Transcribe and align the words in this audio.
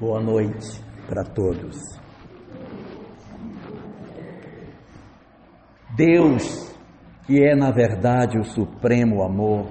Boa 0.00 0.20
noite 0.20 0.80
para 1.08 1.24
todos. 1.24 1.76
Deus, 5.96 6.72
que 7.26 7.42
é 7.42 7.56
na 7.56 7.72
verdade 7.72 8.38
o 8.38 8.44
supremo 8.44 9.24
amor, 9.24 9.66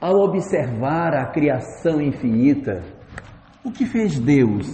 ao 0.00 0.16
observar 0.16 1.14
a 1.14 1.26
criação 1.26 2.00
infinita, 2.00 2.82
o 3.64 3.70
que 3.70 3.86
fez 3.86 4.18
Deus? 4.18 4.66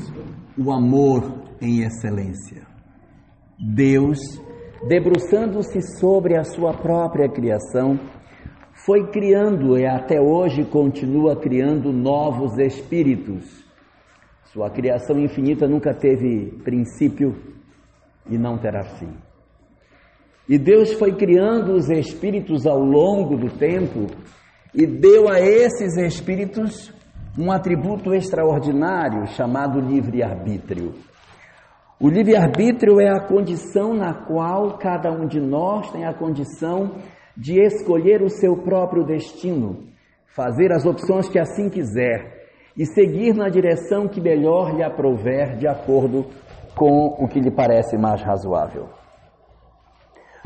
O 0.57 0.73
amor 0.73 1.43
em 1.61 1.83
excelência. 1.83 2.63
Deus, 3.59 4.19
debruçando-se 4.89 5.83
sobre 5.99 6.39
a 6.39 6.45
sua 6.45 6.73
própria 6.73 7.29
criação, 7.29 8.01
foi 8.87 9.07
criando 9.11 9.79
e 9.79 9.85
até 9.87 10.19
hoje 10.19 10.65
continua 10.65 11.37
criando 11.37 11.93
novos 11.93 12.57
espíritos 12.57 13.69
sua 14.53 14.69
criação 14.69 15.17
infinita 15.17 15.69
nunca 15.69 15.95
teve 15.95 16.59
princípio 16.65 17.37
e 18.29 18.37
não 18.37 18.59
terá 18.59 18.83
fim. 18.83 19.13
E 20.49 20.59
Deus 20.59 20.93
foi 20.95 21.15
criando 21.15 21.73
os 21.75 21.89
espíritos 21.89 22.67
ao 22.67 22.81
longo 22.81 23.37
do 23.37 23.49
tempo 23.49 24.07
e 24.75 24.85
deu 24.87 25.29
a 25.29 25.41
esses 25.41 25.97
espíritos 25.97 26.93
um 27.39 27.53
atributo 27.53 28.13
extraordinário 28.13 29.25
chamado 29.29 29.79
livre-arbítrio. 29.79 30.95
O 32.01 32.09
livre-arbítrio 32.09 33.01
é 33.01 33.09
a 33.09 33.21
condição 33.21 33.95
na 33.95 34.13
qual 34.13 34.79
cada 34.79 35.13
um 35.13 35.29
de 35.29 35.39
nós 35.39 35.93
tem 35.93 36.05
a 36.05 36.13
condição 36.13 36.97
de 37.37 37.61
escolher 37.61 38.21
o 38.21 38.29
seu 38.29 38.57
próprio 38.57 39.05
destino, 39.05 39.85
fazer 40.27 40.73
as 40.73 40.85
opções 40.85 41.29
que 41.29 41.39
assim 41.39 41.69
quiser 41.69 42.40
e 42.77 42.87
seguir 42.87 43.35
na 43.35 43.49
direção 43.49 44.09
que 44.09 44.21
melhor 44.21 44.75
lhe 44.75 44.83
aprouver 44.83 45.57
de 45.57 45.67
acordo 45.67 46.27
com 46.77 47.17
o 47.19 47.29
que 47.29 47.41
lhe 47.41 47.51
parece 47.51 47.97
mais 47.99 48.23
razoável. 48.23 48.89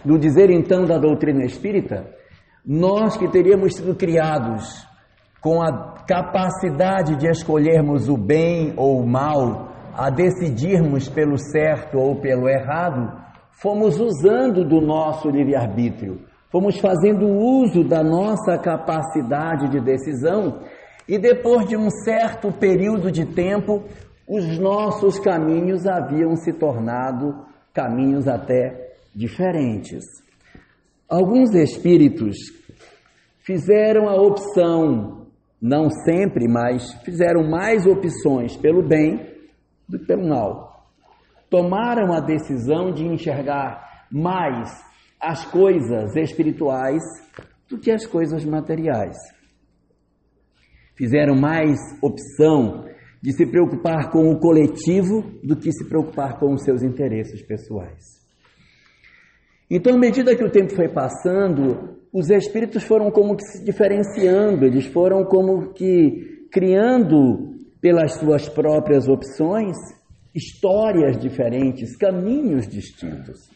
No 0.05 0.19
dizer 0.19 0.51
então 0.51 0.85
da 0.85 0.99
doutrina 0.99 1.45
espírita, 1.45 2.07
nós 2.67 3.17
que 3.17 3.29
teríamos 3.29 3.77
sido 3.77 3.95
criados 3.95 4.87
com 5.41 5.63
a 5.63 5.95
capacidade 6.07 7.17
de 7.17 7.29
escolhermos 7.29 8.09
o 8.09 8.17
bem 8.17 8.73
ou 8.77 9.01
o 9.01 9.07
mal, 9.07 9.69
a 9.95 10.11
decidirmos 10.11 11.09
pelo 11.09 11.39
certo 11.39 11.99
ou 11.99 12.17
pelo 12.17 12.49
errado, 12.49 13.13
fomos 13.63 14.01
usando 14.01 14.65
do 14.65 14.81
nosso 14.81 15.29
livre-arbítrio, 15.29 16.21
fomos 16.51 16.79
fazendo 16.79 17.27
uso 17.27 17.85
da 17.85 18.03
nossa 18.03 18.59
capacidade 18.59 19.69
de 19.69 19.81
decisão 19.81 20.61
e 21.09 21.19
depois 21.19 21.69
de 21.69 21.77
um 21.77 21.91
certo 21.91 22.51
período 22.51 23.11
de 23.11 23.27
tempo, 23.27 23.85
os 24.27 24.59
nossos 24.59 25.19
caminhos 25.19 25.87
haviam 25.87 26.35
se 26.37 26.53
tornado 26.53 27.45
caminhos 27.73 28.27
até 28.27 28.95
diferentes. 29.15 30.03
Alguns 31.09 31.55
espíritos 31.55 32.37
fizeram 33.41 34.09
a 34.09 34.15
opção, 34.15 35.27
não 35.61 35.91
sempre, 35.91 36.49
mas 36.49 36.95
fizeram 37.05 37.49
mais 37.49 37.87
opções 37.87 38.57
pelo 38.57 38.83
bem 38.83 39.21
do 39.87 39.99
que 39.99 40.07
pelo 40.07 40.27
mal. 40.27 40.87
Tomaram 41.51 42.13
a 42.15 42.21
decisão 42.21 42.93
de 42.93 43.05
enxergar 43.05 44.07
mais 44.11 44.71
as 45.21 45.45
coisas 45.45 46.17
espirituais 46.17 47.03
do 47.69 47.79
que 47.79 47.91
as 47.91 48.07
coisas 48.07 48.45
materiais 48.45 49.17
fizeram 50.97 51.35
mais 51.35 51.79
opção 52.03 52.85
de 53.23 53.33
se 53.33 53.47
preocupar 53.47 54.11
com 54.11 54.31
o 54.31 54.39
coletivo 54.39 55.23
do 55.43 55.57
que 55.57 55.73
se 55.73 55.89
preocupar 55.89 56.39
com 56.39 56.53
os 56.53 56.63
seus 56.63 56.83
interesses 56.83 57.43
pessoais. 57.43 58.23
Então, 59.71 59.95
à 59.95 59.99
medida 59.99 60.37
que 60.37 60.45
o 60.45 60.51
tempo 60.51 60.75
foi 60.75 60.89
passando, 60.89 61.99
os 62.13 62.29
espíritos 62.31 62.85
foram 62.85 63.11
como 63.11 63.37
que 63.37 63.45
se 63.45 63.65
diferenciando, 63.65 64.65
eles 64.65 64.87
foram 64.87 65.25
como 65.25 65.73
que 65.73 66.47
criando 66.53 67.55
pelas 67.81 68.15
suas 68.15 68.49
próprias 68.49 69.09
opções 69.09 69.77
histórias 70.35 71.17
diferentes, 71.17 71.97
caminhos 71.97 72.67
distintos. 72.67 73.49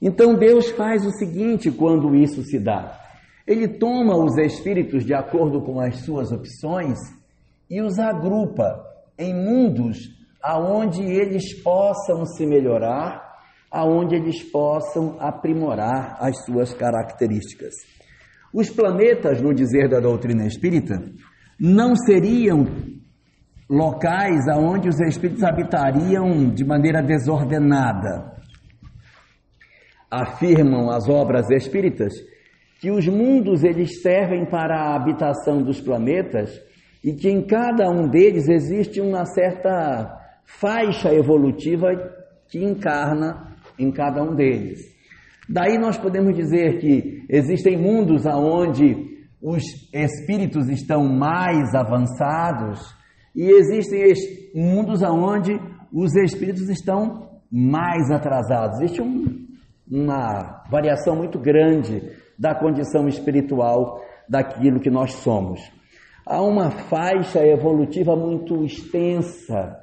Então 0.00 0.34
Deus 0.34 0.70
faz 0.70 1.04
o 1.04 1.10
seguinte 1.10 1.70
quando 1.70 2.14
isso 2.14 2.42
se 2.42 2.58
dá. 2.58 3.07
Ele 3.48 3.66
toma 3.66 4.14
os 4.14 4.36
espíritos 4.36 5.06
de 5.06 5.14
acordo 5.14 5.62
com 5.62 5.80
as 5.80 6.04
suas 6.04 6.30
opções 6.30 6.98
e 7.70 7.80
os 7.80 7.98
agrupa 7.98 8.84
em 9.18 9.34
mundos 9.34 9.96
aonde 10.42 11.02
eles 11.02 11.54
possam 11.62 12.26
se 12.26 12.44
melhorar, 12.44 13.26
aonde 13.70 14.16
eles 14.16 14.42
possam 14.42 15.16
aprimorar 15.18 16.18
as 16.20 16.44
suas 16.44 16.74
características. 16.74 17.74
Os 18.52 18.68
planetas, 18.68 19.40
no 19.40 19.54
dizer 19.54 19.88
da 19.88 19.98
doutrina 19.98 20.46
espírita, 20.46 21.02
não 21.58 21.96
seriam 21.96 22.66
locais 23.68 24.46
aonde 24.46 24.90
os 24.90 25.00
espíritos 25.00 25.42
habitariam 25.42 26.50
de 26.50 26.66
maneira 26.66 27.02
desordenada. 27.02 28.36
Afirmam 30.10 30.90
as 30.90 31.08
obras 31.08 31.50
espíritas 31.50 32.12
que 32.78 32.90
os 32.90 33.06
mundos 33.08 33.64
eles 33.64 34.00
servem 34.00 34.46
para 34.46 34.74
a 34.76 34.96
habitação 34.96 35.62
dos 35.62 35.80
planetas 35.80 36.50
e 37.02 37.12
que 37.12 37.28
em 37.28 37.46
cada 37.46 37.90
um 37.90 38.08
deles 38.08 38.48
existe 38.48 39.00
uma 39.00 39.24
certa 39.24 40.16
faixa 40.44 41.12
evolutiva 41.12 41.88
que 42.48 42.64
encarna 42.64 43.56
em 43.78 43.90
cada 43.90 44.22
um 44.22 44.34
deles. 44.34 44.80
Daí 45.48 45.78
nós 45.78 45.96
podemos 45.96 46.34
dizer 46.34 46.78
que 46.78 47.24
existem 47.28 47.76
mundos 47.76 48.26
aonde 48.26 48.96
os 49.40 49.62
espíritos 49.92 50.68
estão 50.68 51.04
mais 51.04 51.74
avançados 51.74 52.80
e 53.34 53.44
existem 53.50 54.02
mundos 54.54 55.02
aonde 55.02 55.58
os 55.92 56.14
espíritos 56.16 56.68
estão 56.68 57.28
mais 57.50 58.10
atrasados. 58.10 58.80
Existe 58.80 59.00
um, 59.00 59.46
uma 59.90 60.64
variação 60.70 61.16
muito 61.16 61.38
grande 61.38 62.02
da 62.38 62.54
condição 62.54 63.08
espiritual 63.08 64.00
daquilo 64.28 64.80
que 64.80 64.90
nós 64.90 65.14
somos. 65.14 65.60
Há 66.24 66.42
uma 66.42 66.70
faixa 66.70 67.44
evolutiva 67.44 68.14
muito 68.14 68.64
extensa 68.64 69.76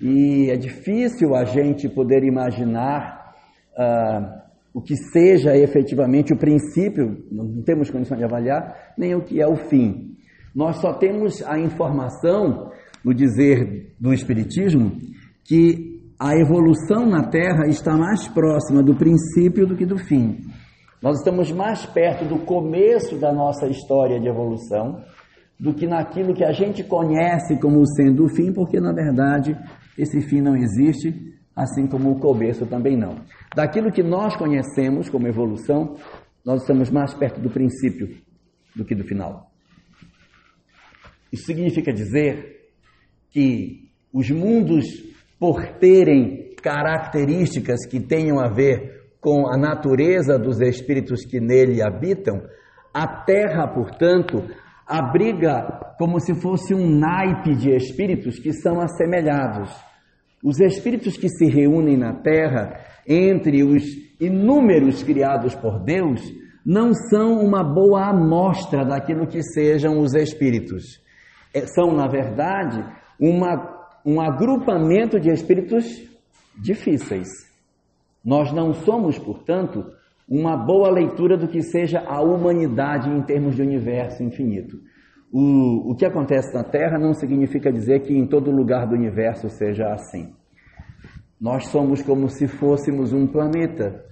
e 0.00 0.48
é 0.50 0.56
difícil 0.56 1.34
a 1.34 1.44
gente 1.44 1.88
poder 1.88 2.24
imaginar 2.24 3.34
uh, 3.76 4.40
o 4.72 4.80
que 4.80 4.96
seja 4.96 5.56
efetivamente 5.56 6.32
o 6.32 6.38
princípio, 6.38 7.24
não 7.30 7.62
temos 7.62 7.90
condição 7.90 8.16
de 8.16 8.24
avaliar, 8.24 8.94
nem 8.96 9.14
o 9.14 9.22
que 9.22 9.42
é 9.42 9.46
o 9.46 9.56
fim. 9.56 10.16
Nós 10.54 10.76
só 10.76 10.94
temos 10.94 11.42
a 11.42 11.58
informação, 11.58 12.70
no 13.04 13.12
dizer 13.12 13.94
do 14.00 14.12
Espiritismo, 14.12 14.92
que 15.44 16.00
a 16.18 16.36
evolução 16.36 17.06
na 17.06 17.28
Terra 17.28 17.66
está 17.66 17.96
mais 17.96 18.28
próxima 18.28 18.82
do 18.82 18.94
princípio 18.94 19.66
do 19.66 19.76
que 19.76 19.86
do 19.86 19.98
fim. 19.98 20.38
Nós 21.02 21.18
estamos 21.18 21.50
mais 21.50 21.86
perto 21.86 22.26
do 22.26 22.40
começo 22.40 23.16
da 23.16 23.32
nossa 23.32 23.66
história 23.66 24.20
de 24.20 24.28
evolução 24.28 25.02
do 25.58 25.72
que 25.72 25.86
naquilo 25.86 26.34
que 26.34 26.44
a 26.44 26.52
gente 26.52 26.84
conhece 26.84 27.58
como 27.58 27.86
sendo 27.86 28.26
o 28.26 28.28
fim, 28.28 28.52
porque 28.52 28.78
na 28.78 28.92
verdade 28.92 29.56
esse 29.96 30.20
fim 30.20 30.42
não 30.42 30.54
existe, 30.54 31.14
assim 31.56 31.86
como 31.86 32.10
o 32.10 32.20
começo 32.20 32.66
também 32.66 32.98
não. 32.98 33.16
Daquilo 33.54 33.90
que 33.90 34.02
nós 34.02 34.36
conhecemos 34.36 35.08
como 35.08 35.26
evolução, 35.26 35.96
nós 36.44 36.60
estamos 36.60 36.90
mais 36.90 37.14
perto 37.14 37.40
do 37.40 37.48
princípio 37.48 38.18
do 38.76 38.84
que 38.84 38.94
do 38.94 39.04
final. 39.04 39.50
Isso 41.32 41.44
significa 41.44 41.92
dizer 41.94 42.72
que 43.30 43.90
os 44.12 44.30
mundos, 44.30 44.84
por 45.38 45.64
terem 45.78 46.54
características 46.56 47.86
que 47.86 48.00
tenham 48.00 48.38
a 48.38 48.48
ver 48.48 48.99
com 49.20 49.46
a 49.46 49.56
natureza 49.56 50.38
dos 50.38 50.60
espíritos 50.60 51.24
que 51.24 51.40
nele 51.40 51.82
habitam, 51.82 52.42
a 52.92 53.06
terra, 53.06 53.68
portanto, 53.68 54.42
abriga 54.86 55.94
como 55.98 56.18
se 56.18 56.34
fosse 56.34 56.74
um 56.74 56.98
naipe 56.98 57.54
de 57.54 57.70
espíritos 57.70 58.38
que 58.38 58.52
são 58.52 58.80
assemelhados. 58.80 59.70
Os 60.42 60.58
espíritos 60.58 61.16
que 61.16 61.28
se 61.28 61.46
reúnem 61.46 61.96
na 61.96 62.14
terra, 62.14 62.80
entre 63.06 63.62
os 63.62 63.84
inúmeros 64.18 65.02
criados 65.02 65.54
por 65.54 65.84
Deus, 65.84 66.20
não 66.64 66.92
são 66.92 67.40
uma 67.40 67.62
boa 67.62 68.08
amostra 68.08 68.84
daquilo 68.84 69.26
que 69.26 69.42
sejam 69.42 70.00
os 70.00 70.14
espíritos. 70.14 71.00
É, 71.54 71.66
são, 71.66 71.94
na 71.94 72.08
verdade, 72.08 72.82
uma, 73.18 73.86
um 74.04 74.20
agrupamento 74.20 75.20
de 75.20 75.30
espíritos 75.30 75.84
difíceis 76.56 77.49
nós 78.24 78.52
não 78.52 78.72
somos, 78.72 79.18
portanto, 79.18 79.84
uma 80.28 80.56
boa 80.56 80.90
leitura 80.90 81.36
do 81.36 81.48
que 81.48 81.62
seja 81.62 82.00
a 82.06 82.20
humanidade 82.20 83.10
em 83.10 83.22
termos 83.22 83.56
de 83.56 83.62
universo 83.62 84.22
infinito. 84.22 84.78
o, 85.32 85.92
o 85.92 85.94
que 85.94 86.04
acontece 86.04 86.52
na 86.54 86.64
Terra 86.64 86.98
não 86.98 87.14
significa 87.14 87.72
dizer 87.72 88.00
que 88.00 88.16
em 88.16 88.26
todo 88.26 88.50
lugar 88.50 88.86
do 88.86 88.94
universo 88.94 89.48
seja 89.48 89.92
assim. 89.92 90.32
Nós 91.40 91.68
somos 91.68 92.02
como 92.02 92.28
se 92.28 92.46
fôssemos 92.46 93.12
um 93.12 93.26
planeta 93.26 94.04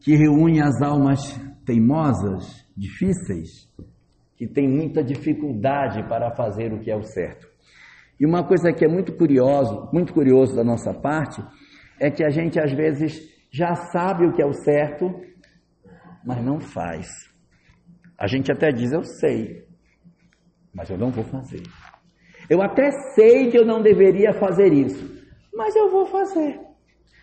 que 0.00 0.16
reúne 0.16 0.60
as 0.60 0.82
almas 0.82 1.40
teimosas, 1.64 2.66
difíceis, 2.76 3.70
que 4.36 4.48
tem 4.48 4.68
muita 4.68 5.04
dificuldade 5.04 6.02
para 6.08 6.34
fazer 6.34 6.72
o 6.72 6.80
que 6.80 6.90
é 6.90 6.96
o 6.96 7.04
certo. 7.04 7.46
E 8.18 8.26
uma 8.26 8.44
coisa 8.44 8.72
que 8.72 8.84
é 8.84 8.88
muito 8.88 9.12
curioso, 9.16 9.88
muito 9.92 10.12
curioso 10.12 10.56
da 10.56 10.64
nossa 10.64 10.92
parte, 10.92 11.40
é 12.00 12.10
que 12.10 12.24
a 12.24 12.30
gente 12.30 12.58
às 12.58 12.72
vezes 12.72 13.31
já 13.52 13.74
sabe 13.74 14.26
o 14.26 14.32
que 14.32 14.40
é 14.40 14.46
o 14.46 14.52
certo, 14.52 15.14
mas 16.24 16.42
não 16.42 16.58
faz. 16.58 17.08
A 18.18 18.26
gente 18.26 18.50
até 18.50 18.70
diz 18.70 18.92
eu 18.92 19.04
sei, 19.04 19.64
mas 20.74 20.88
eu 20.88 20.96
não 20.96 21.10
vou 21.10 21.24
fazer. 21.24 21.62
Eu 22.48 22.62
até 22.62 22.90
sei 23.14 23.50
que 23.50 23.58
eu 23.58 23.66
não 23.66 23.82
deveria 23.82 24.32
fazer 24.32 24.72
isso, 24.72 25.22
mas 25.54 25.76
eu 25.76 25.90
vou 25.90 26.06
fazer. 26.06 26.58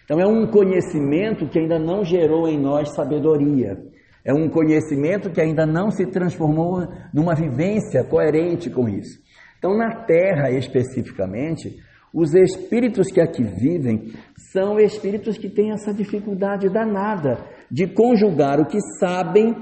Então 0.04 0.20
é 0.20 0.28
um 0.28 0.48
conhecimento 0.48 1.48
que 1.48 1.60
ainda 1.60 1.80
não 1.80 2.04
gerou 2.04 2.48
em 2.48 2.60
nós 2.60 2.94
sabedoria. 2.94 3.78
É 4.24 4.34
um 4.34 4.50
conhecimento 4.50 5.32
que 5.32 5.42
ainda 5.42 5.66
não 5.66 5.90
se 5.90 6.06
transformou 6.06 6.88
numa 7.14 7.34
vivência 7.34 8.04
coerente 8.04 8.70
com 8.70 8.88
isso. 8.88 9.20
Então, 9.58 9.78
na 9.78 10.04
Terra 10.06 10.52
especificamente, 10.52 11.78
os 12.14 12.34
espíritos 12.34 13.12
que 13.12 13.22
aqui 13.22 13.44
vivem 13.44 14.14
são 14.52 14.80
espíritos 14.80 15.38
que 15.38 15.50
têm 15.50 15.72
essa 15.72 15.94
dificuldade 15.94 16.70
danada 16.70 17.46
de 17.70 17.88
conjugar 17.88 18.60
o 18.60 18.66
que 18.66 18.80
sabem 19.00 19.56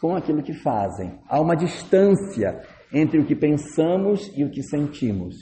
com 0.00 0.14
aquilo 0.14 0.42
que 0.42 0.52
fazem. 0.52 1.18
Há 1.28 1.40
uma 1.40 1.56
distância 1.56 2.60
entre 2.92 3.18
o 3.18 3.24
que 3.24 3.34
pensamos 3.34 4.30
e 4.36 4.44
o 4.44 4.50
que 4.50 4.62
sentimos. 4.62 5.36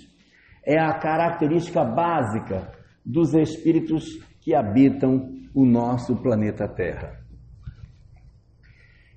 É 0.65 0.79
a 0.79 0.93
característica 0.99 1.85
básica 1.85 2.71
dos 3.05 3.35
espíritos 3.35 4.05
que 4.41 4.55
habitam 4.55 5.33
o 5.55 5.65
nosso 5.65 6.15
planeta 6.23 6.69
Terra. 6.69 7.19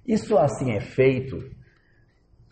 Isso 0.06 0.38
assim 0.38 0.72
é 0.72 0.82
feito 0.82 1.38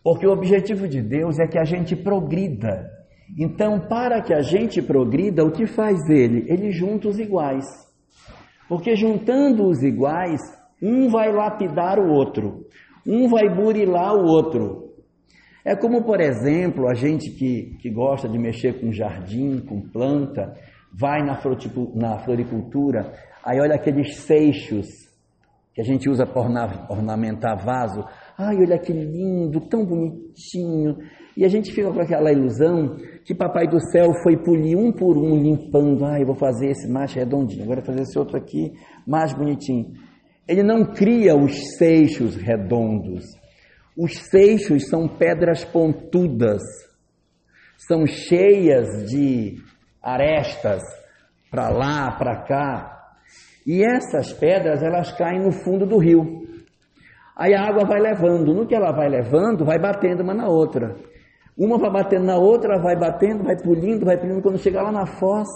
porque 0.03 0.25
o 0.25 0.31
objetivo 0.31 0.87
de 0.87 1.01
Deus 1.01 1.39
é 1.39 1.47
que 1.47 1.59
a 1.59 1.63
gente 1.63 1.95
progrida. 1.95 3.00
Então, 3.37 3.79
para 3.87 4.21
que 4.21 4.33
a 4.33 4.41
gente 4.41 4.81
progrida, 4.81 5.43
o 5.43 5.51
que 5.51 5.65
faz 5.65 5.97
ele? 6.09 6.45
Ele 6.47 6.71
junta 6.71 7.07
os 7.07 7.19
iguais. 7.19 7.65
Porque 8.67 8.95
juntando 8.95 9.67
os 9.67 9.81
iguais, 9.83 10.39
um 10.81 11.09
vai 11.09 11.31
lapidar 11.31 11.99
o 11.99 12.09
outro, 12.09 12.65
um 13.05 13.27
vai 13.27 13.53
burilar 13.53 14.15
o 14.15 14.25
outro. 14.25 14.91
É 15.63 15.75
como, 15.75 16.03
por 16.03 16.19
exemplo, 16.19 16.89
a 16.89 16.93
gente 16.93 17.29
que, 17.31 17.77
que 17.79 17.89
gosta 17.89 18.27
de 18.27 18.37
mexer 18.39 18.79
com 18.79 18.91
jardim, 18.91 19.59
com 19.59 19.81
planta, 19.81 20.53
vai 20.91 21.21
na, 21.21 21.39
na 21.95 22.19
floricultura, 22.19 23.13
aí 23.43 23.59
olha 23.59 23.75
aqueles 23.75 24.15
seixos 24.17 24.87
que 25.73 25.81
a 25.81 25.83
gente 25.83 26.09
usa 26.09 26.25
para 26.25 26.41
ornamentar 26.89 27.63
vaso. 27.63 28.03
Ai, 28.37 28.57
olha 28.57 28.77
que 28.77 28.91
lindo, 28.91 29.61
tão 29.61 29.85
bonitinho. 29.85 30.97
E 31.37 31.45
a 31.45 31.47
gente 31.47 31.71
fica 31.71 31.91
com 31.91 32.01
aquela 32.01 32.31
ilusão 32.31 32.97
que 33.25 33.35
Papai 33.35 33.67
do 33.67 33.79
Céu 33.91 34.13
foi 34.23 34.37
polir 34.37 34.77
um 34.77 34.91
por 34.91 35.17
um, 35.17 35.35
limpando. 35.35 36.05
Ai, 36.05 36.25
vou 36.25 36.35
fazer 36.35 36.71
esse 36.71 36.87
mais 36.87 37.13
redondinho, 37.13 37.63
agora 37.63 37.81
fazer 37.81 38.01
esse 38.01 38.17
outro 38.17 38.37
aqui 38.37 38.73
mais 39.05 39.33
bonitinho. 39.33 39.91
Ele 40.47 40.63
não 40.63 40.85
cria 40.85 41.35
os 41.35 41.77
seixos 41.77 42.35
redondos. 42.35 43.25
Os 43.97 44.17
seixos 44.29 44.87
são 44.87 45.07
pedras 45.07 45.63
pontudas, 45.63 46.61
são 47.77 48.05
cheias 48.05 49.09
de 49.09 49.55
arestas 50.01 50.81
para 51.49 51.69
lá, 51.69 52.11
para 52.17 52.43
cá. 52.43 52.97
E 53.67 53.83
essas 53.83 54.31
pedras, 54.33 54.81
elas 54.81 55.11
caem 55.11 55.43
no 55.43 55.51
fundo 55.51 55.85
do 55.85 55.97
rio. 55.97 56.41
Aí 57.37 57.53
a 57.53 57.61
água 57.61 57.85
vai 57.85 57.99
levando, 57.99 58.53
no 58.53 58.65
que 58.65 58.75
ela 58.75 58.91
vai 58.91 59.09
levando, 59.09 59.65
vai 59.65 59.77
batendo 59.77 60.23
uma 60.23 60.33
na 60.33 60.47
outra. 60.47 60.95
Uma 61.63 61.77
vai 61.77 61.91
batendo 61.91 62.25
na 62.25 62.39
outra, 62.39 62.81
vai 62.81 62.95
batendo, 62.95 63.43
vai 63.43 63.55
pulindo, 63.55 64.03
vai 64.03 64.17
pulindo, 64.17 64.41
quando 64.41 64.57
chega 64.57 64.81
lá 64.81 64.91
na 64.91 65.05
foz, 65.05 65.47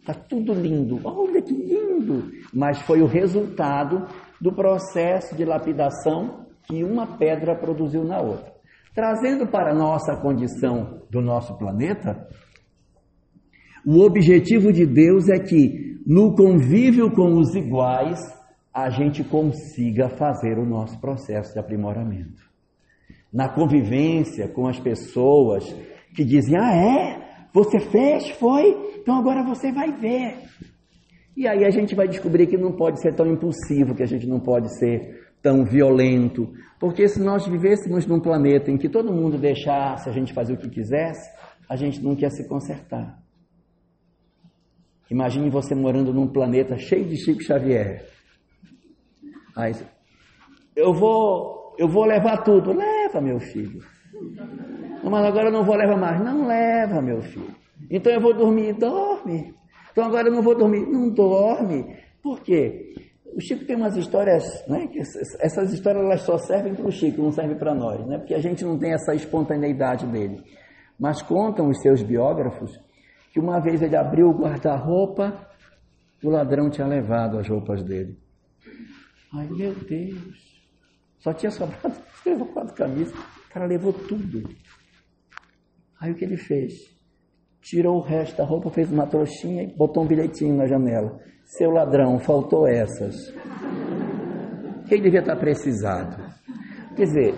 está 0.00 0.12
tudo 0.12 0.52
lindo. 0.52 0.98
Olha 1.04 1.40
que 1.40 1.54
lindo! 1.54 2.32
Mas 2.52 2.82
foi 2.82 3.00
o 3.00 3.06
resultado 3.06 4.08
do 4.40 4.52
processo 4.52 5.36
de 5.36 5.44
lapidação 5.44 6.46
que 6.64 6.82
uma 6.82 7.16
pedra 7.16 7.54
produziu 7.54 8.02
na 8.02 8.20
outra. 8.20 8.52
Trazendo 8.92 9.46
para 9.46 9.70
a 9.70 9.74
nossa 9.74 10.16
condição 10.16 11.04
do 11.08 11.20
nosso 11.20 11.56
planeta, 11.56 12.26
o 13.86 14.00
objetivo 14.00 14.72
de 14.72 14.84
Deus 14.84 15.28
é 15.28 15.38
que 15.38 16.02
no 16.04 16.34
convívio 16.34 17.08
com 17.12 17.38
os 17.38 17.54
iguais, 17.54 18.18
a 18.74 18.90
gente 18.90 19.22
consiga 19.22 20.08
fazer 20.08 20.58
o 20.58 20.66
nosso 20.66 21.00
processo 21.00 21.52
de 21.52 21.60
aprimoramento. 21.60 22.51
Na 23.32 23.48
convivência 23.48 24.48
com 24.48 24.66
as 24.66 24.78
pessoas 24.78 25.64
que 26.14 26.24
dizem: 26.24 26.56
Ah, 26.58 26.74
é? 26.74 27.48
Você 27.52 27.80
fez? 27.80 28.30
Foi? 28.30 28.96
Então 28.98 29.16
agora 29.16 29.42
você 29.42 29.72
vai 29.72 29.92
ver. 29.92 30.36
E 31.36 31.48
aí 31.48 31.64
a 31.64 31.70
gente 31.70 31.94
vai 31.94 32.06
descobrir 32.06 32.46
que 32.46 32.58
não 32.58 32.72
pode 32.72 33.00
ser 33.00 33.14
tão 33.14 33.26
impulsivo, 33.26 33.94
que 33.94 34.02
a 34.02 34.06
gente 34.06 34.26
não 34.26 34.38
pode 34.38 34.68
ser 34.78 35.22
tão 35.42 35.64
violento, 35.64 36.52
porque 36.78 37.08
se 37.08 37.20
nós 37.20 37.46
vivêssemos 37.46 38.06
num 38.06 38.20
planeta 38.20 38.70
em 38.70 38.76
que 38.76 38.88
todo 38.88 39.12
mundo 39.12 39.38
deixasse 39.38 40.08
a 40.08 40.12
gente 40.12 40.32
fazer 40.32 40.52
o 40.52 40.56
que 40.56 40.68
quisesse, 40.68 41.28
a 41.68 41.74
gente 41.74 42.02
não 42.02 42.14
quer 42.14 42.30
se 42.30 42.46
consertar. 42.46 43.18
Imagine 45.10 45.50
você 45.50 45.74
morando 45.74 46.12
num 46.12 46.28
planeta 46.28 46.76
cheio 46.76 47.04
de 47.04 47.16
Chico 47.16 47.42
Xavier, 47.42 48.06
Aí, 49.54 49.72
eu 50.74 50.94
vou, 50.94 51.74
eu 51.78 51.86
vou 51.86 52.04
levar 52.06 52.38
tudo. 52.38 52.72
Leva, 52.72 53.01
meu 53.20 53.38
filho. 53.40 53.80
Mas 55.02 55.24
agora 55.24 55.48
eu 55.48 55.52
não 55.52 55.64
vou 55.64 55.76
levar 55.76 55.96
mais. 55.96 56.22
Não 56.22 56.46
leva, 56.46 57.02
meu 57.02 57.20
filho. 57.22 57.54
Então 57.90 58.12
eu 58.12 58.20
vou 58.20 58.34
dormir. 58.34 58.74
Dorme. 58.74 59.54
Então 59.90 60.04
agora 60.04 60.28
eu 60.28 60.32
não 60.32 60.42
vou 60.42 60.56
dormir. 60.56 60.86
Não 60.86 61.08
dorme. 61.08 61.96
Por 62.22 62.40
quê? 62.40 62.94
O 63.34 63.40
Chico 63.40 63.64
tem 63.64 63.76
umas 63.76 63.96
histórias, 63.96 64.44
né? 64.68 64.86
Que 64.88 64.98
essas 64.98 65.72
histórias 65.72 66.04
elas 66.04 66.20
só 66.20 66.36
servem 66.38 66.74
para 66.74 66.86
o 66.86 66.92
Chico, 66.92 67.22
não 67.22 67.32
servem 67.32 67.56
para 67.56 67.74
nós, 67.74 68.06
né? 68.06 68.18
Porque 68.18 68.34
a 68.34 68.40
gente 68.40 68.62
não 68.62 68.78
tem 68.78 68.92
essa 68.92 69.14
espontaneidade 69.14 70.06
dele. 70.06 70.42
Mas 70.98 71.22
contam 71.22 71.68
os 71.68 71.80
seus 71.80 72.02
biógrafos 72.02 72.78
que 73.32 73.40
uma 73.40 73.58
vez 73.58 73.80
ele 73.80 73.96
abriu 73.96 74.28
o 74.28 74.38
guarda-roupa, 74.38 75.48
o 76.22 76.28
ladrão 76.28 76.68
tinha 76.68 76.86
levado 76.86 77.38
as 77.38 77.48
roupas 77.48 77.82
dele. 77.82 78.18
Ai, 79.32 79.48
meu 79.48 79.74
Deus. 79.74 80.51
Só 81.22 81.32
tinha 81.32 81.50
sobrado 81.50 81.94
três 82.22 82.40
ou 82.40 82.46
quatro 82.46 82.74
camisas. 82.74 83.14
O 83.14 83.52
cara 83.52 83.66
levou 83.66 83.92
tudo. 83.92 84.42
Aí 86.00 86.10
o 86.10 86.14
que 86.16 86.24
ele 86.24 86.36
fez? 86.36 86.72
Tirou 87.60 87.98
o 87.98 88.02
resto 88.02 88.36
da 88.36 88.44
roupa, 88.44 88.70
fez 88.70 88.90
uma 88.90 89.06
trouxinha 89.06 89.62
e 89.62 89.76
botou 89.76 90.02
um 90.02 90.06
bilhetinho 90.06 90.56
na 90.56 90.66
janela. 90.66 91.20
Seu 91.44 91.70
ladrão, 91.70 92.18
faltou 92.18 92.66
essas. 92.66 93.14
Quem 94.88 95.00
devia 95.00 95.20
estar 95.20 95.36
precisado? 95.36 96.16
Quer 96.96 97.04
dizer, 97.04 97.34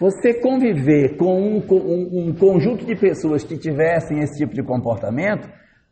você 0.00 0.40
conviver 0.40 1.16
com 1.18 1.38
um, 1.38 1.58
um, 1.58 2.28
um 2.28 2.34
conjunto 2.34 2.86
de 2.86 2.96
pessoas 2.96 3.44
que 3.44 3.58
tivessem 3.58 4.20
esse 4.20 4.38
tipo 4.38 4.54
de 4.54 4.62
comportamento, 4.62 5.46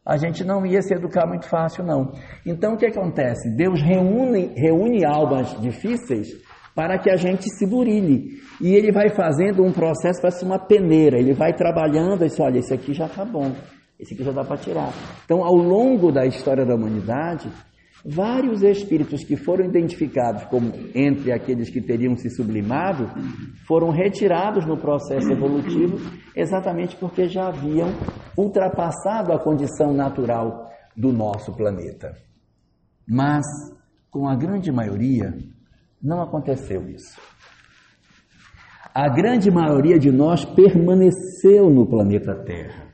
a 0.04 0.16
gente 0.16 0.44
não 0.44 0.64
ia 0.64 0.80
se 0.80 0.94
educar 0.94 1.26
muito 1.26 1.46
fácil, 1.48 1.84
não. 1.84 2.12
Então, 2.44 2.74
o 2.74 2.76
que 2.78 2.86
acontece? 2.86 3.54
Deus 3.54 3.82
reúne, 3.82 4.52
reúne 4.56 5.04
almas 5.04 5.60
difíceis 5.60 6.28
para 6.74 6.98
que 6.98 7.10
a 7.10 7.16
gente 7.16 7.48
se 7.48 7.66
burile. 7.66 8.40
E 8.60 8.74
ele 8.74 8.90
vai 8.90 9.10
fazendo 9.10 9.62
um 9.62 9.72
processo, 9.72 10.20
parece 10.20 10.44
uma 10.44 10.58
peneira. 10.58 11.18
Ele 11.18 11.32
vai 11.32 11.52
trabalhando 11.52 12.18
diz, 12.18 12.38
olha, 12.40 12.58
esse 12.58 12.74
aqui 12.74 12.92
já 12.92 13.06
está 13.06 13.24
bom, 13.24 13.52
esse 13.98 14.14
aqui 14.14 14.24
já 14.24 14.32
dá 14.32 14.44
para 14.44 14.56
tirar. 14.56 14.92
Então, 15.24 15.44
ao 15.44 15.54
longo 15.54 16.10
da 16.10 16.26
história 16.26 16.64
da 16.64 16.74
humanidade, 16.74 17.48
Vários 18.06 18.62
espíritos 18.62 19.24
que 19.24 19.34
foram 19.34 19.64
identificados 19.64 20.44
como 20.44 20.70
entre 20.94 21.32
aqueles 21.32 21.70
que 21.70 21.80
teriam 21.80 22.14
se 22.14 22.28
sublimado 22.28 23.08
foram 23.66 23.88
retirados 23.88 24.66
no 24.66 24.76
processo 24.76 25.32
evolutivo 25.32 25.96
exatamente 26.36 26.96
porque 26.96 27.26
já 27.26 27.48
haviam 27.48 27.88
ultrapassado 28.36 29.32
a 29.32 29.42
condição 29.42 29.94
natural 29.94 30.70
do 30.94 31.14
nosso 31.14 31.56
planeta. 31.56 32.14
Mas, 33.08 33.46
com 34.10 34.28
a 34.28 34.36
grande 34.36 34.70
maioria, 34.70 35.34
não 36.04 36.22
aconteceu 36.22 36.88
isso. 36.88 37.18
A 38.94 39.08
grande 39.08 39.50
maioria 39.50 39.98
de 39.98 40.12
nós 40.12 40.44
permaneceu 40.44 41.70
no 41.70 41.86
planeta 41.86 42.34
Terra 42.34 42.84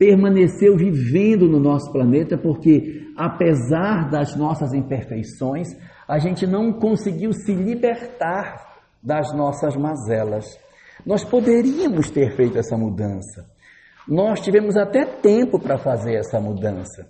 permaneceu 0.00 0.78
vivendo 0.78 1.46
no 1.46 1.60
nosso 1.60 1.92
planeta 1.92 2.38
porque, 2.38 3.12
apesar 3.14 4.08
das 4.08 4.34
nossas 4.34 4.72
imperfeições, 4.72 5.68
a 6.08 6.18
gente 6.18 6.46
não 6.46 6.72
conseguiu 6.72 7.34
se 7.34 7.52
libertar 7.52 8.80
das 9.02 9.30
nossas 9.36 9.76
mazelas. 9.76 10.46
Nós 11.04 11.22
poderíamos 11.22 12.10
ter 12.10 12.34
feito 12.34 12.56
essa 12.56 12.78
mudança. 12.78 13.44
Nós 14.08 14.40
tivemos 14.40 14.74
até 14.74 15.04
tempo 15.04 15.60
para 15.60 15.76
fazer 15.76 16.14
essa 16.14 16.40
mudança. 16.40 17.06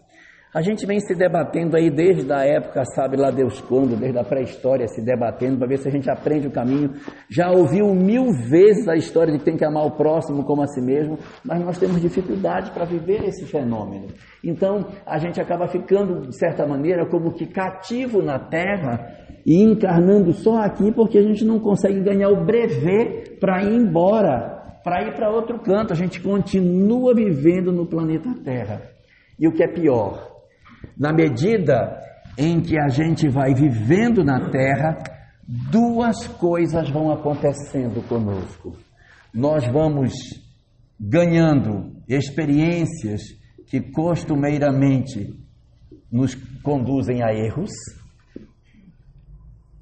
A 0.53 0.63
gente 0.63 0.85
vem 0.85 0.99
se 0.99 1.15
debatendo 1.15 1.77
aí 1.77 1.89
desde 1.89 2.33
a 2.33 2.45
época, 2.45 2.85
sabe 2.85 3.17
lá 3.17 3.31
Deus 3.31 3.61
quando, 3.61 3.97
desde 3.97 4.19
a 4.19 4.25
pré-história, 4.25 4.89
se 4.89 5.01
debatendo 5.01 5.59
para 5.59 5.69
ver 5.69 5.79
se 5.79 5.87
a 5.87 5.93
gente 5.93 6.11
aprende 6.11 6.49
o 6.49 6.51
caminho. 6.51 6.91
Já 7.29 7.53
ouviu 7.53 7.95
mil 7.95 8.33
vezes 8.33 8.89
a 8.89 8.97
história 8.97 9.33
de 9.33 9.39
que 9.39 9.45
tem 9.45 9.57
que 9.57 9.65
amar 9.65 9.87
o 9.87 9.93
próximo 9.93 10.43
como 10.43 10.63
a 10.63 10.67
si 10.67 10.81
mesmo, 10.81 11.17
mas 11.45 11.65
nós 11.65 11.79
temos 11.79 12.01
dificuldade 12.01 12.73
para 12.73 12.85
viver 12.85 13.23
esse 13.29 13.47
fenômeno. 13.47 14.09
Então, 14.43 14.89
a 15.07 15.19
gente 15.19 15.41
acaba 15.41 15.69
ficando, 15.69 16.27
de 16.27 16.37
certa 16.37 16.67
maneira, 16.67 17.09
como 17.09 17.33
que 17.33 17.47
cativo 17.47 18.21
na 18.21 18.41
terra 18.41 19.07
e 19.47 19.63
encarnando 19.63 20.33
só 20.33 20.57
aqui 20.63 20.91
porque 20.91 21.19
a 21.19 21.23
gente 21.23 21.45
não 21.45 21.61
consegue 21.61 22.01
ganhar 22.01 22.29
o 22.29 22.45
brevet 22.45 23.39
para 23.39 23.63
ir 23.63 23.73
embora, 23.73 24.81
para 24.83 25.07
ir 25.07 25.15
para 25.15 25.31
outro 25.31 25.61
canto. 25.61 25.93
A 25.93 25.97
gente 25.97 26.21
continua 26.21 27.15
vivendo 27.15 27.71
no 27.71 27.87
planeta 27.87 28.29
Terra. 28.45 28.83
E 29.39 29.49
o 29.49 29.53
que 29.53 29.63
é 29.63 29.69
pior, 29.69 30.40
na 30.97 31.13
medida 31.13 31.99
em 32.37 32.61
que 32.61 32.79
a 32.81 32.89
gente 32.89 33.29
vai 33.29 33.55
vivendo 33.55 34.25
na 34.25 34.51
terra, 34.51 34.99
duas 35.71 36.27
coisas 36.27 36.89
vão 36.91 37.11
acontecendo 37.11 38.07
conosco. 38.09 38.77
Nós 39.33 39.67
vamos 39.67 40.13
ganhando 40.99 41.97
experiências 42.09 43.23
que 43.67 43.81
costumeiramente 43.81 45.33
nos 46.11 46.35
conduzem 46.63 47.23
a 47.23 47.33
erros. 47.33 47.71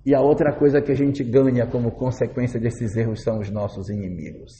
E 0.05 0.15
a 0.15 0.21
outra 0.21 0.57
coisa 0.57 0.81
que 0.81 0.93
a 0.93 0.95
gente 0.95 1.23
ganha 1.25 1.67
como 1.67 1.91
consequência 1.91 2.61
desses 2.61 2.97
erros 2.97 3.23
são 3.23 3.39
os 3.39 3.51
nossos 3.51 3.89
inimigos. 3.89 4.53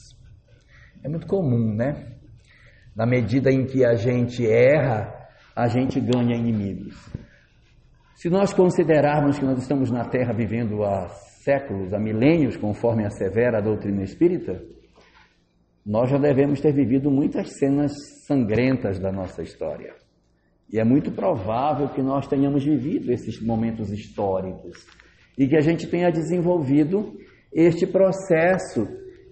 É 1.03 1.09
muito 1.09 1.27
comum, 1.27 1.73
né? 1.73 2.17
Na 2.95 3.05
medida 3.05 3.51
em 3.51 3.65
que 3.65 3.85
a 3.85 3.95
gente 3.95 4.45
erra, 4.45 5.18
a 5.59 5.67
gente 5.67 5.99
ganha 5.99 6.37
inimigos. 6.37 6.95
Se 8.15 8.29
nós 8.29 8.53
considerarmos 8.53 9.37
que 9.37 9.45
nós 9.45 9.59
estamos 9.59 9.91
na 9.91 10.05
Terra 10.05 10.33
vivendo 10.33 10.83
há 10.83 11.09
séculos, 11.43 11.93
há 11.93 11.99
milênios, 11.99 12.55
conforme 12.55 13.05
a 13.05 13.61
doutrina 13.61 14.03
espírita, 14.03 14.63
nós 15.85 16.09
já 16.09 16.17
devemos 16.17 16.61
ter 16.61 16.73
vivido 16.73 17.11
muitas 17.11 17.57
cenas 17.57 17.91
sangrentas 18.25 18.99
da 18.99 19.11
nossa 19.11 19.41
história. 19.41 19.95
E 20.71 20.79
é 20.79 20.85
muito 20.85 21.11
provável 21.11 21.89
que 21.89 22.01
nós 22.01 22.25
tenhamos 22.25 22.63
vivido 22.63 23.11
esses 23.11 23.41
momentos 23.45 23.91
históricos 23.91 24.85
e 25.37 25.45
que 25.45 25.57
a 25.57 25.61
gente 25.61 25.87
tenha 25.87 26.09
desenvolvido 26.09 27.17
este 27.51 27.85
processo 27.85 28.87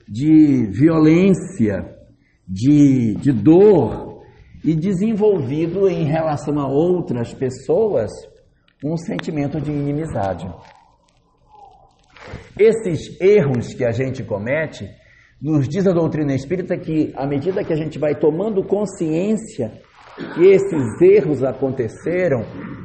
de 0.05 0.65
violência, 0.71 1.95
de, 2.45 3.13
de 3.15 3.31
dor, 3.31 4.16
e 4.63 4.75
desenvolvido 4.75 5.87
em 5.87 6.03
relação 6.03 6.59
a 6.59 6.67
outras 6.67 7.33
pessoas 7.33 8.11
um 8.83 8.95
sentimento 8.95 9.59
de 9.59 9.71
inimizade. 9.71 10.47
Esses 12.59 13.19
erros 13.19 13.73
que 13.73 13.85
a 13.85 13.91
gente 13.91 14.23
comete, 14.23 14.87
nos 15.41 15.67
diz 15.67 15.85
a 15.87 15.91
doutrina 15.91 16.33
espírita 16.33 16.77
que, 16.77 17.13
à 17.15 17.25
medida 17.25 17.63
que 17.63 17.73
a 17.73 17.75
gente 17.75 17.99
vai 17.99 18.15
tomando 18.15 18.63
consciência 18.63 19.71
que 20.33 20.47
esses 20.47 21.01
erros 21.01 21.43
aconteceram, 21.43 22.41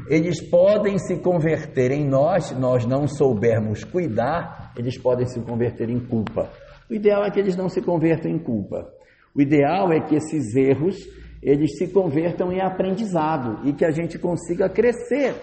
eles 0.09 0.41
podem 0.41 0.99
se 0.99 1.17
converter 1.17 1.91
em 1.91 2.07
nós, 2.07 2.51
nós 2.53 2.85
não 2.85 3.07
soubermos 3.09 3.85
cuidar, 3.85 4.73
eles 4.77 4.99
podem 4.99 5.27
se 5.27 5.41
converter 5.41 5.89
em 5.89 5.99
culpa. 5.99 6.51
O 6.91 6.95
ideal 6.95 7.25
é 7.25 7.31
que 7.31 7.41
eles 7.41 7.57
não 7.57 7.71
se 7.71 7.81
convertam 7.81 8.31
em 8.31 8.39
culpa. 8.39 8.87
O 9.35 9.41
ideal 9.41 9.91
é 9.91 10.01
que 10.01 10.15
esses 10.15 10.55
erros 10.55 10.97
eles 11.43 11.77
se 11.77 11.89
convertam 11.89 12.53
em 12.53 12.61
aprendizado 12.61 13.67
e 13.67 13.73
que 13.73 13.85
a 13.85 13.91
gente 13.91 14.19
consiga 14.19 14.69
crescer 14.69 15.35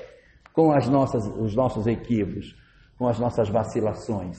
com 0.54 0.72
as 0.72 0.88
nossas, 0.88 1.26
os 1.28 1.56
nossos 1.56 1.86
equívocos, 1.88 2.56
com 2.98 3.08
as 3.08 3.20
nossas 3.20 3.50
vacilações. 3.50 4.38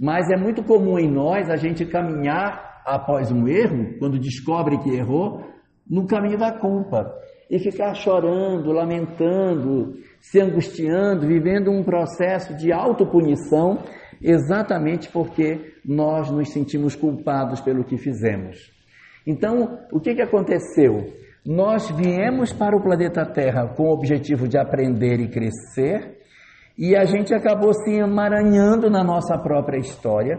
Mas 0.00 0.30
é 0.30 0.36
muito 0.36 0.62
comum 0.62 0.98
em 0.98 1.10
nós 1.10 1.50
a 1.50 1.56
gente 1.56 1.84
caminhar 1.84 2.82
após 2.84 3.30
um 3.30 3.46
erro, 3.46 3.98
quando 3.98 4.18
descobre 4.18 4.78
que 4.78 4.90
errou, 4.90 5.44
no 5.88 6.06
caminho 6.06 6.38
da 6.38 6.52
culpa 6.52 7.12
e 7.50 7.58
ficar 7.58 7.92
chorando, 7.94 8.72
lamentando, 8.72 9.98
se 10.20 10.40
angustiando, 10.40 11.26
vivendo 11.26 11.70
um 11.70 11.84
processo 11.84 12.56
de 12.56 12.72
autopunição, 12.72 13.78
exatamente 14.22 15.10
porque 15.10 15.74
nós 15.84 16.30
nos 16.30 16.50
sentimos 16.50 16.96
culpados 16.96 17.60
pelo 17.60 17.84
que 17.84 17.98
fizemos. 17.98 18.72
Então, 19.26 19.78
o 19.92 20.00
que, 20.00 20.14
que 20.14 20.22
aconteceu? 20.22 21.12
Nós 21.44 21.90
viemos 21.90 22.52
para 22.52 22.76
o 22.76 22.82
planeta 22.82 23.24
Terra 23.26 23.66
com 23.74 23.84
o 23.84 23.92
objetivo 23.92 24.46
de 24.46 24.58
aprender 24.58 25.20
e 25.20 25.28
crescer, 25.28 26.18
e 26.78 26.96
a 26.96 27.04
gente 27.04 27.34
acabou 27.34 27.74
se 27.74 27.92
emaranhando 27.92 28.88
na 28.88 29.04
nossa 29.04 29.36
própria 29.38 29.78
história, 29.78 30.38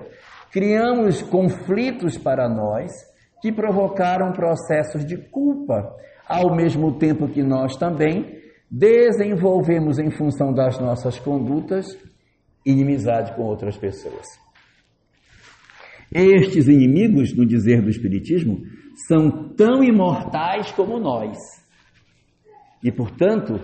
criamos 0.51 1.21
conflitos 1.21 2.17
para 2.17 2.47
nós 2.49 2.91
que 3.41 3.51
provocaram 3.51 4.31
processos 4.31 5.05
de 5.05 5.17
culpa, 5.17 5.93
ao 6.27 6.55
mesmo 6.55 6.97
tempo 6.97 7.27
que 7.27 7.43
nós 7.43 7.75
também 7.75 8.41
desenvolvemos, 8.71 9.99
em 9.99 10.09
função 10.09 10.53
das 10.53 10.79
nossas 10.79 11.19
condutas, 11.19 11.85
inimizade 12.65 13.35
com 13.35 13.43
outras 13.43 13.77
pessoas. 13.77 14.42
Estes 16.13 16.67
inimigos, 16.67 17.35
no 17.35 17.45
dizer 17.45 17.81
do 17.81 17.89
Espiritismo, 17.89 18.61
são 19.07 19.49
tão 19.55 19.83
imortais 19.83 20.71
como 20.71 20.99
nós. 20.99 21.37
E, 22.83 22.91
portanto, 22.91 23.59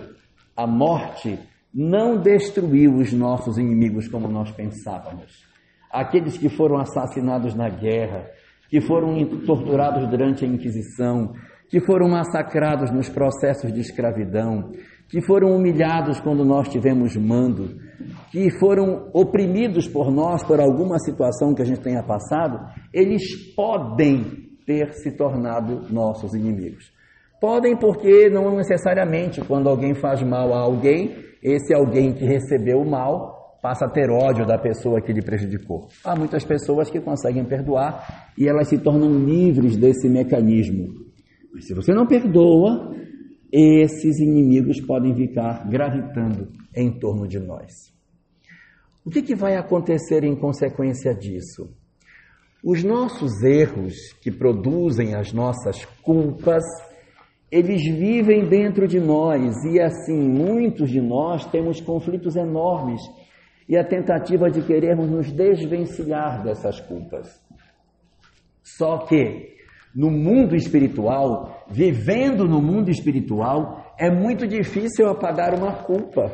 a 0.56 0.66
morte 0.66 1.38
não 1.72 2.20
destruiu 2.20 2.94
os 2.94 3.12
nossos 3.12 3.56
inimigos 3.56 4.08
como 4.08 4.28
nós 4.28 4.50
pensávamos. 4.50 5.44
Aqueles 5.90 6.36
que 6.36 6.48
foram 6.48 6.78
assassinados 6.78 7.54
na 7.54 7.68
guerra, 7.68 8.26
que 8.68 8.80
foram 8.80 9.24
torturados 9.46 10.08
durante 10.08 10.44
a 10.44 10.48
Inquisição, 10.48 11.32
que 11.68 11.80
foram 11.80 12.08
massacrados 12.08 12.90
nos 12.90 13.08
processos 13.08 13.72
de 13.72 13.80
escravidão, 13.80 14.72
que 15.10 15.20
foram 15.20 15.56
humilhados 15.56 16.20
quando 16.20 16.44
nós 16.44 16.68
tivemos 16.68 17.16
mando, 17.16 17.76
que 18.30 18.48
foram 18.58 19.10
oprimidos 19.12 19.88
por 19.88 20.10
nós 20.10 20.42
por 20.44 20.60
alguma 20.60 20.98
situação 20.98 21.52
que 21.52 21.62
a 21.62 21.64
gente 21.64 21.80
tenha 21.80 22.02
passado, 22.02 22.60
eles 22.92 23.54
podem 23.54 24.24
ter 24.64 24.92
se 24.92 25.10
tornado 25.16 25.92
nossos 25.92 26.32
inimigos. 26.32 26.92
Podem, 27.40 27.76
porque 27.76 28.28
não 28.28 28.56
necessariamente 28.56 29.40
quando 29.40 29.68
alguém 29.68 29.94
faz 29.94 30.22
mal 30.22 30.54
a 30.54 30.60
alguém, 30.60 31.16
esse 31.42 31.74
alguém 31.74 32.12
que 32.12 32.24
recebeu 32.24 32.80
o 32.80 32.88
mal 32.88 33.58
passa 33.62 33.86
a 33.86 33.90
ter 33.90 34.10
ódio 34.10 34.46
da 34.46 34.58
pessoa 34.58 35.00
que 35.00 35.12
lhe 35.12 35.22
prejudicou. 35.22 35.88
Há 36.04 36.14
muitas 36.14 36.44
pessoas 36.44 36.88
que 36.90 37.00
conseguem 37.00 37.44
perdoar 37.44 38.32
e 38.38 38.48
elas 38.48 38.68
se 38.68 38.78
tornam 38.78 39.12
livres 39.24 39.76
desse 39.76 40.08
mecanismo. 40.08 40.88
Mas 41.52 41.66
se 41.66 41.74
você 41.74 41.92
não 41.92 42.06
perdoa, 42.06 42.94
esses 43.52 44.18
inimigos 44.20 44.80
podem 44.80 45.14
ficar 45.14 45.68
gravitando 45.68 46.48
em 46.76 46.98
torno 46.98 47.26
de 47.26 47.38
nós. 47.38 47.92
O 49.04 49.10
que, 49.10 49.22
que 49.22 49.34
vai 49.34 49.56
acontecer 49.56 50.24
em 50.24 50.36
consequência 50.36 51.14
disso? 51.14 51.68
Os 52.62 52.84
nossos 52.84 53.42
erros 53.42 54.12
que 54.20 54.30
produzem 54.30 55.14
as 55.14 55.32
nossas 55.32 55.84
culpas, 56.02 56.62
eles 57.50 57.82
vivem 57.82 58.48
dentro 58.48 58.86
de 58.86 59.00
nós 59.00 59.64
e 59.64 59.80
assim 59.80 60.20
muitos 60.20 60.90
de 60.90 61.00
nós 61.00 61.44
temos 61.50 61.80
conflitos 61.80 62.36
enormes 62.36 63.00
e 63.66 63.76
a 63.76 63.84
tentativa 63.84 64.50
de 64.50 64.62
querermos 64.62 65.08
nos 65.10 65.32
desvencilhar 65.32 66.44
dessas 66.44 66.78
culpas. 66.80 67.40
Só 68.62 68.98
que 68.98 69.56
no 69.94 70.10
mundo 70.10 70.54
espiritual, 70.54 71.59
vivendo 71.70 72.46
no 72.46 72.60
mundo 72.60 72.90
espiritual, 72.90 73.94
é 73.98 74.10
muito 74.10 74.46
difícil 74.46 75.08
apagar 75.08 75.54
uma 75.54 75.72
culpa. 75.72 76.30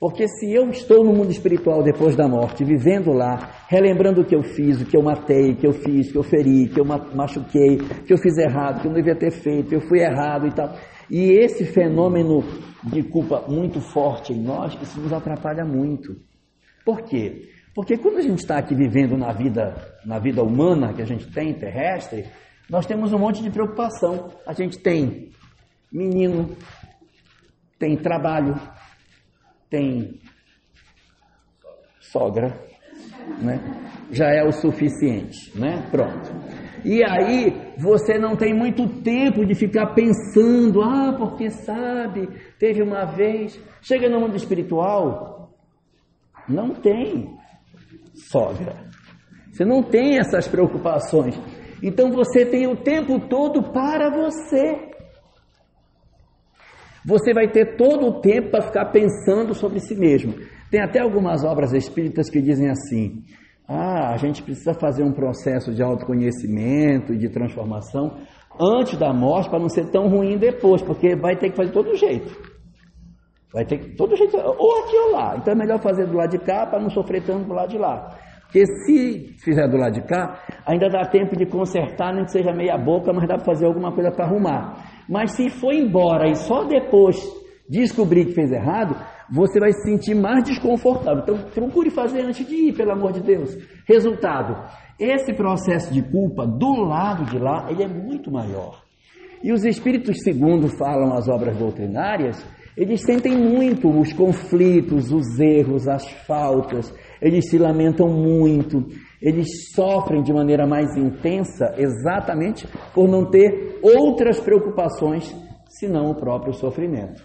Porque 0.00 0.28
se 0.28 0.52
eu 0.54 0.70
estou 0.70 1.04
no 1.04 1.12
mundo 1.12 1.30
espiritual 1.30 1.82
depois 1.82 2.14
da 2.14 2.28
morte, 2.28 2.64
vivendo 2.64 3.12
lá, 3.12 3.50
relembrando 3.68 4.20
o 4.20 4.24
que 4.24 4.34
eu 4.34 4.42
fiz, 4.42 4.80
o 4.80 4.86
que 4.86 4.96
eu 4.96 5.02
matei, 5.02 5.50
o 5.50 5.56
que 5.56 5.66
eu 5.66 5.72
fiz, 5.72 6.08
o 6.08 6.12
que 6.12 6.18
eu 6.18 6.22
feri, 6.22 6.68
que 6.68 6.80
eu 6.80 6.84
machuquei, 6.84 7.78
que 8.06 8.12
eu 8.12 8.16
fiz 8.16 8.38
errado, 8.38 8.80
que 8.80 8.86
eu 8.86 8.92
não 8.92 8.96
devia 8.96 9.16
ter 9.16 9.32
feito, 9.32 9.74
eu 9.74 9.80
fui 9.80 9.98
errado 9.98 10.46
e 10.46 10.52
tal. 10.52 10.72
E 11.10 11.32
esse 11.32 11.64
fenômeno 11.64 12.44
de 12.84 13.02
culpa 13.02 13.44
muito 13.48 13.80
forte 13.80 14.32
em 14.32 14.40
nós, 14.40 14.78
isso 14.80 15.00
nos 15.00 15.12
atrapalha 15.12 15.64
muito. 15.64 16.14
Por 16.84 17.02
quê? 17.02 17.48
Porque 17.74 17.96
quando 17.96 18.18
a 18.18 18.22
gente 18.22 18.38
está 18.38 18.58
aqui 18.58 18.74
vivendo 18.74 19.16
na 19.16 19.32
vida, 19.32 19.74
na 20.04 20.18
vida 20.18 20.42
humana 20.42 20.92
que 20.92 21.02
a 21.02 21.06
gente 21.06 21.30
tem, 21.32 21.54
terrestre, 21.54 22.24
nós 22.70 22.86
temos 22.86 23.12
um 23.12 23.18
monte 23.18 23.42
de 23.42 23.50
preocupação. 23.50 24.30
A 24.46 24.52
gente 24.52 24.78
tem 24.78 25.30
menino, 25.92 26.56
tem 27.78 27.96
trabalho, 27.96 28.54
tem 29.70 30.20
sogra, 32.00 32.58
né? 33.40 33.58
já 34.10 34.30
é 34.30 34.42
o 34.42 34.52
suficiente, 34.52 35.52
né? 35.58 35.86
Pronto. 35.90 36.30
E 36.84 37.02
aí 37.04 37.74
você 37.76 38.18
não 38.18 38.36
tem 38.36 38.54
muito 38.54 38.86
tempo 39.02 39.44
de 39.44 39.54
ficar 39.54 39.94
pensando, 39.94 40.82
ah, 40.82 41.14
porque 41.18 41.50
sabe, 41.50 42.28
teve 42.58 42.82
uma 42.82 43.04
vez. 43.04 43.60
Chega 43.82 44.08
no 44.08 44.20
mundo 44.20 44.36
espiritual, 44.36 45.50
não 46.48 46.70
tem 46.70 47.36
sogra. 48.30 48.88
Você 49.50 49.64
não 49.64 49.82
tem 49.82 50.18
essas 50.18 50.46
preocupações. 50.46 51.38
Então 51.82 52.10
você 52.10 52.44
tem 52.44 52.66
o 52.66 52.76
tempo 52.76 53.20
todo 53.28 53.62
para 53.72 54.10
você. 54.10 54.88
Você 57.06 57.32
vai 57.32 57.48
ter 57.48 57.76
todo 57.76 58.06
o 58.06 58.20
tempo 58.20 58.50
para 58.50 58.62
ficar 58.62 58.86
pensando 58.86 59.54
sobre 59.54 59.80
si 59.80 59.94
mesmo. 59.94 60.34
Tem 60.70 60.82
até 60.82 61.00
algumas 61.00 61.44
obras 61.44 61.72
espíritas 61.72 62.28
que 62.28 62.42
dizem 62.42 62.68
assim: 62.68 63.22
ah, 63.66 64.12
a 64.12 64.16
gente 64.16 64.42
precisa 64.42 64.74
fazer 64.74 65.02
um 65.02 65.12
processo 65.12 65.72
de 65.72 65.82
autoconhecimento 65.82 67.12
e 67.12 67.18
de 67.18 67.28
transformação 67.28 68.18
antes 68.60 68.98
da 68.98 69.12
morte 69.12 69.48
para 69.48 69.58
não 69.58 69.68
ser 69.68 69.90
tão 69.90 70.08
ruim 70.08 70.36
depois, 70.36 70.82
porque 70.82 71.14
vai 71.14 71.36
ter 71.36 71.50
que 71.50 71.56
fazer 71.56 71.72
todo 71.72 71.94
jeito. 71.94 72.36
Vai 73.52 73.64
ter 73.64 73.78
que 73.78 73.96
todo 73.96 74.14
jeito, 74.16 74.36
ou 74.36 74.84
aqui 74.84 74.96
ou 74.96 75.12
lá. 75.12 75.36
Então 75.38 75.52
é 75.52 75.56
melhor 75.56 75.80
fazer 75.80 76.06
do 76.06 76.16
lado 76.16 76.30
de 76.30 76.38
cá 76.38 76.66
para 76.66 76.80
não 76.80 76.90
sofrer 76.90 77.22
tanto 77.22 77.46
do 77.46 77.54
lado 77.54 77.70
de 77.70 77.78
lá. 77.78 78.18
Porque 78.48 78.64
se 78.66 79.34
fizer 79.44 79.68
do 79.68 79.76
lado 79.76 79.92
de 79.92 80.02
cá, 80.06 80.42
ainda 80.66 80.88
dá 80.88 81.04
tempo 81.04 81.36
de 81.36 81.44
consertar, 81.44 82.14
nem 82.14 82.24
que 82.24 82.32
seja 82.32 82.50
meia 82.50 82.78
boca, 82.78 83.12
mas 83.12 83.28
dá 83.28 83.36
para 83.36 83.44
fazer 83.44 83.66
alguma 83.66 83.92
coisa 83.92 84.10
para 84.10 84.24
arrumar. 84.24 85.04
Mas 85.06 85.32
se 85.32 85.50
for 85.50 85.72
embora 85.72 86.30
e 86.30 86.34
só 86.34 86.64
depois 86.64 87.16
descobrir 87.68 88.24
que 88.24 88.32
fez 88.32 88.50
errado, 88.50 88.96
você 89.30 89.60
vai 89.60 89.70
se 89.72 89.82
sentir 89.82 90.14
mais 90.14 90.44
desconfortável. 90.44 91.22
Então, 91.22 91.38
procure 91.54 91.90
fazer 91.90 92.22
antes 92.22 92.46
de 92.46 92.54
ir, 92.54 92.72
pelo 92.74 92.92
amor 92.92 93.12
de 93.12 93.20
Deus. 93.20 93.54
Resultado: 93.86 94.56
esse 94.98 95.34
processo 95.34 95.92
de 95.92 96.00
culpa 96.00 96.46
do 96.46 96.84
lado 96.84 97.26
de 97.26 97.38
lá, 97.38 97.66
ele 97.70 97.82
é 97.82 97.88
muito 97.88 98.30
maior. 98.30 98.82
E 99.44 99.52
os 99.52 99.62
espíritos, 99.66 100.22
segundo 100.22 100.68
falam 100.68 101.12
as 101.12 101.28
obras 101.28 101.56
doutrinárias, 101.58 102.44
eles 102.76 103.02
sentem 103.02 103.36
muito 103.36 103.88
os 103.88 104.12
conflitos, 104.12 105.12
os 105.12 105.38
erros, 105.38 105.86
as 105.86 106.08
faltas, 106.26 106.94
eles 107.20 107.48
se 107.50 107.58
lamentam 107.58 108.08
muito, 108.08 108.86
eles 109.20 109.72
sofrem 109.74 110.22
de 110.22 110.32
maneira 110.32 110.66
mais 110.66 110.96
intensa 110.96 111.74
exatamente 111.76 112.66
por 112.94 113.08
não 113.08 113.28
ter 113.28 113.78
outras 113.82 114.40
preocupações 114.40 115.34
senão 115.68 116.10
o 116.10 116.14
próprio 116.14 116.52
sofrimento. 116.52 117.22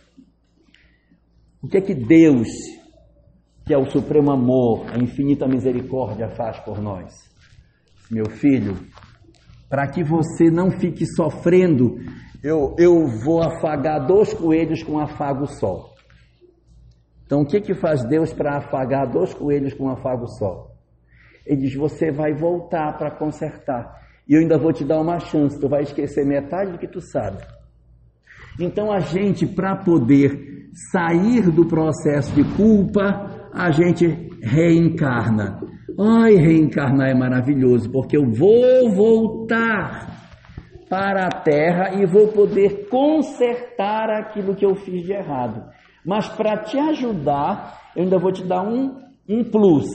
O 1.61 1.67
que 1.67 1.77
é 1.77 1.81
que 1.81 1.93
Deus, 1.93 2.49
que 3.65 3.73
é 3.73 3.77
o 3.77 3.89
supremo 3.89 4.31
amor, 4.31 4.85
a 4.91 4.97
infinita 4.97 5.47
misericórdia, 5.47 6.29
faz 6.29 6.59
por 6.59 6.81
nós? 6.81 7.13
Meu 8.11 8.29
filho, 8.29 8.75
para 9.69 9.87
que 9.87 10.03
você 10.03 10.51
não 10.51 10.69
fique 10.71 11.05
sofrendo, 11.05 11.95
eu, 12.43 12.75
eu 12.77 13.07
vou 13.23 13.41
afagar 13.41 14.05
dois 14.05 14.33
coelhos 14.33 14.83
com 14.83 14.93
um 14.93 14.99
afago 14.99 15.47
só. 15.47 15.92
Então, 17.33 17.41
o 17.41 17.47
que, 17.47 17.59
que 17.59 17.73
faz 17.73 18.03
Deus 18.03 18.31
para 18.31 18.57
afagar 18.57 19.09
dois 19.09 19.33
coelhos 19.33 19.73
com 19.73 19.85
um 19.85 19.89
afago 19.89 20.27
só? 20.27 20.67
Ele 21.43 21.61
diz: 21.61 21.73
Você 21.73 22.11
vai 22.11 22.31
voltar 22.31 22.95
para 22.95 23.09
consertar. 23.09 23.91
E 24.29 24.35
eu 24.35 24.41
ainda 24.41 24.55
vou 24.55 24.71
te 24.71 24.85
dar 24.85 25.01
uma 25.01 25.19
chance. 25.19 25.59
Tu 25.59 25.67
vai 25.67 25.81
esquecer 25.81 26.23
metade 26.27 26.73
do 26.73 26.77
que 26.77 26.87
tu 26.87 27.01
sabe. 27.01 27.39
Então, 28.59 28.91
a 28.91 28.99
gente, 28.99 29.47
para 29.47 29.75
poder 29.75 30.69
sair 30.91 31.49
do 31.49 31.65
processo 31.65 32.31
de 32.35 32.43
culpa, 32.55 33.49
a 33.51 33.71
gente 33.71 34.05
reencarna. 34.43 35.59
Ai, 35.99 36.35
reencarnar 36.35 37.09
é 37.09 37.15
maravilhoso, 37.15 37.91
porque 37.91 38.15
eu 38.15 38.29
vou 38.29 38.91
voltar 38.91 40.07
para 40.87 41.25
a 41.25 41.41
terra 41.41 41.99
e 41.99 42.05
vou 42.05 42.27
poder 42.27 42.87
consertar 42.89 44.11
aquilo 44.11 44.55
que 44.55 44.63
eu 44.63 44.75
fiz 44.75 45.01
de 45.01 45.13
errado. 45.13 45.63
Mas 46.05 46.27
para 46.29 46.63
te 46.63 46.77
ajudar, 46.77 47.91
eu 47.95 48.03
ainda 48.03 48.17
vou 48.17 48.31
te 48.31 48.43
dar 48.43 48.61
um, 48.61 48.99
um 49.27 49.43
plus. 49.43 49.85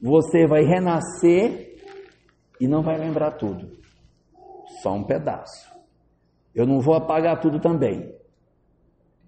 Você 0.00 0.46
vai 0.46 0.62
renascer 0.62 1.76
e 2.60 2.68
não 2.68 2.82
vai 2.82 2.96
lembrar 2.98 3.32
tudo. 3.32 3.68
Só 4.82 4.92
um 4.94 5.04
pedaço. 5.04 5.68
Eu 6.54 6.66
não 6.66 6.80
vou 6.80 6.94
apagar 6.94 7.40
tudo 7.40 7.60
também. 7.60 8.12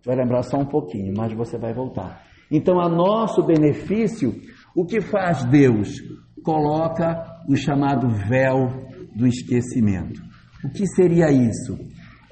Vai 0.04 0.16
lembrar 0.16 0.42
só 0.42 0.56
um 0.58 0.66
pouquinho, 0.66 1.12
mas 1.16 1.32
você 1.32 1.58
vai 1.58 1.74
voltar. 1.74 2.22
Então, 2.50 2.80
a 2.80 2.88
nosso 2.88 3.42
benefício, 3.44 4.34
o 4.74 4.84
que 4.84 5.00
faz 5.00 5.44
Deus? 5.44 6.00
Coloca 6.42 7.42
o 7.48 7.54
chamado 7.54 8.08
véu 8.08 8.68
do 9.14 9.26
esquecimento. 9.26 10.20
O 10.64 10.70
que 10.70 10.86
seria 10.86 11.30
isso? 11.30 11.78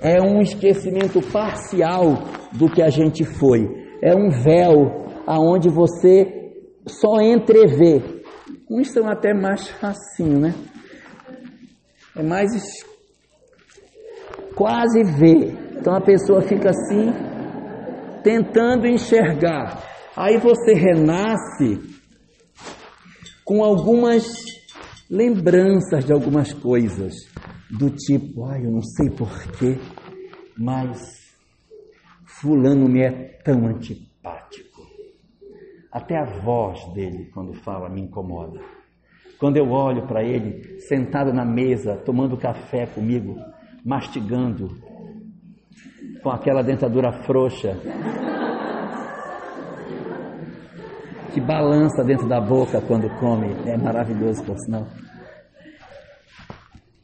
É 0.00 0.20
um 0.22 0.40
esquecimento 0.40 1.20
parcial 1.32 2.14
do 2.52 2.70
que 2.70 2.82
a 2.82 2.88
gente 2.88 3.24
foi. 3.24 3.87
É 4.02 4.14
um 4.14 4.30
véu 4.30 5.06
aonde 5.26 5.68
você 5.68 6.52
só 6.86 7.20
entrevê. 7.20 8.02
Uns 8.70 8.92
são 8.92 9.08
até 9.08 9.34
mais 9.34 9.68
facinho, 9.68 10.38
né? 10.38 10.54
É 12.16 12.22
mais 12.22 12.50
quase 14.54 15.02
vê. 15.04 15.52
Então 15.76 15.94
a 15.94 16.00
pessoa 16.00 16.42
fica 16.42 16.70
assim 16.70 17.12
tentando 18.22 18.86
enxergar. 18.86 19.82
Aí 20.16 20.36
você 20.36 20.74
renasce 20.74 21.78
com 23.44 23.62
algumas 23.62 24.26
lembranças 25.08 26.04
de 26.04 26.12
algumas 26.12 26.52
coisas, 26.52 27.14
do 27.70 27.88
tipo, 27.90 28.44
ai, 28.44 28.66
eu 28.66 28.70
não 28.70 28.82
sei 28.82 29.08
porquê, 29.10 29.78
mas 30.56 31.17
Fulano 32.40 32.88
me 32.88 33.00
é 33.00 33.10
tão 33.42 33.66
antipático. 33.66 34.82
Até 35.90 36.16
a 36.16 36.24
voz 36.24 36.84
dele, 36.92 37.30
quando 37.34 37.52
fala, 37.52 37.88
me 37.88 38.02
incomoda. 38.02 38.60
Quando 39.40 39.56
eu 39.56 39.68
olho 39.70 40.06
para 40.06 40.22
ele, 40.22 40.80
sentado 40.80 41.32
na 41.32 41.44
mesa, 41.44 41.96
tomando 41.96 42.36
café 42.36 42.86
comigo, 42.86 43.36
mastigando, 43.84 44.68
com 46.22 46.30
aquela 46.30 46.62
dentadura 46.62 47.10
frouxa, 47.24 47.76
que 51.34 51.40
balança 51.40 52.04
dentro 52.04 52.28
da 52.28 52.40
boca 52.40 52.80
quando 52.80 53.10
come, 53.18 53.48
é 53.66 53.76
maravilhoso, 53.76 54.44
por 54.44 54.56
sinal. 54.58 54.86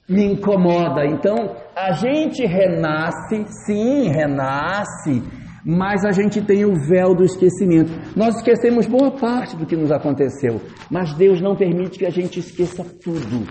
Me 0.09 0.33
incomoda. 0.33 1.07
Então, 1.07 1.57
a 1.75 1.93
gente 1.93 2.45
renasce, 2.45 3.45
sim, 3.64 4.09
renasce, 4.09 5.23
mas 5.64 6.05
a 6.05 6.12
gente 6.12 6.43
tem 6.43 6.64
o 6.64 6.75
véu 6.75 7.14
do 7.14 7.25
esquecimento. 7.25 7.90
Nós 8.14 8.37
esquecemos 8.37 8.87
boa 8.87 9.11
parte 9.12 9.57
do 9.57 9.64
que 9.64 9.77
nos 9.77 9.90
aconteceu, 9.90 10.61
mas 10.90 11.14
Deus 11.14 11.40
não 11.40 11.57
permite 11.57 11.99
que 11.99 12.05
a 12.05 12.11
gente 12.11 12.38
esqueça 12.38 12.85
tudo. 13.03 13.47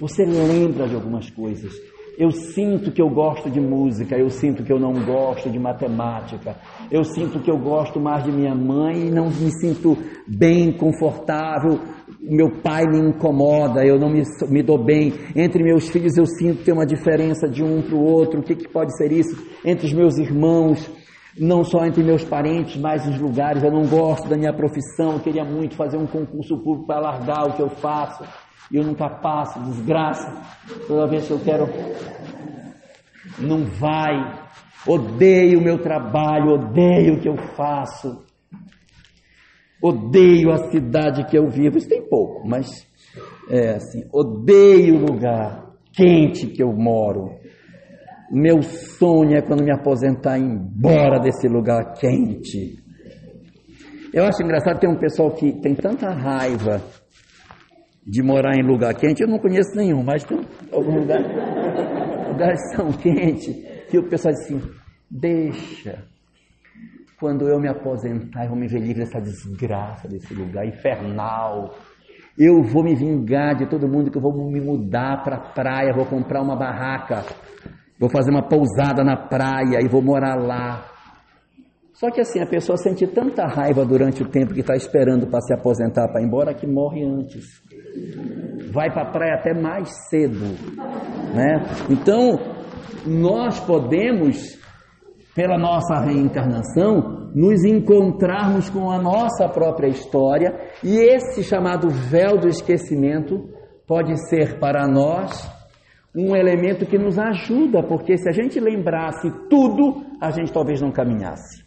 Você 0.00 0.24
lembra 0.24 0.86
de 0.86 0.94
algumas 0.94 1.28
coisas, 1.30 1.72
eu 2.18 2.30
sinto 2.30 2.92
que 2.92 3.00
eu 3.00 3.08
gosto 3.08 3.50
de 3.50 3.60
música, 3.60 4.16
eu 4.16 4.28
sinto 4.28 4.62
que 4.62 4.72
eu 4.72 4.78
não 4.78 4.92
gosto 5.04 5.50
de 5.50 5.58
matemática, 5.58 6.56
eu 6.90 7.02
sinto 7.04 7.40
que 7.40 7.50
eu 7.50 7.58
gosto 7.58 7.98
mais 7.98 8.22
de 8.24 8.30
minha 8.30 8.54
mãe 8.54 9.08
e 9.08 9.10
não 9.10 9.26
me 9.26 9.50
sinto 9.60 9.96
bem, 10.28 10.72
confortável, 10.72 11.80
meu 12.22 12.50
pai 12.62 12.84
me 12.86 12.98
incomoda, 12.98 13.84
eu 13.84 13.98
não 13.98 14.08
me, 14.08 14.22
me 14.48 14.62
dou 14.62 14.78
bem. 14.78 15.12
Entre 15.34 15.62
meus 15.62 15.88
filhos 15.88 16.16
eu 16.16 16.24
sinto 16.24 16.58
que 16.58 16.64
tem 16.64 16.74
uma 16.74 16.86
diferença 16.86 17.48
de 17.48 17.62
um 17.62 17.82
para 17.82 17.96
o 17.96 18.04
outro, 18.04 18.40
o 18.40 18.42
que, 18.42 18.54
que 18.54 18.68
pode 18.68 18.96
ser 18.96 19.10
isso? 19.10 19.36
Entre 19.64 19.86
os 19.86 19.92
meus 19.92 20.16
irmãos, 20.18 20.88
não 21.38 21.64
só 21.64 21.84
entre 21.84 22.02
meus 22.02 22.24
parentes, 22.24 22.76
mas 22.76 23.06
nos 23.06 23.18
lugares, 23.18 23.62
eu 23.62 23.72
não 23.72 23.86
gosto 23.86 24.28
da 24.28 24.36
minha 24.36 24.52
profissão, 24.52 25.14
eu 25.14 25.20
queria 25.20 25.44
muito 25.44 25.74
fazer 25.74 25.96
um 25.96 26.06
concurso 26.06 26.56
público 26.58 26.86
para 26.86 27.00
largar 27.00 27.48
o 27.48 27.54
que 27.54 27.62
eu 27.62 27.70
faço 27.70 28.24
e 28.70 28.76
eu 28.76 28.84
nunca 28.84 29.08
passo, 29.08 29.60
desgraça. 29.60 30.32
Toda 30.86 31.06
vez 31.06 31.26
que 31.26 31.32
eu 31.32 31.40
quero, 31.40 31.68
não 33.38 33.64
vai. 33.64 34.40
Odeio 34.86 35.58
o 35.58 35.62
meu 35.62 35.78
trabalho, 35.78 36.54
odeio 36.54 37.14
o 37.14 37.20
que 37.20 37.28
eu 37.28 37.36
faço. 37.56 38.24
Odeio 39.82 40.50
a 40.52 40.70
cidade 40.70 41.24
que 41.26 41.36
eu 41.36 41.48
vivo. 41.48 41.76
Isso 41.76 41.88
tem 41.88 42.08
pouco, 42.08 42.46
mas 42.46 42.86
é 43.50 43.70
assim. 43.70 44.04
Odeio 44.12 44.96
o 44.96 45.12
lugar 45.12 45.72
quente 45.92 46.46
que 46.46 46.62
eu 46.62 46.72
moro. 46.72 47.30
Meu 48.30 48.62
sonho 48.62 49.36
é 49.36 49.42
quando 49.42 49.62
me 49.62 49.72
aposentar 49.72 50.38
ir 50.38 50.44
embora 50.44 51.18
desse 51.18 51.48
lugar 51.48 51.94
quente. 51.94 52.82
Eu 54.12 54.24
acho 54.24 54.42
engraçado 54.42 54.78
ter 54.78 54.88
um 54.88 54.98
pessoal 54.98 55.30
que 55.30 55.52
tem 55.60 55.74
tanta 55.74 56.10
raiva 56.10 56.82
de 58.06 58.22
morar 58.22 58.56
em 58.56 58.66
lugar 58.66 58.94
quente, 58.94 59.22
eu 59.22 59.28
não 59.28 59.38
conheço 59.38 59.76
nenhum, 59.76 60.02
mas 60.02 60.24
tem 60.24 60.40
algum 60.72 60.98
lugar, 60.98 61.20
lugares 62.28 62.60
são 62.74 62.92
quentes, 62.92 63.54
que 63.88 63.98
o 63.98 64.08
pessoal 64.08 64.34
diz 64.34 64.42
assim, 64.42 64.60
deixa, 65.10 66.04
quando 67.22 67.48
eu 67.48 67.60
me 67.60 67.68
aposentar, 67.68 68.42
eu 68.42 68.48
vou 68.48 68.58
me 68.58 68.66
livre 68.66 69.04
dessa 69.04 69.20
desgraça 69.20 70.08
desse 70.08 70.34
lugar 70.34 70.66
infernal, 70.66 71.72
Eu 72.36 72.64
vou 72.64 72.82
me 72.82 72.96
vingar 72.96 73.54
de 73.54 73.68
todo 73.68 73.86
mundo 73.86 74.10
que 74.10 74.18
eu 74.18 74.22
vou 74.22 74.32
me 74.50 74.60
mudar 74.60 75.22
para 75.22 75.36
a 75.36 75.52
praia, 75.52 75.94
vou 75.94 76.04
comprar 76.06 76.42
uma 76.42 76.56
barraca, 76.56 77.22
vou 78.00 78.10
fazer 78.10 78.32
uma 78.32 78.42
pousada 78.42 79.04
na 79.04 79.16
praia 79.16 79.78
e 79.80 79.86
vou 79.86 80.02
morar 80.02 80.34
lá. 80.34 80.84
Só 81.92 82.10
que 82.10 82.20
assim, 82.20 82.40
a 82.40 82.46
pessoa 82.46 82.76
sente 82.76 83.06
tanta 83.06 83.46
raiva 83.46 83.84
durante 83.84 84.22
o 84.22 84.28
tempo 84.28 84.52
que 84.52 84.60
está 84.60 84.74
esperando 84.74 85.28
para 85.28 85.42
se 85.42 85.54
aposentar, 85.54 86.08
para 86.08 86.20
ir 86.20 86.26
embora, 86.26 86.54
que 86.54 86.66
morre 86.66 87.04
antes. 87.04 87.44
Vai 88.72 88.90
para 88.90 89.02
a 89.02 89.12
praia 89.12 89.34
até 89.34 89.54
mais 89.54 89.88
cedo. 90.08 90.40
Né? 91.34 91.62
Então, 91.88 92.38
nós 93.06 93.60
podemos, 93.60 94.58
pela 95.34 95.58
nossa 95.58 95.98
reencarnação, 96.00 97.30
nos 97.34 97.64
encontrarmos 97.64 98.68
com 98.68 98.90
a 98.90 99.00
nossa 99.00 99.48
própria 99.48 99.88
história 99.88 100.54
e 100.84 100.96
esse 100.98 101.42
chamado 101.42 101.88
véu 101.88 102.38
do 102.38 102.48
esquecimento 102.48 103.48
pode 103.86 104.14
ser 104.28 104.58
para 104.58 104.86
nós 104.86 105.50
um 106.14 106.36
elemento 106.36 106.84
que 106.84 106.98
nos 106.98 107.18
ajuda, 107.18 107.82
porque 107.82 108.18
se 108.18 108.28
a 108.28 108.32
gente 108.32 108.60
lembrasse 108.60 109.30
tudo, 109.48 110.04
a 110.20 110.30
gente 110.30 110.52
talvez 110.52 110.80
não 110.82 110.92
caminhasse. 110.92 111.64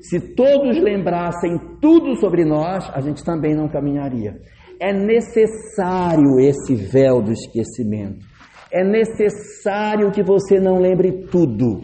Se 0.00 0.34
todos 0.34 0.78
lembrassem 0.78 1.58
tudo 1.80 2.14
sobre 2.16 2.44
nós, 2.44 2.88
a 2.94 3.00
gente 3.00 3.24
também 3.24 3.54
não 3.54 3.68
caminharia. 3.68 4.36
É 4.80 4.92
necessário 4.92 6.38
esse 6.38 6.74
véu 6.76 7.20
do 7.20 7.32
esquecimento. 7.32 8.24
É 8.72 8.84
necessário 8.84 10.12
que 10.12 10.22
você 10.22 10.60
não 10.60 10.78
lembre 10.78 11.26
tudo 11.26 11.80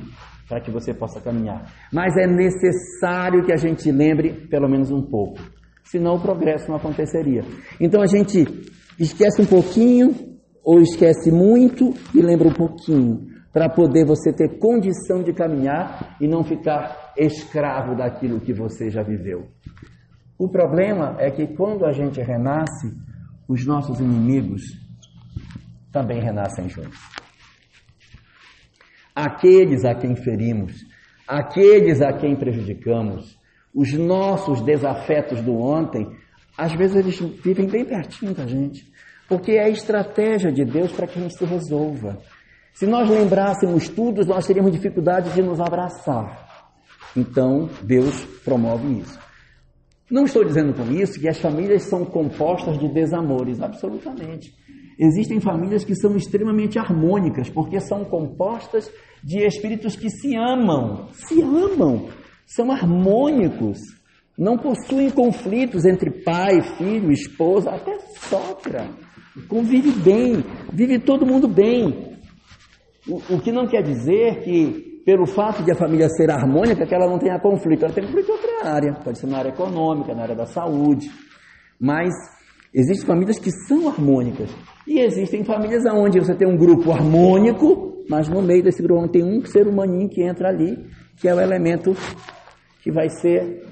para 0.48 0.61
que 0.61 0.70
você 0.70 0.94
possa 0.94 1.20
caminhar. 1.20 1.72
Mas 1.92 2.16
é 2.16 2.26
necessário 2.26 3.44
que 3.44 3.52
a 3.52 3.56
gente 3.56 3.90
lembre 3.90 4.46
pelo 4.48 4.68
menos 4.68 4.90
um 4.90 5.02
pouco. 5.02 5.38
Senão 5.85 6.16
o 6.16 6.20
progresso 6.20 6.68
não 6.68 6.76
aconteceria. 6.76 7.42
Então 7.80 8.02
a 8.02 8.06
gente 8.06 8.44
esquece 8.98 9.42
um 9.42 9.46
pouquinho 9.46 10.14
ou 10.64 10.80
esquece 10.80 11.30
muito 11.30 11.94
e 12.14 12.20
lembra 12.20 12.48
um 12.48 12.54
pouquinho 12.54 13.26
para 13.52 13.68
poder 13.68 14.04
você 14.04 14.32
ter 14.32 14.59
condição 14.59 15.22
de 15.22 15.32
caminhar 15.32 16.16
e 16.20 16.28
não 16.28 16.44
ficar 16.44 17.14
escravo 17.16 17.96
daquilo 17.96 18.40
que 18.40 18.52
você 18.52 18.90
já 18.90 19.02
viveu. 19.02 19.46
O 20.38 20.48
problema 20.48 21.16
é 21.18 21.30
que 21.30 21.46
quando 21.46 21.87
a 21.87 21.92
gente 21.92 22.20
renasce, 22.20 22.92
os 23.48 23.64
nossos 23.64 23.98
inimigos 24.00 24.62
também 25.90 26.20
renascem 26.20 26.68
juntos. 26.68 26.98
Aqueles 29.16 29.83
a 29.87 29.94
quem 29.94 30.14
ferimos, 30.14 30.85
aqueles 31.26 32.02
a 32.02 32.12
quem 32.12 32.37
prejudicamos, 32.37 33.38
os 33.74 33.90
nossos 33.94 34.61
desafetos 34.61 35.40
do 35.40 35.57
ontem, 35.57 36.07
às 36.57 36.74
vezes 36.74 36.96
eles 36.96 37.18
vivem 37.42 37.66
bem 37.66 37.87
pertinho 37.87 38.35
da 38.35 38.46
gente, 38.46 38.87
porque 39.26 39.52
é 39.52 39.64
a 39.64 39.70
estratégia 39.70 40.52
de 40.52 40.66
Deus 40.66 40.92
para 40.92 41.07
que 41.07 41.18
a 41.18 41.22
gente 41.22 41.35
se 41.35 41.46
resolva. 41.46 42.18
Se 42.74 42.87
nós 42.87 43.09
lembrássemos 43.09 43.88
tudo, 43.88 44.22
nós 44.26 44.46
teríamos 44.46 44.70
dificuldade 44.70 45.31
de 45.31 45.40
nos 45.40 45.61
abraçar. 45.61 46.70
Então, 47.16 47.70
Deus 47.83 48.22
promove 48.44 48.98
isso. 49.00 49.18
Não 50.11 50.24
estou 50.24 50.44
dizendo 50.44 50.74
com 50.74 50.92
isso 50.92 51.18
que 51.18 51.26
as 51.26 51.38
famílias 51.38 51.85
são 51.85 52.05
compostas 52.05 52.79
de 52.79 52.87
desamores, 52.92 53.62
absolutamente. 53.62 54.55
Existem 54.98 55.40
famílias 55.40 55.85
que 55.85 55.94
são 55.94 56.16
extremamente 56.16 56.78
harmônicas, 56.78 57.50
porque 57.50 57.78
são 57.80 58.04
compostas 58.04 58.90
de 59.22 59.44
espíritos 59.44 59.94
que 59.94 60.09
se 60.09 60.35
amam, 60.35 61.09
se 61.12 61.42
amam, 61.42 62.09
são 62.46 62.72
harmônicos, 62.72 63.78
não 64.38 64.56
possuem 64.56 65.11
conflitos 65.11 65.85
entre 65.85 66.11
pai, 66.11 66.62
filho, 66.78 67.11
esposa, 67.11 67.70
até 67.70 67.98
sogra. 68.20 68.88
Convive 69.48 69.90
bem, 69.90 70.44
vive 70.72 70.98
todo 70.98 71.26
mundo 71.26 71.46
bem. 71.46 72.16
O, 73.06 73.35
o 73.35 73.40
que 73.40 73.52
não 73.52 73.66
quer 73.66 73.82
dizer 73.82 74.42
que, 74.42 75.02
pelo 75.04 75.26
fato 75.26 75.62
de 75.62 75.72
a 75.72 75.76
família 75.76 76.09
ser 76.09 76.30
harmônica, 76.30 76.87
que 76.87 76.94
ela 76.94 77.06
não 77.06 77.18
tenha 77.18 77.38
conflito. 77.38 77.85
Ela 77.85 77.94
tem 77.94 78.04
conflito 78.04 78.28
em 78.28 78.32
outra 78.32 78.68
área, 78.70 78.94
pode 79.04 79.18
ser 79.18 79.26
na 79.26 79.38
área 79.38 79.50
econômica, 79.50 80.14
na 80.14 80.22
área 80.22 80.35
da 80.35 80.46
saúde. 80.46 81.11
Mas 81.78 82.12
existem 82.77 83.07
famílias 83.07 83.39
que 83.39 83.51
são 83.51 83.89
harmônicas. 83.89 84.55
E 84.87 85.01
existem 85.01 85.43
famílias 85.43 85.83
onde 85.87 86.21
você 86.21 86.35
tem 86.35 86.47
um 86.47 86.57
grupo 86.57 86.93
harmônico, 86.93 88.05
mas 88.09 88.29
no 88.29 88.43
meio 88.43 88.62
desse 88.62 88.83
grupo 88.83 89.09
tem 89.09 89.25
um 89.25 89.43
ser 89.47 89.67
humaninho 89.67 90.09
que 90.11 90.23
entra 90.23 90.51
ali, 90.51 90.87
que 91.17 91.27
é 91.27 91.35
o 91.35 91.41
elemento 91.41 91.97
que 92.83 92.93
vai 92.93 93.09
ser 93.09 93.67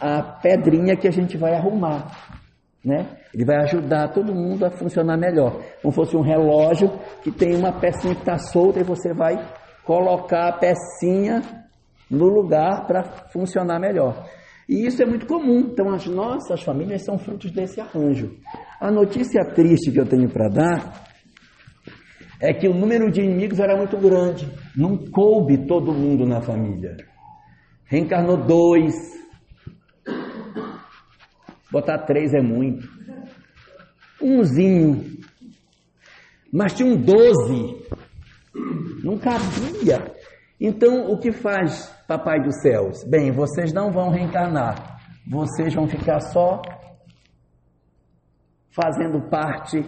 a 0.00 0.22
pedrinha 0.22 0.96
que 0.96 1.06
a 1.06 1.10
gente 1.10 1.36
vai 1.36 1.54
arrumar, 1.54 2.38
né? 2.82 3.18
Ele 3.34 3.44
vai 3.44 3.56
ajudar 3.58 4.08
todo 4.08 4.34
mundo 4.34 4.64
a 4.64 4.70
funcionar 4.70 5.18
melhor. 5.18 5.60
Como 5.82 5.92
fosse 5.92 6.16
um 6.16 6.22
relógio 6.22 6.90
que 7.22 7.30
tem 7.30 7.54
uma 7.54 7.78
pecinha 7.78 8.14
que 8.14 8.22
está 8.22 8.38
solta 8.38 8.80
e 8.80 8.82
você 8.82 9.12
vai 9.12 9.36
colocar 9.84 10.48
a 10.48 10.58
pecinha 10.58 11.42
no 12.10 12.26
lugar 12.26 12.86
para 12.86 13.04
funcionar 13.30 13.78
melhor. 13.78 14.26
E 14.70 14.86
isso 14.86 15.02
é 15.02 15.04
muito 15.04 15.26
comum. 15.26 15.58
Então, 15.58 15.92
as 15.92 16.06
nossas 16.06 16.62
famílias 16.62 17.04
são 17.04 17.18
frutos 17.18 17.50
desse 17.50 17.80
arranjo. 17.80 18.36
A 18.80 18.88
notícia 18.88 19.44
triste 19.44 19.90
que 19.90 19.98
eu 19.98 20.06
tenho 20.06 20.30
para 20.30 20.48
dar 20.48 21.08
é 22.40 22.54
que 22.54 22.68
o 22.68 22.72
número 22.72 23.10
de 23.10 23.20
inimigos 23.20 23.58
era 23.58 23.76
muito 23.76 23.98
grande. 23.98 24.48
Não 24.76 24.96
coube 24.96 25.66
todo 25.66 25.92
mundo 25.92 26.24
na 26.24 26.40
família. 26.40 26.96
Reencarnou 27.84 28.36
dois. 28.36 28.94
Botar 31.72 32.06
três 32.06 32.32
é 32.32 32.40
muito. 32.40 32.88
Umzinho. 34.22 35.04
Mas 36.52 36.74
tinha 36.74 36.88
um 36.88 36.96
doze. 36.96 37.76
Não 39.02 39.18
cabia. 39.18 40.14
Então, 40.60 41.10
o 41.10 41.18
que 41.18 41.32
faz 41.32 41.92
Papai 42.10 42.40
dos 42.40 42.60
Céus? 42.60 43.04
Bem, 43.04 43.30
vocês 43.30 43.72
não 43.72 43.92
vão 43.92 44.10
reencarnar, 44.10 45.00
vocês 45.30 45.72
vão 45.72 45.86
ficar 45.86 46.18
só 46.18 46.60
fazendo 48.74 49.30
parte 49.30 49.80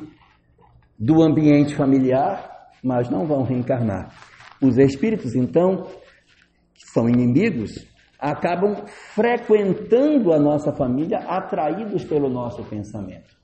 do 0.96 1.20
ambiente 1.20 1.74
familiar, 1.74 2.70
mas 2.80 3.11
não 3.11 3.26
vão 3.26 3.42
reencarnar. 3.42 4.14
Os 4.62 4.78
espíritos, 4.78 5.35
então, 5.35 5.82
que 5.82 6.87
são 6.94 7.08
inimigos, 7.08 7.72
acabam 8.20 8.87
frequentando 8.87 10.32
a 10.32 10.38
nossa 10.38 10.72
família, 10.72 11.18
atraídos 11.26 12.04
pelo 12.04 12.30
nosso 12.30 12.62
pensamento. 12.66 13.37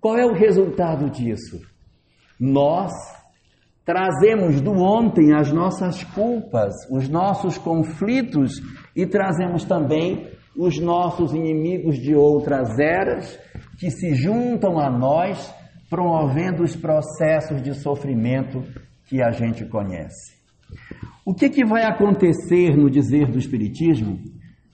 Qual 0.00 0.18
é 0.18 0.26
o 0.26 0.34
resultado 0.34 1.08
disso? 1.10 1.60
Nós 2.40 2.90
Trazemos 3.88 4.60
do 4.60 4.72
ontem 4.72 5.32
as 5.32 5.50
nossas 5.50 6.04
culpas, 6.04 6.74
os 6.90 7.08
nossos 7.08 7.56
conflitos 7.56 8.60
e 8.94 9.06
trazemos 9.06 9.64
também 9.64 10.28
os 10.54 10.78
nossos 10.78 11.32
inimigos 11.32 11.96
de 11.96 12.14
outras 12.14 12.78
eras 12.78 13.38
que 13.80 13.90
se 13.90 14.14
juntam 14.14 14.78
a 14.78 14.90
nós, 14.90 15.50
promovendo 15.88 16.64
os 16.64 16.76
processos 16.76 17.62
de 17.62 17.72
sofrimento 17.72 18.62
que 19.06 19.22
a 19.22 19.30
gente 19.30 19.64
conhece. 19.64 20.36
O 21.24 21.32
que, 21.32 21.48
que 21.48 21.64
vai 21.64 21.84
acontecer 21.84 22.76
no 22.76 22.90
dizer 22.90 23.30
do 23.30 23.38
Espiritismo 23.38 24.18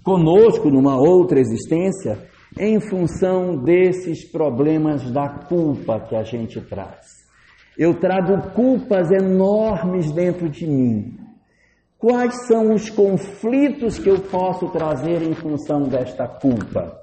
conosco 0.03 0.68
numa 0.70 0.96
outra 0.96 1.38
existência 1.38 2.18
em 2.59 2.81
função 2.81 3.62
desses 3.62 4.29
problemas 4.29 5.09
da 5.12 5.29
culpa 5.29 6.00
que 6.00 6.16
a 6.16 6.24
gente 6.24 6.61
traz? 6.61 7.24
Eu 7.77 7.95
trago 7.95 8.51
culpas 8.53 9.11
enormes 9.11 10.13
dentro 10.13 10.49
de 10.49 10.67
mim. 10.67 11.19
Quais 11.99 12.47
são 12.47 12.73
os 12.75 12.91
conflitos 12.91 13.99
que 13.99 14.09
eu 14.09 14.21
posso 14.21 14.69
trazer 14.69 15.23
em 15.23 15.35
função 15.35 15.83
desta 15.85 16.29
culpa? 16.29 16.95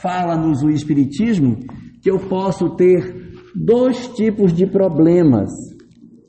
Fala-nos 0.00 0.62
o 0.62 0.70
Espiritismo 0.70 1.58
que 2.02 2.10
eu 2.10 2.18
posso 2.18 2.76
ter 2.76 3.32
dois 3.54 4.08
tipos 4.08 4.52
de 4.52 4.66
problemas 4.66 5.50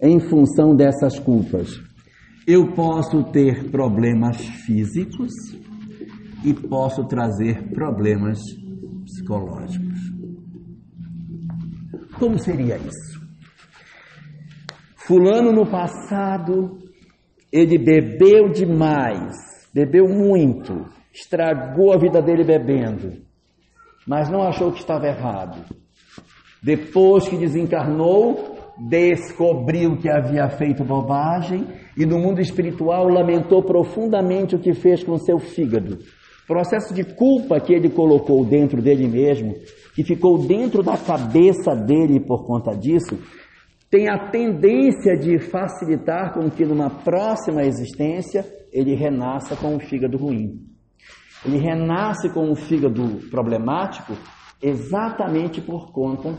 em 0.02 0.20
função 0.20 0.76
dessas 0.76 1.20
culpas. 1.20 1.80
Eu 2.48 2.74
posso 2.74 3.24
ter 3.32 3.70
problemas 3.70 4.38
físicos 4.66 5.32
e 6.44 6.54
posso 6.54 7.06
trazer 7.06 7.70
problemas 7.70 8.39
psicológicos. 9.06 10.00
Como 12.20 12.38
seria 12.38 12.78
isso? 12.78 13.23
Fulano 15.06 15.52
no 15.52 15.66
passado, 15.70 16.78
ele 17.52 17.78
bebeu 17.78 18.48
demais, 18.50 19.36
bebeu 19.74 20.08
muito, 20.08 20.86
estragou 21.13 21.92
a 21.92 21.98
vida 21.98 22.22
dele 22.22 22.46
bebendo, 22.46 23.12
mas 24.08 24.30
não 24.30 24.42
achou 24.42 24.72
que 24.72 24.80
estava 24.80 25.06
errado. 25.06 25.66
Depois 26.63 27.28
que 27.28 27.36
desencarnou, 27.36 28.56
descobriu 28.88 29.98
que 29.98 30.10
havia 30.10 30.50
feito 30.50 30.86
bobagem 30.86 31.68
e 31.98 32.06
no 32.06 32.18
mundo 32.18 32.39
espiritual 32.39 33.10
lamentou 33.10 33.62
profundamente 33.62 34.56
o 34.56 34.60
que 34.60 34.74
fez 34.74 35.04
com 35.04 35.18
seu 35.18 35.38
fígado, 35.38 36.00
processo 36.48 36.94
de 36.94 37.04
culpa 37.04 37.60
que 37.60 37.74
ele 37.74 37.89
colocou 37.89 38.46
dentro 38.46 38.82
dele 38.82 39.10
mesmo, 39.10 39.54
que 39.94 40.04
ficou 40.04 40.38
dentro 40.38 40.82
da 40.82 40.96
cabeça 40.96 41.76
dele 41.76 42.22
por 42.22 42.46
conta 42.46 42.74
disso, 42.74 43.20
tem 43.93 44.10
a 44.10 44.17
tendência 44.17 45.15
de 45.15 45.38
facilitar 45.38 46.34
com 46.34 46.49
que 46.49 46.65
numa 46.65 46.89
próxima 46.89 47.62
existência 47.62 48.43
ele 48.71 48.95
renasça 48.95 49.56
com 49.56 49.75
o 49.75 49.79
fígado 49.79 50.17
ruim. 50.17 50.65
Ele 51.45 51.60
renasce 51.60 52.27
com 52.34 52.49
o 52.49 52.56
fígado 52.56 53.19
problemático 53.29 54.13
exatamente 54.60 55.62
por 55.62 55.91
conta 55.91 56.36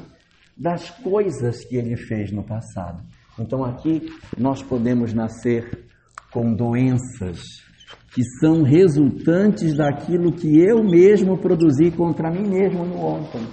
das 0.56 0.90
coisas 0.90 1.64
que 1.64 1.76
ele 1.76 1.96
fez 1.96 2.32
no 2.32 2.42
passado. 2.42 3.04
Então 3.38 3.64
aqui 3.64 4.12
nós 4.36 4.60
podemos 4.60 5.14
nascer 5.14 5.86
com 6.32 6.52
doenças 6.54 7.40
que 8.12 8.24
são 8.40 8.64
resultantes 8.64 9.76
daquilo 9.76 10.32
que 10.32 10.58
eu 10.58 10.82
mesmo 10.82 11.38
produzi 11.38 11.92
contra 11.92 12.32
mim 12.32 12.48
mesmo 12.48 12.84
no 12.84 12.96
ontem. 12.96 13.46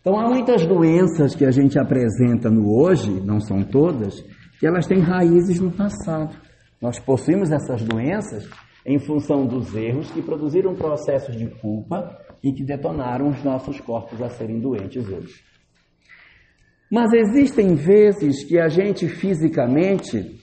Então 0.00 0.18
há 0.18 0.28
muitas 0.28 0.64
doenças 0.66 1.34
que 1.34 1.44
a 1.44 1.50
gente 1.50 1.78
apresenta 1.78 2.50
no 2.50 2.74
hoje, 2.74 3.20
não 3.20 3.38
são 3.38 3.62
todas, 3.62 4.20
que 4.58 4.66
elas 4.66 4.86
têm 4.86 5.00
raízes 5.00 5.60
no 5.60 5.70
passado. 5.70 6.34
Nós 6.80 6.98
possuímos 6.98 7.50
essas 7.50 7.82
doenças 7.82 8.48
em 8.86 8.98
função 8.98 9.46
dos 9.46 9.74
erros 9.74 10.10
que 10.10 10.22
produziram 10.22 10.74
processos 10.74 11.36
de 11.36 11.46
culpa 11.60 12.18
e 12.42 12.52
que 12.52 12.64
detonaram 12.64 13.28
os 13.28 13.44
nossos 13.44 13.78
corpos 13.80 14.22
a 14.22 14.30
serem 14.30 14.58
doentes 14.58 15.06
hoje. 15.06 15.42
Mas 16.90 17.12
existem 17.12 17.74
vezes 17.74 18.42
que 18.44 18.58
a 18.58 18.68
gente 18.68 19.06
fisicamente 19.06 20.40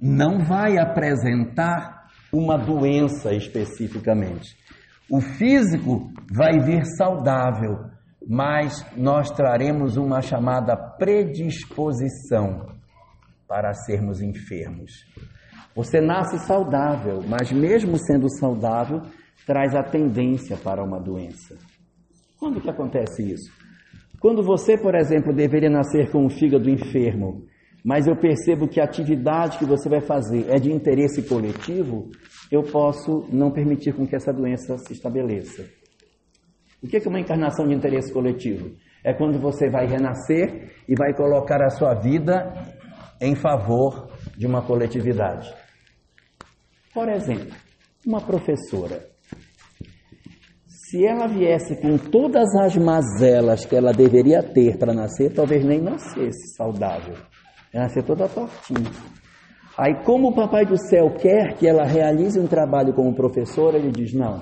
não 0.00 0.38
vai 0.38 0.78
apresentar 0.78 2.08
uma 2.32 2.56
doença 2.56 3.34
especificamente. 3.34 4.56
O 5.10 5.20
físico 5.20 6.10
vai 6.32 6.58
vir 6.60 6.84
saudável, 6.96 7.90
mas 8.28 8.84
nós 8.94 9.30
traremos 9.30 9.96
uma 9.96 10.20
chamada 10.20 10.76
predisposição 10.76 12.66
para 13.48 13.72
sermos 13.72 14.20
enfermos. 14.20 14.92
Você 15.74 15.98
nasce 15.98 16.38
saudável, 16.40 17.22
mas 17.26 17.50
mesmo 17.50 17.96
sendo 17.96 18.28
saudável, 18.38 19.00
traz 19.46 19.74
a 19.74 19.82
tendência 19.82 20.58
para 20.58 20.84
uma 20.84 21.00
doença. 21.00 21.56
Quando 22.38 22.60
que 22.60 22.68
acontece 22.68 23.22
isso? 23.22 23.50
Quando 24.20 24.42
você, 24.42 24.76
por 24.76 24.94
exemplo, 24.94 25.32
deveria 25.32 25.70
nascer 25.70 26.10
com 26.10 26.26
o 26.26 26.30
fígado 26.30 26.68
enfermo, 26.68 27.46
mas 27.82 28.06
eu 28.06 28.14
percebo 28.14 28.68
que 28.68 28.78
a 28.78 28.84
atividade 28.84 29.56
que 29.56 29.64
você 29.64 29.88
vai 29.88 30.02
fazer 30.02 30.50
é 30.50 30.58
de 30.58 30.70
interesse 30.70 31.22
coletivo, 31.22 32.10
eu 32.52 32.62
posso 32.62 33.26
não 33.32 33.50
permitir 33.50 33.94
com 33.94 34.06
que 34.06 34.16
essa 34.16 34.32
doença 34.32 34.76
se 34.76 34.92
estabeleça. 34.92 35.77
O 36.82 36.86
que 36.86 36.96
é 36.96 37.08
uma 37.08 37.20
encarnação 37.20 37.66
de 37.66 37.74
interesse 37.74 38.12
coletivo? 38.12 38.76
É 39.04 39.12
quando 39.12 39.38
você 39.40 39.68
vai 39.68 39.86
renascer 39.86 40.72
e 40.88 40.94
vai 40.94 41.12
colocar 41.14 41.62
a 41.62 41.70
sua 41.70 41.94
vida 41.94 42.52
em 43.20 43.34
favor 43.34 44.08
de 44.36 44.46
uma 44.46 44.62
coletividade. 44.62 45.52
Por 46.94 47.08
exemplo, 47.08 47.54
uma 48.06 48.20
professora. 48.20 49.00
Se 50.66 51.04
ela 51.04 51.26
viesse 51.26 51.76
com 51.80 51.98
todas 51.98 52.48
as 52.56 52.76
mazelas 52.76 53.66
que 53.66 53.76
ela 53.76 53.92
deveria 53.92 54.42
ter 54.42 54.78
para 54.78 54.94
nascer, 54.94 55.34
talvez 55.34 55.64
nem 55.64 55.82
nascesse 55.82 56.56
saudável. 56.56 57.14
Ela 57.72 57.84
nascer 57.84 58.04
toda 58.04 58.28
tortinha. 58.28 58.90
Aí, 59.76 59.94
como 60.04 60.28
o 60.28 60.34
Papai 60.34 60.64
do 60.64 60.76
Céu 60.88 61.10
quer 61.10 61.56
que 61.56 61.66
ela 61.66 61.84
realize 61.84 62.38
um 62.40 62.46
trabalho 62.46 62.94
como 62.94 63.14
professora, 63.14 63.76
ele 63.76 63.92
diz: 63.92 64.12
não, 64.12 64.40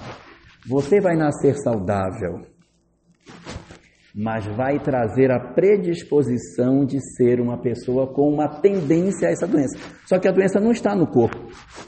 você 0.68 1.00
vai 1.00 1.16
nascer 1.16 1.54
saudável, 1.62 2.42
mas 4.14 4.46
vai 4.46 4.78
trazer 4.78 5.30
a 5.30 5.52
predisposição 5.52 6.84
de 6.84 6.98
ser 7.16 7.40
uma 7.40 7.60
pessoa 7.60 8.06
com 8.12 8.32
uma 8.32 8.60
tendência 8.60 9.28
a 9.28 9.30
essa 9.30 9.46
doença. 9.46 9.78
Só 10.06 10.18
que 10.18 10.26
a 10.26 10.32
doença 10.32 10.58
não 10.58 10.70
está 10.70 10.94
no 10.94 11.06
corpo, 11.06 11.36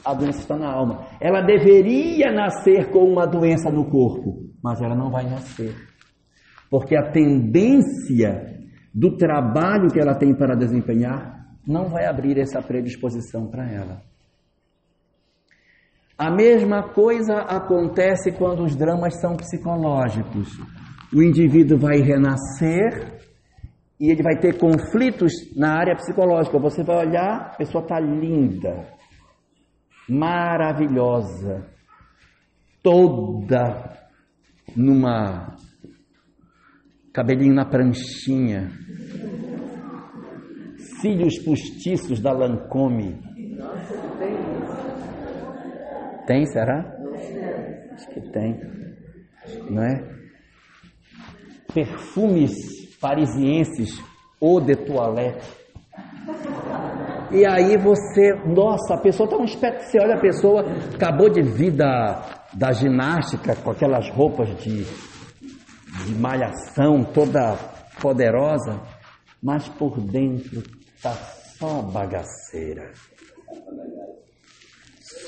a 0.05 0.13
doença 0.13 0.39
está 0.39 0.55
na 0.55 0.71
alma. 0.71 1.07
Ela 1.19 1.41
deveria 1.41 2.31
nascer 2.31 2.91
com 2.91 3.03
uma 3.03 3.25
doença 3.25 3.71
no 3.71 3.89
corpo, 3.89 4.43
mas 4.63 4.79
ela 4.81 4.95
não 4.95 5.09
vai 5.09 5.23
nascer. 5.29 5.73
Porque 6.69 6.95
a 6.95 7.11
tendência 7.11 8.59
do 8.93 9.15
trabalho 9.17 9.89
que 9.91 9.99
ela 9.99 10.15
tem 10.15 10.35
para 10.35 10.55
desempenhar, 10.55 11.39
não 11.67 11.89
vai 11.89 12.05
abrir 12.05 12.37
essa 12.39 12.61
predisposição 12.61 13.47
para 13.47 13.69
ela. 13.71 14.01
A 16.19 16.29
mesma 16.29 16.83
coisa 16.83 17.33
acontece 17.43 18.33
quando 18.33 18.65
os 18.65 18.75
dramas 18.75 19.21
são 19.21 19.37
psicológicos. 19.37 20.49
O 21.13 21.23
indivíduo 21.23 21.79
vai 21.79 22.01
renascer 22.01 23.21
e 23.97 24.11
ele 24.11 24.21
vai 24.21 24.37
ter 24.37 24.57
conflitos 24.57 25.31
na 25.55 25.79
área 25.79 25.95
psicológica. 25.95 26.59
Você 26.59 26.83
vai 26.83 27.07
olhar, 27.07 27.51
a 27.53 27.55
pessoa 27.55 27.81
está 27.81 27.97
linda, 28.01 28.85
maravilhosa, 30.09 31.65
toda 32.83 33.97
numa 34.75 35.55
cabelinho 37.13 37.53
na 37.53 37.63
pranchinha, 37.63 38.71
cílios 40.99 41.39
postiços 41.39 42.19
da 42.19 42.33
Lancome. 42.33 43.17
Tem, 46.29 46.45
será? 46.45 46.85
Acho 47.91 48.07
que 48.09 48.21
tem, 48.29 48.61
não 49.67 49.81
é? 49.81 49.99
Perfumes 51.73 52.53
parisienses 53.01 53.99
ou 54.39 54.61
de 54.61 54.75
toilette. 54.75 55.57
E 57.31 57.43
aí 57.47 57.75
você, 57.77 58.33
nossa, 58.45 58.93
a 58.93 59.01
pessoa 59.01 59.25
está 59.25 59.37
um 59.37 59.43
espeto, 59.43 59.83
você 59.83 59.99
olha 59.99 60.17
a 60.17 60.19
pessoa, 60.19 60.63
acabou 60.93 61.31
de 61.31 61.41
vir 61.41 61.71
da, 61.71 62.45
da 62.53 62.73
ginástica 62.73 63.55
com 63.55 63.71
aquelas 63.71 64.07
roupas 64.11 64.55
de 64.57 64.85
de 66.05 66.15
malhação 66.15 67.03
toda 67.03 67.57
poderosa, 67.99 68.79
mas 69.41 69.67
por 69.67 69.99
dentro 69.99 70.63
está 70.95 71.13
só 71.13 71.81
bagaceira. 71.81 72.91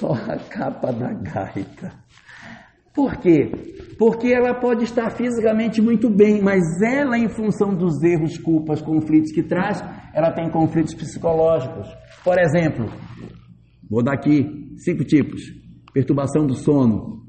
Só 0.02 0.14
a 0.14 0.36
capa 0.50 0.92
da 0.92 1.14
gaita. 1.14 1.94
Por 2.92 3.18
quê? 3.18 3.52
Porque 4.00 4.34
ela 4.34 4.60
pode 4.60 4.84
estar 4.84 5.12
fisicamente 5.12 5.80
muito 5.80 6.10
bem, 6.10 6.42
mas 6.42 6.64
ela, 6.82 7.20
em 7.20 7.30
função 7.30 7.76
dos 7.76 8.02
erros, 8.02 8.36
culpas, 8.40 8.82
conflitos 8.82 9.32
que 9.32 9.44
traz, 9.44 9.80
ela 10.12 10.32
tem 10.32 10.50
conflitos 10.50 10.96
psicológicos. 10.96 11.88
Por 12.24 12.40
exemplo, 12.40 12.88
vou 13.88 14.04
dar 14.04 14.16
aqui 14.16 14.74
cinco 14.78 15.06
tipos: 15.06 15.40
perturbação 15.94 16.48
do 16.48 16.56
sono. 16.56 17.22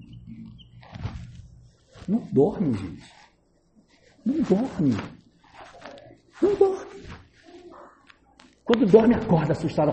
Não 2.09 2.27
dorme, 2.33 2.73
gente. 2.73 3.03
Não 4.25 4.43
dorme. 4.45 4.97
Não 6.41 6.55
dorme. 6.55 6.93
Quando 8.65 8.87
dorme, 8.87 9.15
acorda 9.15 9.53
assustado. 9.53 9.93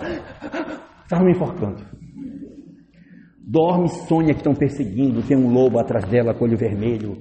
Estava 1.04 1.26
me 1.26 1.32
enforcando. 1.32 1.99
Dorme, 3.52 3.90
sonha 4.08 4.32
que 4.32 4.42
estão 4.42 4.54
perseguindo, 4.54 5.24
tem 5.24 5.36
um 5.36 5.52
lobo 5.52 5.80
atrás 5.80 6.06
dela 6.06 6.36
com 6.36 6.46
olho 6.46 6.56
vermelho. 6.56 7.18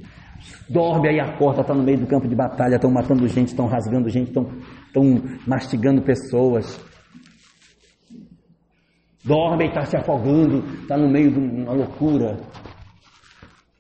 Dorme, 0.68 1.08
aí 1.08 1.18
acorda, 1.18 1.62
está 1.62 1.72
no 1.72 1.82
meio 1.82 2.00
do 2.00 2.06
campo 2.06 2.28
de 2.28 2.36
batalha, 2.36 2.74
estão 2.74 2.90
matando 2.90 3.26
gente, 3.26 3.48
estão 3.48 3.66
rasgando 3.66 4.10
gente, 4.10 4.28
estão 4.28 4.46
mastigando 5.46 6.02
pessoas. 6.02 6.78
Dorme 9.24 9.64
e 9.64 9.68
está 9.68 9.86
se 9.86 9.96
afogando, 9.96 10.62
está 10.82 10.98
no 10.98 11.08
meio 11.08 11.32
de 11.32 11.38
uma 11.38 11.72
loucura. 11.72 12.38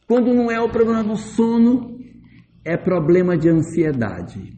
Quando 0.06 0.32
não 0.32 0.50
é 0.50 0.58
o 0.58 0.70
problema 0.70 1.04
do 1.04 1.18
sono, 1.18 1.98
é 2.64 2.78
problema 2.78 3.36
de 3.36 3.50
ansiedade. 3.50 4.54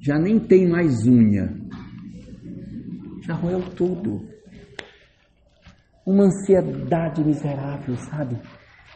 Já 0.00 0.18
nem 0.18 0.40
tem 0.40 0.68
mais 0.68 1.06
unha. 1.06 1.54
Já 3.22 3.34
roeu 3.34 3.62
tudo. 3.76 4.37
Uma 6.08 6.24
ansiedade 6.24 7.22
miserável, 7.22 7.94
sabe? 8.10 8.34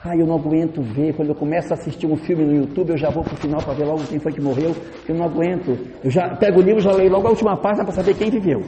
Ai, 0.03 0.23
eu 0.23 0.27
não 0.27 0.37
aguento 0.37 0.81
ver. 0.81 1.13
Quando 1.15 1.29
eu 1.29 1.35
começo 1.35 1.71
a 1.71 1.77
assistir 1.77 2.07
um 2.07 2.17
filme 2.17 2.43
no 2.43 2.55
YouTube, 2.55 2.89
eu 2.89 2.97
já 2.97 3.11
vou 3.11 3.23
para 3.23 3.35
o 3.35 3.37
final 3.37 3.63
para 3.63 3.75
ver 3.75 3.85
logo 3.85 4.03
quem 4.05 4.19
foi 4.19 4.33
que 4.33 4.41
morreu. 4.41 4.75
Eu 5.07 5.15
não 5.15 5.27
aguento. 5.27 5.79
Eu 6.03 6.11
já 6.11 6.35
pego 6.37 6.61
o 6.61 6.63
livro, 6.63 6.81
já 6.81 6.91
leio 6.91 7.11
logo 7.11 7.27
a 7.27 7.31
última 7.31 7.55
página 7.55 7.85
para 7.85 7.93
saber 7.93 8.15
quem 8.15 8.31
viveu. 8.31 8.63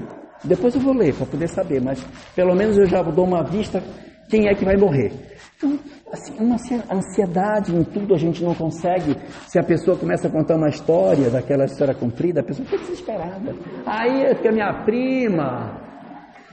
Depois 0.45 0.75
eu 0.75 0.81
vou 0.83 0.93
ler 0.93 1.15
para 1.15 1.25
poder 1.25 1.49
saber, 1.49 1.81
mas 1.81 2.07
pelo 2.37 2.55
menos 2.55 2.77
eu 2.77 2.85
já 2.85 3.01
dou 3.01 3.25
uma 3.25 3.43
vista 3.43 3.83
quem 4.29 4.47
é 4.47 4.55
que 4.55 4.63
vai 4.63 4.77
morrer. 4.77 5.11
Então, 5.57 5.79
assim, 6.13 6.35
uma 6.39 6.57
ansiedade 6.93 7.75
em 7.75 7.83
tudo 7.83 8.15
a 8.15 8.19
gente 8.19 8.45
não 8.45 8.55
consegue. 8.55 9.17
Se 9.49 9.59
a 9.59 9.63
pessoa 9.63 9.97
começa 9.97 10.29
a 10.29 10.31
contar 10.31 10.57
uma 10.57 10.69
história, 10.69 11.31
daquela 11.31 11.65
história 11.65 11.95
comprida, 11.95 12.41
a 12.41 12.45
pessoa 12.45 12.69
fica 12.69 12.83
desesperada. 12.83 13.55
Aí 13.87 14.25
é 14.25 14.35
que 14.35 14.47
a 14.47 14.53
minha 14.53 14.85
prima, 14.85 15.94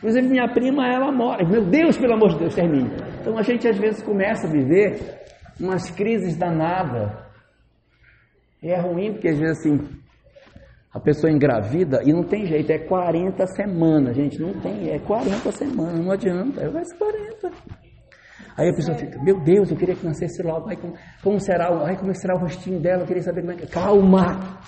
Inclusive, 0.01 0.27
minha 0.27 0.47
prima, 0.47 0.87
ela 0.87 1.11
mora. 1.11 1.47
Meu 1.47 1.63
Deus, 1.63 1.95
pelo 1.95 2.13
amor 2.13 2.29
de 2.29 2.39
Deus, 2.39 2.55
termine. 2.55 2.89
Então, 3.19 3.37
a 3.37 3.43
gente 3.43 3.67
às 3.67 3.77
vezes 3.77 4.01
começa 4.01 4.47
a 4.47 4.49
viver 4.49 5.21
umas 5.59 5.91
crises 5.91 6.35
danadas. 6.35 7.11
E 8.63 8.69
é 8.71 8.79
ruim, 8.79 9.13
porque 9.13 9.29
às 9.29 9.37
vezes 9.37 9.59
assim, 9.59 9.79
a 10.91 10.99
pessoa 10.99 11.31
engravida 11.31 12.01
e 12.03 12.11
não 12.11 12.23
tem 12.23 12.45
jeito, 12.47 12.71
é 12.71 12.79
40 12.79 13.45
semanas, 13.47 14.15
gente, 14.15 14.39
não 14.39 14.53
tem, 14.59 14.89
é 14.89 14.99
40 14.99 15.51
semanas, 15.51 15.99
não 15.99 16.11
adianta, 16.11 16.69
vai 16.69 16.83
ser 16.83 16.97
40. 16.97 17.51
Aí 18.57 18.69
a 18.69 18.73
pessoa 18.73 18.97
fica, 18.97 19.21
meu 19.23 19.39
Deus, 19.39 19.71
eu 19.71 19.77
queria 19.77 19.95
que 19.95 20.05
nascesse 20.05 20.43
logo, 20.43 20.69
aí 20.69 20.75
como, 20.75 20.93
como 21.23 21.39
será, 21.39 21.69
aí 21.87 21.95
como 21.95 22.13
será 22.13 22.35
o 22.35 22.39
rostinho 22.39 22.79
dela, 22.79 23.03
eu 23.03 23.07
queria 23.07 23.23
saber 23.23 23.41
como 23.41 23.53
é 23.53 23.55
que... 23.55 23.67
Calma! 23.67 24.59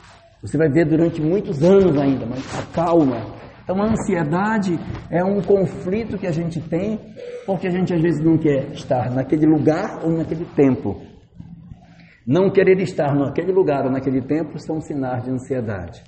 Você 0.42 0.58
vai 0.58 0.70
ver 0.70 0.86
durante 0.86 1.22
muitos 1.22 1.62
anos 1.62 1.98
ainda, 1.98 2.26
mas 2.26 2.46
calma. 2.74 3.43
Então 3.64 3.82
a 3.82 3.92
ansiedade 3.92 4.78
é 5.10 5.24
um 5.24 5.42
conflito 5.42 6.18
que 6.18 6.28
a 6.28 6.32
gente 6.32 6.60
tem, 6.60 7.00
porque 7.46 7.68
a 7.68 7.72
gente 7.72 7.94
às 7.94 8.02
vezes 8.02 8.24
não 8.24 8.38
quer 8.38 8.72
estar 8.74 9.10
naquele 9.10 9.46
lugar 9.46 10.04
ou 10.04 10.12
naquele 10.12 10.46
tempo. 10.54 11.02
Não 12.28 12.50
querer 12.50 12.80
estar 12.80 13.16
naquele 13.16 13.52
lugar 13.52 13.86
ou 13.86 13.92
naquele 13.92 14.22
tempo 14.22 14.60
são 14.60 14.82
sinais 14.82 15.24
de 15.24 15.32
ansiedade. 15.32 16.04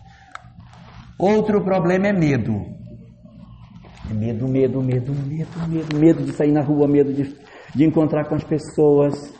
Outro 1.17 1.63
problema 1.63 2.07
é 2.07 2.13
medo. 2.13 2.61
É 4.09 4.13
medo, 4.13 4.47
medo, 4.47 4.83
medo, 4.83 5.13
medo, 5.13 5.67
medo, 5.67 5.97
medo 5.97 6.23
de 6.23 6.33
sair 6.33 6.51
na 6.51 6.61
rua, 6.61 6.87
medo 6.87 7.13
de, 7.13 7.35
de 7.73 7.85
encontrar 7.85 8.27
com 8.27 8.35
as 8.35 8.43
pessoas, 8.43 9.33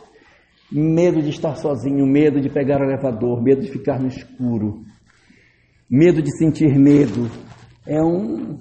medo 0.72 1.22
de 1.22 1.30
estar 1.30 1.54
sozinho, 1.56 2.04
medo 2.06 2.40
de 2.40 2.48
pegar 2.48 2.80
o 2.80 2.84
elevador, 2.84 3.42
medo 3.42 3.60
de 3.60 3.70
ficar 3.70 4.00
no 4.00 4.08
escuro, 4.08 4.82
medo 5.88 6.22
de 6.22 6.36
sentir 6.38 6.78
medo. 6.78 7.30
É 7.86 8.02
um 8.02 8.58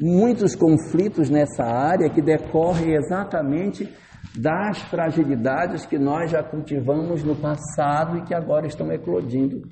muitos 0.00 0.56
conflitos 0.56 1.30
nessa 1.30 1.64
área 1.64 2.10
que 2.10 2.20
decorrem 2.20 2.94
exatamente 2.94 3.88
das 4.36 4.78
fragilidades 4.82 5.86
que 5.86 5.98
nós 5.98 6.30
já 6.30 6.42
cultivamos 6.42 7.22
no 7.22 7.36
passado 7.36 8.18
e 8.18 8.22
que 8.22 8.34
agora 8.34 8.66
estão 8.66 8.90
eclodindo 8.90 9.62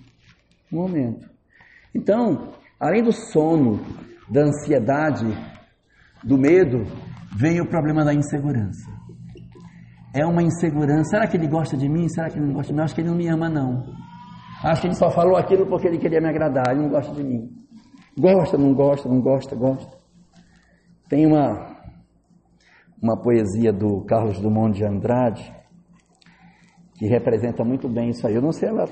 no 0.70 0.82
momento. 0.82 1.28
Então, 1.94 2.52
além 2.78 3.02
do 3.02 3.12
sono, 3.12 3.80
da 4.30 4.42
ansiedade, 4.42 5.26
do 6.22 6.38
medo, 6.38 6.84
vem 7.36 7.60
o 7.60 7.68
problema 7.68 8.04
da 8.04 8.14
insegurança. 8.14 8.90
É 10.14 10.24
uma 10.24 10.42
insegurança. 10.42 11.10
Será 11.10 11.26
que 11.26 11.36
ele 11.36 11.48
gosta 11.48 11.76
de 11.76 11.88
mim? 11.88 12.08
Será 12.08 12.28
que 12.28 12.38
ele 12.38 12.46
não 12.46 12.54
gosta 12.54 12.72
de 12.72 12.78
mim? 12.78 12.84
Acho 12.84 12.94
que 12.94 13.00
ele 13.00 13.08
não 13.08 13.16
me 13.16 13.28
ama, 13.28 13.48
não. 13.48 13.82
Acho 14.62 14.82
que 14.82 14.86
ele 14.86 14.94
só 14.94 15.10
falou 15.10 15.36
aquilo 15.36 15.66
porque 15.66 15.88
ele 15.88 15.98
queria 15.98 16.20
me 16.20 16.28
agradar. 16.28 16.70
Ele 16.70 16.82
não 16.82 16.90
gosta 16.90 17.12
de 17.14 17.24
mim. 17.24 17.61
Gosta, 18.18 18.58
não 18.58 18.74
gosta, 18.74 19.08
não 19.08 19.20
gosta, 19.20 19.56
gosta. 19.56 19.96
Tem 21.08 21.26
uma 21.26 21.72
uma 23.02 23.20
poesia 23.20 23.72
do 23.72 24.04
Carlos 24.04 24.38
Drummond 24.38 24.78
de 24.78 24.84
Andrade 24.84 25.52
que 26.94 27.06
representa 27.06 27.64
muito 27.64 27.88
bem 27.88 28.10
isso 28.10 28.24
aí. 28.26 28.34
Eu 28.34 28.42
não 28.42 28.52
sei 28.52 28.68
ela 28.68 28.88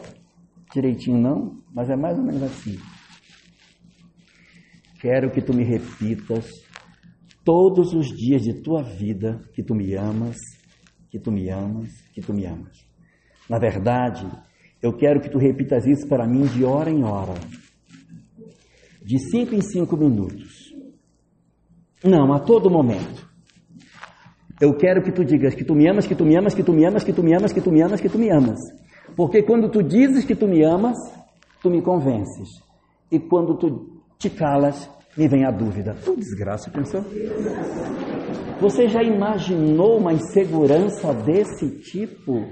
direitinho 0.73 1.17
não, 1.17 1.63
mas 1.73 1.89
é 1.89 1.97
mais 1.97 2.19
ou 2.19 2.25
menos 2.25 2.43
assim. 2.43 2.77
Quero 5.01 5.31
que 5.31 5.41
tu 5.41 5.55
me 5.55 5.63
repitas 5.63 6.51
todos 7.45 7.95
os 7.95 8.09
dias 8.09 8.43
de 8.43 8.63
tua 8.63 8.83
vida 8.83 9.41
que 9.55 9.63
tu 9.63 9.75
me 9.75 9.95
amas, 9.95 10.37
que 11.09 11.19
tu 11.19 11.31
me 11.31 11.49
amas, 11.49 11.89
que 12.13 12.21
tu 12.21 12.35
me 12.35 12.45
amas. 12.45 12.85
Na 13.49 13.59
verdade, 13.59 14.27
eu 14.83 14.93
quero 14.97 15.21
que 15.21 15.31
tu 15.31 15.39
repitas 15.39 15.87
isso 15.87 16.09
para 16.09 16.27
mim 16.27 16.43
de 16.47 16.65
hora 16.65 16.91
em 16.91 17.05
hora, 17.05 17.35
de 19.11 19.19
cinco 19.19 19.57
em 19.57 19.61
cinco 19.61 19.97
minutos. 19.97 20.73
Não, 22.05 22.33
a 22.33 22.39
todo 22.39 22.71
momento. 22.71 23.29
Eu 24.61 24.77
quero 24.77 25.03
que 25.03 25.11
tu 25.11 25.25
digas 25.25 25.53
que 25.53 25.65
tu 25.65 25.75
me 25.75 25.91
amas, 25.91 26.07
que 26.07 26.15
tu 26.15 26.25
me 26.25 26.37
amas, 26.39 26.55
que 26.55 26.63
tu 26.63 26.73
me 26.73 26.87
amas, 26.87 27.03
que 27.03 27.13
tu 27.13 27.21
me 27.21 27.35
amas, 27.35 27.53
que 27.53 27.61
tu 27.61 27.73
me 27.73 27.83
amas, 27.83 28.01
que 28.01 28.09
tu 28.09 28.19
me 28.19 28.31
amas. 28.31 28.61
Porque 29.17 29.43
quando 29.43 29.69
tu 29.69 29.83
dizes 29.83 30.25
que 30.25 30.37
tu 30.37 30.47
me 30.47 30.63
amas, 30.63 30.97
tu 31.61 31.69
me 31.69 31.83
convences. 31.83 32.63
E 33.11 33.19
quando 33.19 33.59
tu 33.59 34.01
te 34.17 34.31
calas, 34.31 34.89
me 35.17 35.27
vem 35.27 35.45
a 35.45 35.51
dúvida. 35.51 35.97
Tu 36.05 36.15
desgraça, 36.15 36.71
pensou? 36.71 37.05
Você 38.61 38.87
já 38.87 39.03
imaginou 39.03 39.99
uma 39.99 40.13
insegurança 40.13 41.13
desse 41.13 41.69
tipo? 41.81 42.47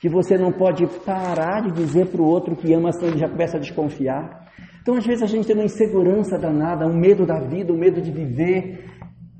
Que 0.00 0.08
você 0.08 0.38
não 0.38 0.52
pode 0.52 0.86
parar 1.04 1.62
de 1.62 1.72
dizer 1.72 2.06
para 2.06 2.22
o 2.22 2.26
outro 2.26 2.54
que 2.54 2.72
ama, 2.72 2.92
senão 2.92 3.08
ele 3.08 3.18
já 3.18 3.28
começa 3.28 3.56
a 3.56 3.60
desconfiar. 3.60 4.44
Então, 4.84 4.96
às 4.96 5.06
vezes, 5.06 5.22
a 5.22 5.26
gente 5.26 5.46
tem 5.46 5.56
uma 5.56 5.64
insegurança 5.64 6.38
danada, 6.38 6.86
um 6.86 6.94
medo 6.94 7.24
da 7.24 7.40
vida, 7.40 7.72
um 7.72 7.78
medo 7.78 8.02
de 8.02 8.12
viver. 8.12 8.84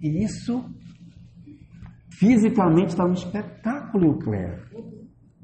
E 0.00 0.24
isso 0.24 0.64
Fisicamente 2.18 2.90
está 2.90 3.04
um 3.04 3.12
espetáculo, 3.12 4.06
Euclério. 4.06 4.62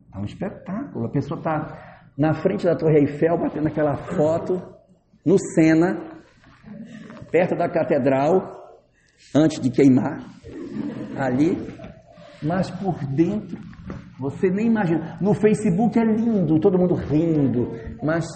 Está 0.06 0.20
um 0.20 0.24
espetáculo. 0.24 1.06
A 1.06 1.10
pessoa 1.10 1.38
está 1.38 2.06
na 2.16 2.34
frente 2.34 2.64
da 2.64 2.76
Torre 2.76 3.00
Eiffel, 3.00 3.38
batendo 3.38 3.66
aquela 3.66 3.96
foto, 3.96 4.62
no 5.26 5.36
Sena, 5.54 5.98
perto 7.30 7.56
da 7.56 7.68
catedral, 7.68 8.78
antes 9.34 9.60
de 9.60 9.70
queimar, 9.70 10.24
ali, 11.18 11.58
mas 12.42 12.70
por 12.70 12.94
dentro, 13.06 13.58
você 14.18 14.48
nem 14.48 14.68
imagina. 14.68 15.18
No 15.20 15.34
Facebook 15.34 15.98
é 15.98 16.04
lindo, 16.04 16.60
todo 16.60 16.78
mundo 16.78 16.94
rindo, 16.94 17.72
mas. 18.02 18.26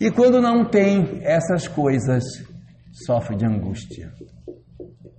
E 0.00 0.12
quando 0.12 0.40
não 0.40 0.64
tem 0.64 1.20
essas 1.24 1.66
coisas, 1.66 2.22
sofre 2.92 3.34
de 3.34 3.44
angústia. 3.44 4.12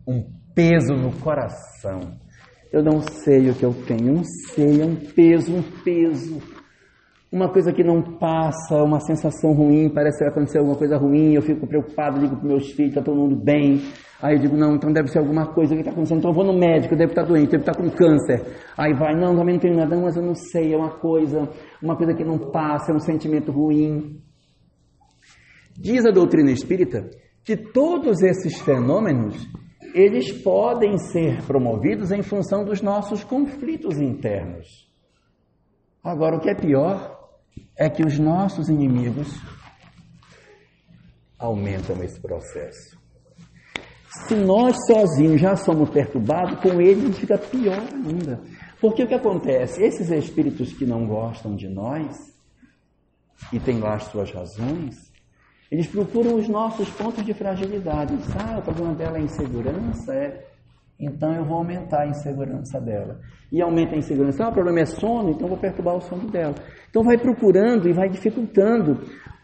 Um 0.08 0.24
peso 0.56 0.94
no 0.94 1.12
coração. 1.20 2.00
Eu 2.72 2.82
não 2.82 3.02
sei 3.02 3.50
o 3.50 3.54
que 3.54 3.66
eu 3.66 3.74
tenho, 3.74 4.16
não 4.16 4.24
sei, 4.24 4.82
é 4.82 4.86
um 4.86 4.96
peso, 4.96 5.54
um 5.54 5.64
peso. 5.84 6.42
Uma 7.30 7.52
coisa 7.52 7.74
que 7.74 7.84
não 7.84 8.02
passa, 8.18 8.82
uma 8.82 9.02
sensação 9.02 9.52
ruim, 9.52 9.90
parece 9.90 10.18
que 10.18 10.24
vai 10.24 10.32
acontecer 10.32 10.60
alguma 10.60 10.78
coisa 10.78 10.98
ruim, 10.98 11.34
eu 11.34 11.42
fico 11.42 11.68
preocupado, 11.68 12.18
ligo 12.18 12.38
para 12.38 12.48
meus 12.48 12.72
filhos, 12.72 12.92
está 12.92 13.02
todo 13.02 13.18
mundo 13.18 13.36
bem. 13.36 13.82
Aí 14.22 14.36
eu 14.36 14.40
digo, 14.40 14.56
não, 14.56 14.76
então 14.76 14.94
deve 14.94 15.10
ser 15.10 15.20
alguma 15.20 15.54
coisa 15.54 15.74
que 15.74 15.82
está 15.82 15.92
acontecendo, 15.92 16.20
então 16.20 16.32
eu 16.32 16.36
vou 16.36 16.46
no 16.46 16.58
médico, 16.58 16.96
deve 16.96 17.12
estar 17.12 17.24
tá 17.24 17.28
doente, 17.28 17.52
deve 17.52 17.64
estar 17.64 17.74
tá 17.74 17.82
com 17.82 17.90
câncer. 17.90 18.46
Aí 18.78 18.94
vai, 18.94 19.14
não, 19.14 19.36
também 19.36 19.56
não 19.56 19.62
tenho 19.62 19.76
nada, 19.76 19.98
mas 19.98 20.16
eu 20.16 20.24
não 20.24 20.36
sei, 20.36 20.74
é 20.74 20.78
uma 20.78 20.98
coisa, 21.00 21.50
uma 21.84 21.98
coisa 21.98 22.14
que 22.14 22.24
não 22.24 22.38
passa, 22.38 22.92
é 22.92 22.96
um 22.96 23.00
sentimento 23.00 23.52
ruim. 23.52 24.22
Diz 25.80 26.06
a 26.06 26.12
doutrina 26.12 26.52
espírita 26.52 27.10
que 27.42 27.56
todos 27.56 28.22
esses 28.22 28.60
fenômenos 28.60 29.48
eles 29.94 30.32
podem 30.32 30.98
ser 30.98 31.42
promovidos 31.44 32.12
em 32.12 32.22
função 32.22 32.66
dos 32.66 32.82
nossos 32.82 33.24
conflitos 33.24 33.98
internos. 33.98 34.90
Agora, 36.04 36.36
o 36.36 36.40
que 36.42 36.50
é 36.50 36.54
pior 36.54 37.18
é 37.78 37.90
que 37.90 38.06
os 38.06 38.20
nossos 38.20 38.68
inimigos 38.68 39.34
aumentam 41.38 42.04
esse 42.04 42.20
processo. 42.20 43.00
Se 44.28 44.36
nós 44.36 44.76
sozinhos 44.86 45.40
já 45.40 45.56
somos 45.56 45.90
perturbados, 45.90 46.60
com 46.60 46.82
eles 46.82 47.18
fica 47.18 47.38
pior 47.38 47.82
ainda. 47.94 48.42
Porque 48.82 49.04
o 49.04 49.08
que 49.08 49.14
acontece? 49.14 49.82
Esses 49.82 50.10
espíritos 50.10 50.74
que 50.74 50.86
não 50.86 51.08
gostam 51.08 51.56
de 51.56 51.70
nós, 51.70 52.18
e 53.54 53.60
têm 53.60 53.80
lá 53.80 53.96
as 53.96 54.04
suas 54.04 54.32
razões, 54.32 55.09
eles 55.72 55.88
procuram 55.88 56.36
os 56.36 56.48
nossos 56.48 56.90
pontos 56.90 57.24
de 57.24 57.34
fragilidade. 57.34 58.16
Ah, 58.36 58.58
o 58.58 58.62
problema 58.62 58.96
dela 58.96 59.18
é 59.18 59.22
insegurança, 59.22 60.14
é. 60.14 60.46
Então 61.00 61.34
eu 61.34 61.46
vou 61.46 61.58
aumentar 61.58 62.02
a 62.02 62.08
insegurança 62.08 62.82
dela. 62.82 63.20
E 63.52 63.62
aumenta 63.62 63.96
a 63.96 63.98
insegurança. 63.98 64.44
Ah, 64.44 64.50
o 64.50 64.54
problema 64.54 64.80
é 64.80 64.86
sono, 64.86 65.30
então 65.30 65.48
vou 65.48 65.58
perturbar 65.58 65.96
o 65.96 66.02
sono 66.02 66.30
dela. 66.30 66.56
Então 66.90 67.04
vai 67.04 67.18
procurando 67.18 67.88
e 67.88 67.94
vai 67.94 68.10
dificultando. 68.10 69.00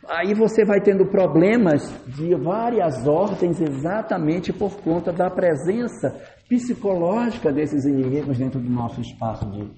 Aí 0.07 0.33
você 0.33 0.65
vai 0.65 0.81
tendo 0.81 1.05
problemas 1.05 1.93
de 2.07 2.35
várias 2.35 3.07
ordens 3.07 3.61
exatamente 3.61 4.51
por 4.51 4.75
conta 4.81 5.11
da 5.11 5.29
presença 5.29 6.15
psicológica 6.49 7.52
desses 7.52 7.85
inimigos 7.85 8.37
dentro 8.37 8.60
do 8.60 8.69
nosso 8.69 9.02
espaço 9.02 9.50
de, 9.52 9.69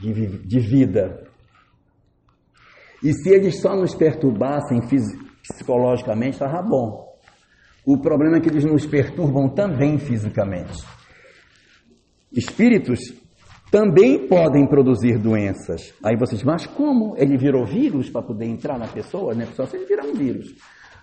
de, 0.00 0.38
de 0.46 0.60
vida. 0.60 1.24
E 3.02 3.12
se 3.12 3.30
eles 3.30 3.60
só 3.60 3.74
nos 3.74 3.94
perturbassem 3.94 4.80
psicologicamente 5.42 6.34
estava 6.34 6.62
bom. 6.62 7.12
O 7.84 7.98
problema 7.98 8.36
é 8.36 8.40
que 8.40 8.48
eles 8.48 8.64
nos 8.64 8.86
perturbam 8.86 9.48
também 9.48 9.98
fisicamente. 9.98 10.84
Espíritos 12.30 13.00
também 13.70 14.28
podem 14.28 14.66
produzir 14.66 15.18
doenças. 15.18 15.94
Aí 16.04 16.16
você 16.16 16.36
diz, 16.36 16.44
mas 16.44 16.66
como? 16.66 17.14
Ele 17.16 17.36
virou 17.36 17.64
vírus 17.64 18.08
para 18.08 18.22
poder 18.22 18.46
entrar 18.46 18.78
na 18.78 18.86
pessoa? 18.86 19.34
Né? 19.34 19.46
Se 19.46 19.76
ele 19.76 19.86
virar 19.86 20.04
um 20.04 20.14
vírus. 20.14 20.54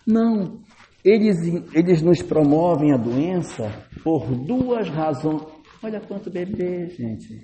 Não. 0.06 0.60
Eles, 1.04 1.38
eles 1.74 2.02
nos 2.02 2.22
promovem 2.22 2.94
a 2.94 2.98
doença 2.98 3.72
por 4.04 4.28
duas 4.28 4.88
razões. 4.90 5.42
Olha 5.82 6.00
quanto 6.00 6.30
bebê, 6.30 6.88
gente. 6.90 7.42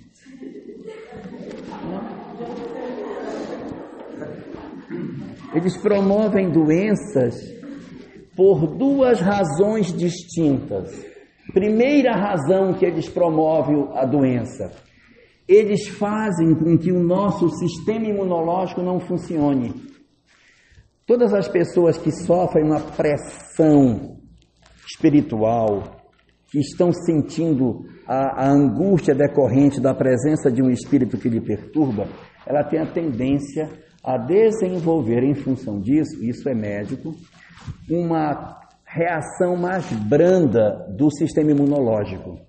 Eles 5.54 5.78
promovem 5.78 6.52
doenças 6.52 7.36
por 8.36 8.76
duas 8.76 9.20
razões 9.22 9.94
distintas. 9.94 11.06
Primeira 11.54 12.14
razão 12.14 12.74
que 12.74 12.86
eles 12.86 13.08
promovem 13.08 13.88
a 13.94 14.06
doença. 14.06 14.72
Eles 15.48 15.88
fazem 15.88 16.56
com 16.56 16.78
que 16.78 16.92
o 16.92 17.04
nosso 17.04 17.50
sistema 17.50 18.08
imunológico 18.08 18.82
não 18.82 19.00
funcione. 19.00 19.74
Todas 21.06 21.34
as 21.34 21.48
pessoas 21.48 21.98
que 21.98 22.12
sofrem 22.12 22.66
uma 22.66 22.80
pressão 22.80 24.18
espiritual, 24.88 26.02
que 26.52 26.60
estão 26.60 26.92
sentindo 26.92 27.86
a, 28.08 28.46
a, 28.46 28.50
angústia 28.50 29.14
decorrente 29.14 29.80
da 29.80 29.94
presença 29.94 30.52
de 30.52 30.64
um 30.64 30.70
espírito 30.70 31.18
que 31.18 31.30
lhe 31.30 31.42
perturba, 31.42 32.08
ela 32.46 32.64
tem 32.64 32.80
a 32.80 32.92
tendência 32.92 33.70
a 34.06 34.18
desenvolver, 34.18 35.24
em 35.24 35.34
função 35.34 35.82
disso, 35.82 36.24
isso 36.24 36.48
é 36.48 36.54
médico, 36.54 37.16
uma 37.90 38.60
reação 38.86 39.58
mais 39.58 39.92
branda 39.92 40.86
do 40.96 41.10
sistema 41.10 41.50
imunológico. 41.50 42.40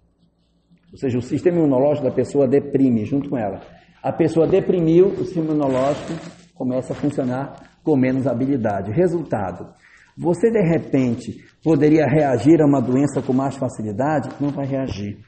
Ou 0.92 0.98
seja, 0.98 1.16
o 1.16 1.22
sistema 1.22 1.58
imunológico 1.58 2.06
da 2.06 2.14
pessoa 2.14 2.46
deprime 2.46 3.06
junto 3.06 3.30
com 3.30 3.38
ela. 3.38 3.60
A 4.02 4.12
pessoa 4.12 4.46
deprimiu, 4.46 5.08
o 5.08 5.24
sistema 5.24 5.46
imunológico 5.46 6.12
começa 6.54 6.92
a 6.92 6.96
funcionar 6.96 7.78
com 7.82 7.96
menos 7.96 8.26
habilidade. 8.26 8.92
Resultado: 8.92 9.72
você 10.16 10.50
de 10.50 10.60
repente 10.60 11.42
poderia 11.62 12.06
reagir 12.06 12.60
a 12.60 12.66
uma 12.66 12.80
doença 12.80 13.22
com 13.22 13.32
mais 13.32 13.56
facilidade? 13.56 14.28
Não 14.40 14.50
vai 14.50 14.66
reagir. 14.66 15.18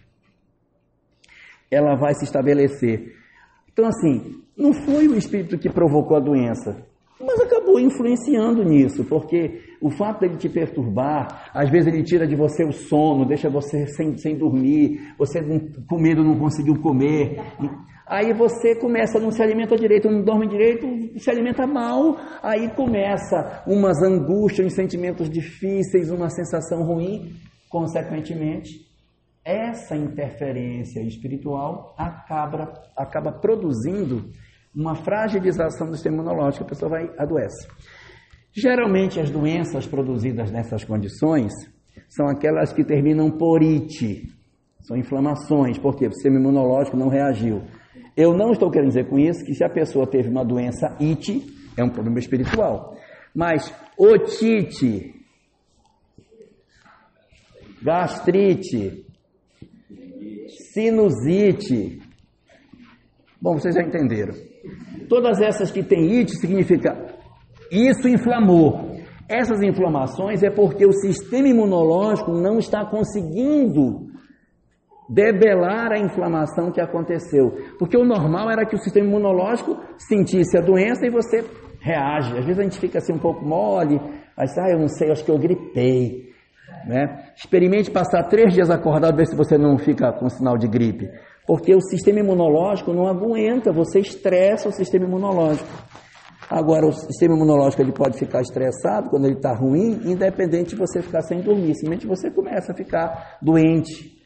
Ela 1.70 1.96
vai 1.96 2.14
se 2.14 2.24
estabelecer. 2.24 3.17
Então, 3.78 3.88
assim, 3.90 4.42
não 4.56 4.72
foi 4.72 5.06
o 5.06 5.16
espírito 5.16 5.56
que 5.56 5.70
provocou 5.70 6.16
a 6.16 6.20
doença, 6.20 6.84
mas 7.20 7.38
acabou 7.38 7.78
influenciando 7.78 8.64
nisso, 8.64 9.04
porque 9.04 9.60
o 9.80 9.88
fato 9.88 10.18
dele 10.18 10.36
te 10.36 10.48
perturbar, 10.48 11.48
às 11.54 11.70
vezes 11.70 11.86
ele 11.86 12.02
tira 12.02 12.26
de 12.26 12.34
você 12.34 12.64
o 12.64 12.72
sono, 12.72 13.24
deixa 13.24 13.48
você 13.48 13.86
sem, 13.86 14.18
sem 14.18 14.36
dormir, 14.36 15.14
você 15.16 15.40
com 15.88 15.96
medo 15.96 16.24
não 16.24 16.36
conseguiu 16.36 16.74
comer. 16.82 17.40
Aí 18.04 18.32
você 18.32 18.74
começa, 18.74 19.20
não 19.20 19.30
se 19.30 19.40
alimenta 19.40 19.76
direito, 19.76 20.10
não 20.10 20.24
dorme 20.24 20.48
direito, 20.48 20.84
se 21.16 21.30
alimenta 21.30 21.64
mal, 21.64 22.16
aí 22.42 22.68
começa 22.74 23.62
umas 23.64 24.02
angústias, 24.02 24.66
uns 24.66 24.74
sentimentos 24.74 25.30
difíceis, 25.30 26.10
uma 26.10 26.28
sensação 26.30 26.82
ruim. 26.82 27.32
Consequentemente, 27.70 28.87
essa 29.48 29.96
interferência 29.96 31.00
espiritual 31.00 31.94
acaba, 31.96 32.70
acaba 32.94 33.32
produzindo 33.32 34.28
uma 34.76 34.94
fragilização 34.94 35.86
do 35.86 35.94
sistema 35.94 36.16
imunológico, 36.16 36.64
a 36.64 36.68
pessoa 36.68 36.90
vai 36.90 37.10
adoece. 37.16 37.66
Geralmente 38.52 39.18
as 39.18 39.30
doenças 39.30 39.86
produzidas 39.86 40.50
nessas 40.50 40.84
condições 40.84 41.50
são 42.10 42.28
aquelas 42.28 42.74
que 42.74 42.84
terminam 42.84 43.30
por 43.30 43.62
ite, 43.62 44.28
são 44.82 44.98
inflamações, 44.98 45.78
porque 45.78 46.06
o 46.06 46.12
sistema 46.12 46.38
imunológico 46.38 46.96
não 46.98 47.08
reagiu. 47.08 47.62
Eu 48.14 48.36
não 48.36 48.52
estou 48.52 48.70
querendo 48.70 48.88
dizer 48.88 49.08
com 49.08 49.18
isso 49.18 49.42
que 49.46 49.54
se 49.54 49.64
a 49.64 49.70
pessoa 49.70 50.06
teve 50.06 50.28
uma 50.28 50.44
doença 50.44 50.94
IT, 51.00 51.46
é 51.74 51.82
um 51.82 51.88
problema 51.88 52.18
espiritual. 52.18 52.94
Mas 53.34 53.74
otite, 53.96 55.14
gastrite, 57.82 59.07
sinusite. 60.72 62.00
Bom, 63.40 63.54
vocês 63.54 63.74
já 63.74 63.82
entenderam. 63.82 64.34
Todas 65.08 65.40
essas 65.40 65.70
que 65.70 65.82
têm 65.82 66.18
it 66.18 66.30
significa 66.38 67.16
isso 67.70 68.08
inflamou. 68.08 68.96
Essas 69.28 69.62
inflamações 69.62 70.42
é 70.42 70.50
porque 70.50 70.86
o 70.86 70.92
sistema 70.92 71.48
imunológico 71.48 72.32
não 72.32 72.58
está 72.58 72.84
conseguindo 72.84 74.08
debelar 75.08 75.92
a 75.92 75.98
inflamação 75.98 76.70
que 76.70 76.80
aconteceu. 76.80 77.52
Porque 77.78 77.96
o 77.96 78.04
normal 78.04 78.50
era 78.50 78.66
que 78.66 78.74
o 78.74 78.78
sistema 78.78 79.06
imunológico 79.06 79.78
sentisse 79.96 80.56
a 80.58 80.60
doença 80.60 81.06
e 81.06 81.10
você 81.10 81.44
reage. 81.80 82.36
Às 82.36 82.44
vezes 82.44 82.58
a 82.58 82.62
gente 82.62 82.78
fica 82.78 82.98
assim 82.98 83.12
um 83.12 83.18
pouco 83.18 83.44
mole, 83.44 84.00
mas 84.36 84.56
ah, 84.58 84.70
eu 84.70 84.78
não 84.78 84.88
sei, 84.88 85.10
acho 85.10 85.24
que 85.24 85.30
eu 85.30 85.38
gripei. 85.38 86.27
Né? 86.88 87.32
Experimente 87.36 87.90
passar 87.90 88.24
três 88.28 88.54
dias 88.54 88.70
acordado, 88.70 89.16
ver 89.16 89.26
se 89.26 89.36
você 89.36 89.58
não 89.58 89.76
fica 89.76 90.10
com 90.12 90.28
sinal 90.30 90.56
de 90.56 90.66
gripe. 90.66 91.10
Porque 91.46 91.74
o 91.74 91.80
sistema 91.82 92.20
imunológico 92.20 92.94
não 92.94 93.06
aguenta, 93.06 93.70
você 93.70 94.00
estressa 94.00 94.70
o 94.70 94.72
sistema 94.72 95.04
imunológico. 95.04 95.68
Agora, 96.48 96.86
o 96.86 96.92
sistema 96.92 97.34
imunológico 97.34 97.82
ele 97.82 97.92
pode 97.92 98.18
ficar 98.18 98.40
estressado 98.40 99.10
quando 99.10 99.26
ele 99.26 99.36
está 99.36 99.54
ruim, 99.54 100.00
independente 100.06 100.70
de 100.70 100.76
você 100.76 101.02
ficar 101.02 101.20
sem 101.20 101.42
dormir. 101.42 101.74
Simplesmente 101.74 102.06
você 102.06 102.30
começa 102.30 102.72
a 102.72 102.74
ficar 102.74 103.36
doente, 103.42 104.16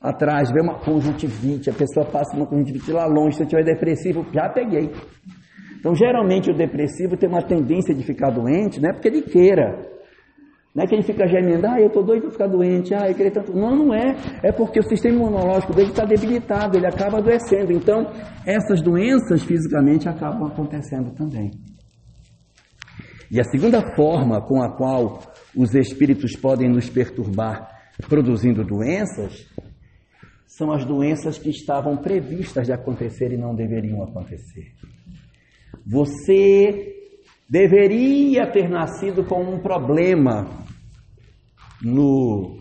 atrás, 0.00 0.50
vê 0.52 0.60
uma 0.60 0.78
conjuntivite, 0.78 1.70
a 1.70 1.72
pessoa 1.72 2.04
passa 2.06 2.36
uma 2.36 2.46
conjuntivite 2.46 2.92
lá 2.92 3.06
longe, 3.06 3.36
se 3.36 3.42
eu 3.42 3.46
tiver 3.46 3.64
depressivo, 3.64 4.26
já 4.32 4.48
peguei. 4.50 4.92
Então, 5.80 5.94
geralmente 5.94 6.50
o 6.50 6.54
depressivo 6.54 7.16
tem 7.16 7.28
uma 7.28 7.42
tendência 7.42 7.94
de 7.94 8.02
ficar 8.02 8.30
doente, 8.30 8.80
não 8.80 8.90
é 8.90 8.92
porque 8.92 9.08
ele 9.08 9.22
queira. 9.22 9.97
Não 10.74 10.84
é 10.84 10.86
que 10.86 10.94
ele 10.94 11.02
fica 11.02 11.26
gemendo, 11.26 11.66
ah, 11.66 11.80
eu 11.80 11.88
estou 11.88 12.04
doido 12.04 12.22
para 12.22 12.30
ficar 12.30 12.46
doente, 12.46 12.94
ah, 12.94 13.08
eu 13.08 13.14
queria 13.14 13.32
tanto. 13.32 13.52
Não, 13.52 13.74
não 13.74 13.94
é. 13.94 14.16
É 14.42 14.52
porque 14.52 14.78
o 14.78 14.82
sistema 14.82 15.16
imunológico 15.16 15.74
dele 15.74 15.90
está 15.90 16.04
debilitado, 16.04 16.76
ele 16.76 16.86
acaba 16.86 17.18
adoecendo. 17.18 17.72
Então, 17.72 18.06
essas 18.46 18.80
doenças 18.82 19.42
fisicamente 19.42 20.08
acabam 20.08 20.44
acontecendo 20.44 21.12
também. 21.14 21.50
E 23.30 23.40
a 23.40 23.44
segunda 23.44 23.82
forma 23.94 24.40
com 24.40 24.62
a 24.62 24.76
qual 24.76 25.20
os 25.56 25.74
espíritos 25.74 26.36
podem 26.36 26.68
nos 26.68 26.88
perturbar 26.88 27.68
produzindo 28.08 28.64
doenças 28.64 29.46
são 30.46 30.72
as 30.72 30.84
doenças 30.84 31.38
que 31.38 31.50
estavam 31.50 31.96
previstas 31.96 32.66
de 32.66 32.72
acontecer 32.72 33.32
e 33.32 33.36
não 33.36 33.54
deveriam 33.54 34.02
acontecer. 34.02 34.72
Você 35.86 36.97
deveria 37.48 38.46
ter 38.50 38.68
nascido 38.68 39.24
com 39.24 39.42
um 39.42 39.58
problema 39.58 40.46
no 41.82 42.58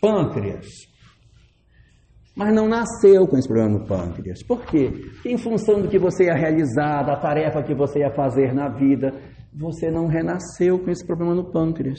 pâncreas, 0.00 0.66
mas 2.34 2.54
não 2.54 2.68
nasceu 2.68 3.26
com 3.26 3.36
esse 3.36 3.46
problema 3.46 3.78
no 3.78 3.86
pâncreas. 3.86 4.42
Por 4.42 4.64
quê? 4.64 4.90
Em 5.26 5.36
função 5.36 5.82
do 5.82 5.88
que 5.88 5.98
você 5.98 6.24
ia 6.24 6.34
realizar, 6.34 7.02
da 7.02 7.16
tarefa 7.16 7.62
que 7.62 7.74
você 7.74 7.98
ia 7.98 8.10
fazer 8.12 8.54
na 8.54 8.68
vida, 8.68 9.12
você 9.52 9.90
não 9.90 10.06
renasceu 10.06 10.78
com 10.78 10.90
esse 10.90 11.04
problema 11.04 11.34
no 11.34 11.50
pâncreas. 11.50 11.98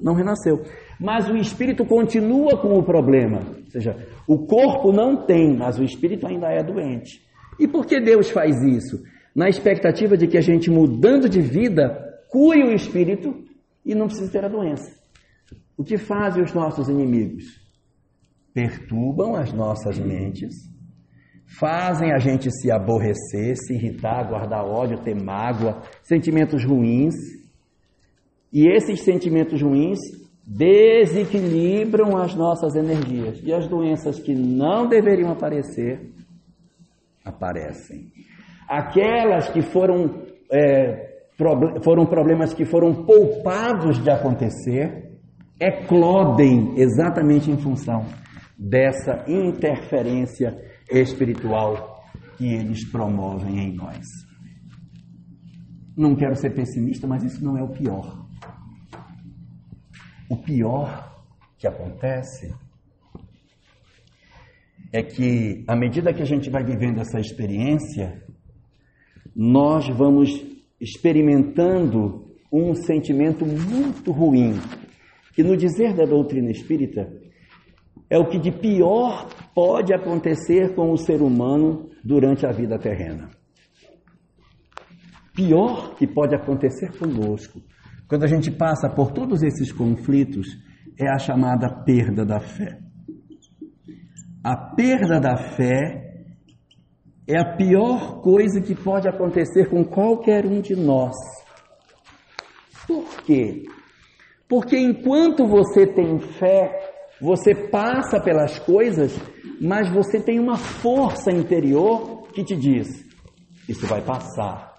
Não 0.00 0.14
renasceu. 0.14 0.62
Mas 1.00 1.28
o 1.28 1.36
espírito 1.36 1.84
continua 1.86 2.60
com 2.60 2.78
o 2.78 2.84
problema. 2.84 3.38
Ou 3.38 3.70
seja, 3.70 3.96
o 4.28 4.46
corpo 4.46 4.92
não 4.92 5.24
tem, 5.24 5.56
mas 5.56 5.78
o 5.78 5.82
espírito 5.82 6.26
ainda 6.26 6.48
é 6.48 6.62
doente. 6.62 7.22
E 7.58 7.66
por 7.66 7.86
que 7.86 7.98
Deus 7.98 8.30
faz 8.30 8.62
isso? 8.62 9.02
Na 9.34 9.48
expectativa 9.48 10.16
de 10.16 10.26
que 10.26 10.36
a 10.36 10.42
gente, 10.42 10.70
mudando 10.70 11.28
de 11.28 11.40
vida, 11.40 12.12
cure 12.28 12.62
o 12.62 12.72
espírito 12.72 13.34
e 13.84 13.94
não 13.94 14.06
precise 14.06 14.30
ter 14.30 14.44
a 14.44 14.48
doença. 14.48 14.90
O 15.76 15.84
que 15.84 15.96
fazem 15.96 16.42
os 16.42 16.52
nossos 16.52 16.88
inimigos? 16.88 17.60
Perturbam 18.54 19.34
as 19.34 19.52
nossas 19.52 19.98
mentes, 19.98 20.54
fazem 21.58 22.12
a 22.12 22.18
gente 22.18 22.50
se 22.50 22.70
aborrecer, 22.70 23.56
se 23.56 23.74
irritar, 23.74 24.28
guardar 24.28 24.64
ódio, 24.64 25.02
ter 25.02 25.14
mágoa, 25.14 25.82
sentimentos 26.02 26.64
ruins. 26.64 27.14
E 28.52 28.68
esses 28.68 29.00
sentimentos 29.00 29.60
ruins 29.62 29.98
desequilibram 30.46 32.16
as 32.16 32.34
nossas 32.34 32.74
energias. 32.74 33.40
E 33.42 33.52
as 33.52 33.66
doenças 33.66 34.18
que 34.18 34.34
não 34.34 34.86
deveriam 34.86 35.32
aparecer, 35.32 36.12
aparecem. 37.24 38.12
Aquelas 38.72 39.50
que 39.50 39.60
foram, 39.60 40.22
é, 40.50 41.26
foram 41.84 42.06
problemas 42.06 42.54
que 42.54 42.64
foram 42.64 43.04
poupados 43.04 44.02
de 44.02 44.10
acontecer, 44.10 45.12
eclodem 45.60 46.72
exatamente 46.78 47.50
em 47.50 47.58
função 47.58 48.06
dessa 48.58 49.26
interferência 49.28 50.56
espiritual 50.90 52.02
que 52.38 52.46
eles 52.46 52.90
promovem 52.90 53.58
em 53.58 53.76
nós. 53.76 54.06
Não 55.94 56.16
quero 56.16 56.34
ser 56.34 56.54
pessimista, 56.54 57.06
mas 57.06 57.22
isso 57.24 57.44
não 57.44 57.58
é 57.58 57.62
o 57.62 57.68
pior. 57.68 58.26
O 60.30 60.36
pior 60.38 61.22
que 61.58 61.66
acontece 61.66 62.54
é 64.90 65.02
que, 65.02 65.62
à 65.68 65.76
medida 65.76 66.14
que 66.14 66.22
a 66.22 66.26
gente 66.26 66.48
vai 66.48 66.64
vivendo 66.64 67.02
essa 67.02 67.20
experiência, 67.20 68.31
nós 69.34 69.88
vamos 69.88 70.30
experimentando 70.80 72.30
um 72.52 72.74
sentimento 72.74 73.46
muito 73.46 74.10
ruim, 74.12 74.54
que 75.34 75.42
no 75.42 75.56
dizer 75.56 75.94
da 75.94 76.04
doutrina 76.04 76.50
espírita, 76.50 77.10
é 78.10 78.18
o 78.18 78.28
que 78.28 78.38
de 78.38 78.52
pior 78.52 79.28
pode 79.54 79.94
acontecer 79.94 80.74
com 80.74 80.90
o 80.90 80.98
ser 80.98 81.22
humano 81.22 81.88
durante 82.04 82.44
a 82.44 82.52
vida 82.52 82.78
terrena. 82.78 83.30
Pior 85.34 85.94
que 85.94 86.06
pode 86.06 86.34
acontecer 86.34 86.96
conosco 86.98 87.62
quando 88.12 88.24
a 88.24 88.28
gente 88.28 88.50
passa 88.50 88.90
por 88.90 89.10
todos 89.10 89.42
esses 89.42 89.72
conflitos, 89.72 90.46
é 91.00 91.08
a 91.08 91.18
chamada 91.18 91.82
perda 91.82 92.26
da 92.26 92.40
fé. 92.40 92.78
A 94.44 94.54
perda 94.54 95.18
da 95.18 95.34
fé 95.34 96.11
é 97.26 97.38
a 97.38 97.56
pior 97.56 98.20
coisa 98.20 98.60
que 98.60 98.74
pode 98.74 99.08
acontecer 99.08 99.68
com 99.68 99.84
qualquer 99.84 100.44
um 100.44 100.60
de 100.60 100.74
nós. 100.74 101.14
Por 102.86 103.22
quê? 103.22 103.62
Porque 104.48 104.76
enquanto 104.76 105.46
você 105.46 105.86
tem 105.86 106.18
fé, 106.18 106.70
você 107.20 107.54
passa 107.54 108.20
pelas 108.20 108.58
coisas, 108.58 109.16
mas 109.60 109.88
você 109.88 110.20
tem 110.20 110.40
uma 110.40 110.56
força 110.56 111.30
interior 111.30 112.26
que 112.32 112.42
te 112.42 112.56
diz: 112.56 112.88
isso 113.68 113.86
vai 113.86 114.02
passar, 114.02 114.74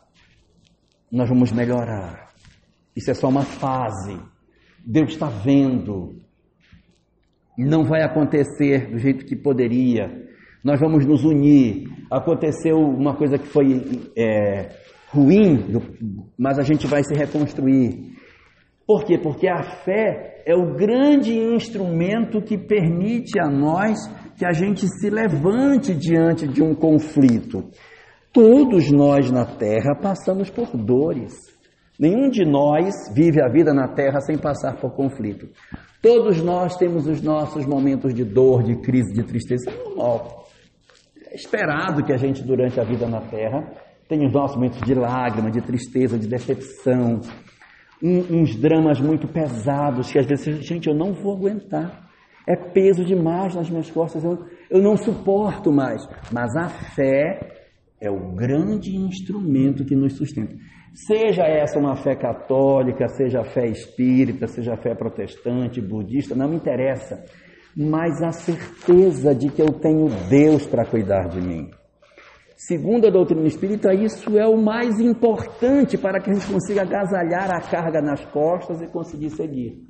nós 1.10 1.30
vamos 1.30 1.52
melhorar, 1.52 2.30
isso 2.96 3.10
é 3.10 3.14
só 3.14 3.30
uma 3.30 3.44
fase, 3.44 4.20
Deus 4.86 5.12
está 5.12 5.28
vendo, 5.28 6.22
não 7.58 7.86
vai 7.86 8.04
acontecer 8.04 8.92
do 8.92 8.98
jeito 8.98 9.26
que 9.26 9.36
poderia, 9.36 10.28
nós 10.64 10.80
vamos 10.80 11.06
nos 11.06 11.24
unir. 11.24 11.93
Aconteceu 12.14 12.78
uma 12.78 13.16
coisa 13.16 13.40
que 13.40 13.48
foi 13.48 13.82
é, 14.16 14.70
ruim, 15.10 15.66
mas 16.38 16.60
a 16.60 16.62
gente 16.62 16.86
vai 16.86 17.04
se 17.04 17.16
reconstruir. 17.16 18.14
Por 18.86 19.04
quê? 19.04 19.18
Porque 19.18 19.48
a 19.48 19.64
fé 19.64 20.44
é 20.46 20.54
o 20.56 20.76
grande 20.76 21.36
instrumento 21.36 22.42
que 22.42 22.58
permite 22.58 23.40
a 23.40 23.50
nós 23.50 23.98
que 24.38 24.46
a 24.46 24.52
gente 24.52 24.86
se 24.88 25.10
levante 25.10 25.96
diante 25.96 26.48
de 26.48 26.62
um 26.62 26.76
conflito. 26.76 27.64
Todos 28.32 28.92
nós 28.92 29.32
na 29.32 29.46
Terra 29.46 29.96
passamos 30.00 30.50
por 30.50 30.76
dores. 30.78 31.34
Nenhum 32.00 32.30
de 32.30 32.46
nós 32.46 32.94
vive 33.14 33.42
a 33.42 33.50
vida 33.50 33.74
na 33.74 33.88
Terra 33.88 34.20
sem 34.20 34.38
passar 34.38 34.76
por 34.80 34.92
conflito. 34.96 35.48
Todos 36.02 36.44
nós 36.44 36.76
temos 36.76 37.08
os 37.08 37.22
nossos 37.22 37.66
momentos 37.66 38.14
de 38.14 38.24
dor, 38.26 38.62
de 38.62 38.76
crise, 38.82 39.14
de 39.14 39.24
tristeza. 39.24 39.70
É 39.70 39.74
normal. 39.74 40.43
É 41.34 41.36
esperado 41.36 42.04
que 42.04 42.14
a 42.14 42.18
gente, 42.18 42.44
durante 42.44 42.80
a 42.80 42.84
vida 42.84 43.08
na 43.08 43.20
Terra, 43.20 43.68
tenha 44.08 44.28
os 44.28 44.32
nossos 44.32 44.56
momentos 44.56 44.80
de 44.82 44.94
lágrima, 44.94 45.50
de 45.50 45.62
tristeza, 45.62 46.16
de 46.16 46.28
decepção, 46.28 47.22
um, 48.04 48.42
uns 48.42 48.56
dramas 48.56 49.02
muito 49.02 49.28
pesados 49.28 50.12
que 50.12 50.20
às 50.20 50.28
vezes, 50.28 50.64
gente, 50.64 50.88
eu 50.88 50.94
não 50.94 51.12
vou 51.12 51.36
aguentar. 51.36 52.08
É 52.48 52.56
peso 52.56 53.04
demais 53.04 53.56
nas 53.56 53.68
minhas 53.68 53.90
costas, 53.90 54.24
eu, 54.24 54.46
eu 54.70 54.80
não 54.80 54.96
suporto 54.96 55.72
mais. 55.72 56.08
Mas 56.32 56.56
a 56.56 56.70
fé 56.70 57.40
é 58.00 58.12
o 58.12 58.36
grande 58.36 58.96
instrumento 58.96 59.84
que 59.84 59.96
nos 59.96 60.14
sustenta. 60.14 60.56
Seja 60.94 61.42
essa 61.48 61.80
uma 61.80 61.96
fé 61.96 62.16
católica, 62.16 63.08
seja 63.08 63.42
a 63.42 63.44
fé 63.44 63.66
espírita, 63.66 64.46
seja 64.46 64.76
a 64.76 64.78
fé 64.78 64.94
protestante, 64.94 65.82
budista, 65.82 66.36
não 66.36 66.50
me 66.50 66.58
interessa. 66.58 67.26
Mas 67.76 68.22
a 68.22 68.32
certeza 68.32 69.34
de 69.34 69.50
que 69.50 69.62
eu 69.62 69.74
tenho 69.80 70.08
Deus 70.30 70.66
para 70.66 70.86
cuidar 70.86 71.28
de 71.30 71.42
mim. 71.42 71.72
Segundo 72.56 73.08
a 73.08 73.10
doutrina 73.10 73.46
espírita, 73.46 73.94
isso 73.94 74.38
é 74.38 74.48
o 74.48 74.56
mais 74.56 75.00
importante 75.00 75.98
para 75.98 76.22
que 76.22 76.30
a 76.30 76.34
gente 76.34 76.48
consiga 76.48 76.84
agasalhar 76.84 77.52
a 77.52 77.60
carga 77.60 78.02
nas 78.02 78.24
costas 78.26 78.82
e 78.82 78.88
conseguir 78.88 79.32
seguir. 79.32 79.82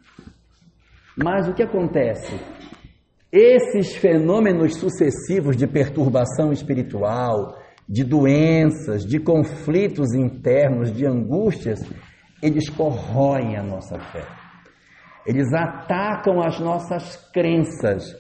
Mas 1.15 1.47
o 1.47 1.53
que 1.53 1.61
acontece? 1.61 2.33
Esses 3.31 3.95
fenômenos 3.95 4.75
sucessivos 4.75 5.55
de 5.55 5.67
perturbação 5.67 6.51
espiritual, 6.51 7.55
de 7.87 8.03
doenças, 8.03 9.05
de 9.05 9.19
conflitos 9.19 10.13
internos, 10.15 10.91
de 10.91 11.05
angústias, 11.05 11.79
eles 12.41 12.69
corroem 12.69 13.57
a 13.57 13.63
nossa 13.63 13.99
fé. 13.99 14.42
Eles 15.25 15.51
atacam 15.53 16.41
as 16.41 16.59
nossas 16.59 17.15
crenças. 17.31 18.15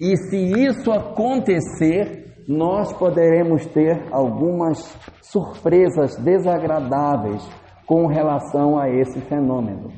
E 0.00 0.16
se 0.16 0.36
isso 0.36 0.90
acontecer, 0.92 2.44
nós 2.48 2.92
poderemos 2.92 3.64
ter 3.66 4.06
algumas 4.12 4.78
surpresas 5.22 6.16
desagradáveis 6.16 7.42
com 7.86 8.06
relação 8.06 8.78
a 8.78 8.88
esse 8.88 9.20
fenômeno. 9.22 9.92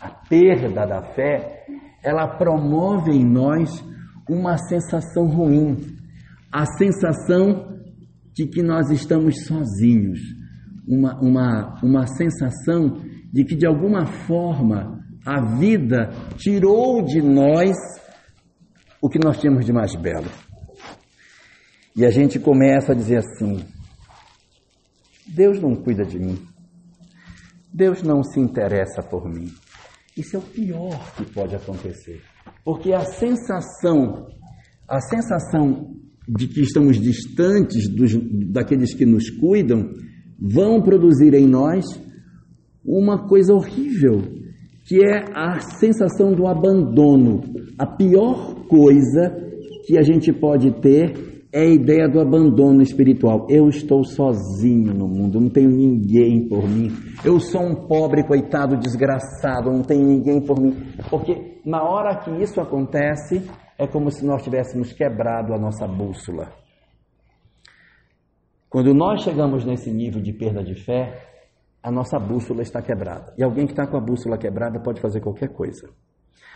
A 0.00 0.10
perda 0.28 0.86
da 0.86 1.02
fé, 1.02 1.64
ela 2.02 2.26
promove 2.36 3.12
em 3.12 3.24
nós 3.24 3.84
uma 4.28 4.56
sensação 4.56 5.26
ruim, 5.26 5.76
a 6.50 6.64
sensação 6.66 7.72
de 8.34 8.46
que 8.46 8.62
nós 8.62 8.90
estamos 8.90 9.44
sozinhos, 9.44 10.18
uma, 10.88 11.20
uma, 11.20 11.80
uma 11.82 12.06
sensação 12.06 13.00
de 13.32 13.44
que 13.44 13.54
de 13.54 13.66
alguma 13.66 14.06
forma 14.06 15.01
a 15.24 15.40
vida 15.58 16.10
tirou 16.36 17.02
de 17.02 17.22
nós 17.22 17.76
o 19.00 19.08
que 19.08 19.18
nós 19.18 19.38
tínhamos 19.38 19.64
de 19.64 19.72
mais 19.72 19.94
belo. 19.94 20.30
E 21.94 22.04
a 22.04 22.10
gente 22.10 22.38
começa 22.38 22.92
a 22.92 22.94
dizer 22.94 23.18
assim: 23.18 23.64
Deus 25.26 25.60
não 25.60 25.74
cuida 25.74 26.04
de 26.04 26.18
mim. 26.18 26.38
Deus 27.72 28.02
não 28.02 28.22
se 28.22 28.38
interessa 28.38 29.02
por 29.02 29.28
mim. 29.28 29.50
Isso 30.16 30.36
é 30.36 30.38
o 30.38 30.42
pior 30.42 31.14
que 31.14 31.24
pode 31.32 31.54
acontecer. 31.54 32.20
Porque 32.64 32.92
a 32.92 33.00
sensação, 33.00 34.26
a 34.86 35.00
sensação 35.00 35.94
de 36.28 36.46
que 36.48 36.60
estamos 36.60 37.00
distantes 37.00 37.88
dos, 37.88 38.12
daqueles 38.50 38.94
que 38.94 39.06
nos 39.06 39.30
cuidam, 39.30 39.90
vão 40.38 40.82
produzir 40.82 41.34
em 41.34 41.46
nós 41.46 41.84
uma 42.84 43.26
coisa 43.26 43.54
horrível, 43.54 44.22
que 44.84 45.04
é 45.04 45.24
a 45.34 45.60
sensação 45.60 46.32
do 46.32 46.46
abandono. 46.46 47.40
A 47.78 47.86
pior 47.86 48.66
coisa 48.66 49.34
que 49.86 49.98
a 49.98 50.02
gente 50.02 50.32
pode 50.32 50.70
ter 50.80 51.32
é 51.52 51.60
a 51.60 51.66
ideia 51.66 52.08
do 52.08 52.20
abandono 52.20 52.80
espiritual. 52.80 53.46
Eu 53.48 53.68
estou 53.68 54.02
sozinho 54.04 54.94
no 54.94 55.06
mundo, 55.06 55.38
não 55.38 55.50
tenho 55.50 55.68
ninguém 55.68 56.48
por 56.48 56.66
mim. 56.66 56.90
Eu 57.24 57.38
sou 57.38 57.62
um 57.62 57.74
pobre, 57.86 58.26
coitado, 58.26 58.78
desgraçado, 58.78 59.70
não 59.70 59.82
tenho 59.82 60.06
ninguém 60.06 60.40
por 60.40 60.58
mim. 60.58 60.74
Porque 61.10 61.60
na 61.64 61.82
hora 61.82 62.16
que 62.20 62.30
isso 62.42 62.60
acontece, 62.60 63.42
é 63.78 63.86
como 63.86 64.10
se 64.10 64.24
nós 64.24 64.42
tivéssemos 64.42 64.92
quebrado 64.92 65.52
a 65.52 65.58
nossa 65.58 65.86
bússola. 65.86 66.48
Quando 68.70 68.94
nós 68.94 69.22
chegamos 69.22 69.66
nesse 69.66 69.92
nível 69.92 70.22
de 70.22 70.32
perda 70.32 70.64
de 70.64 70.74
fé, 70.74 71.31
a 71.82 71.90
nossa 71.90 72.18
bússola 72.18 72.62
está 72.62 72.80
quebrada. 72.80 73.34
E 73.36 73.42
alguém 73.42 73.66
que 73.66 73.72
está 73.72 73.86
com 73.86 73.96
a 73.96 74.00
bússola 74.00 74.38
quebrada 74.38 74.80
pode 74.80 75.00
fazer 75.00 75.20
qualquer 75.20 75.48
coisa. 75.48 75.88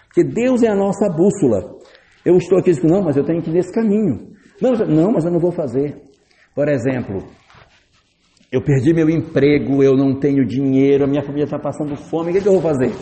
Porque 0.07 0.23
Deus 0.23 0.63
é 0.63 0.69
a 0.69 0.77
nossa 0.77 1.09
bússola. 1.09 1.79
Eu 2.25 2.37
estou 2.37 2.59
aqui 2.59 2.71
dizendo, 2.71 2.93
não, 2.93 3.03
mas 3.03 3.17
eu 3.17 3.25
tenho 3.25 3.43
que 3.43 3.51
ir 3.51 3.55
nesse 3.55 3.73
caminho. 3.73 4.33
Não, 4.61 4.73
não, 4.73 5.13
mas 5.13 5.25
eu 5.25 5.31
não 5.31 5.41
vou 5.41 5.53
fazer. 5.53 6.01
Por 6.55 6.69
exemplo, 6.69 7.25
eu 8.51 8.63
perdi 8.63 8.95
meu 8.95 9.11
emprego, 9.11 9.83
eu 9.83 9.97
não 9.97 10.19
tenho 10.19 10.47
dinheiro, 10.47 11.05
a 11.05 11.07
minha 11.07 11.23
família 11.23 11.45
está 11.45 11.59
passando 11.59 11.97
fome, 11.97 12.31
o 12.31 12.35
que, 12.35 12.41
que 12.41 12.49
eu 12.49 12.53
vou 12.53 12.63
fazer? 12.63 12.93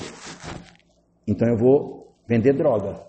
Então 1.29 1.49
eu 1.49 1.57
vou 1.57 2.15
vender 2.27 2.55
droga. 2.55 3.01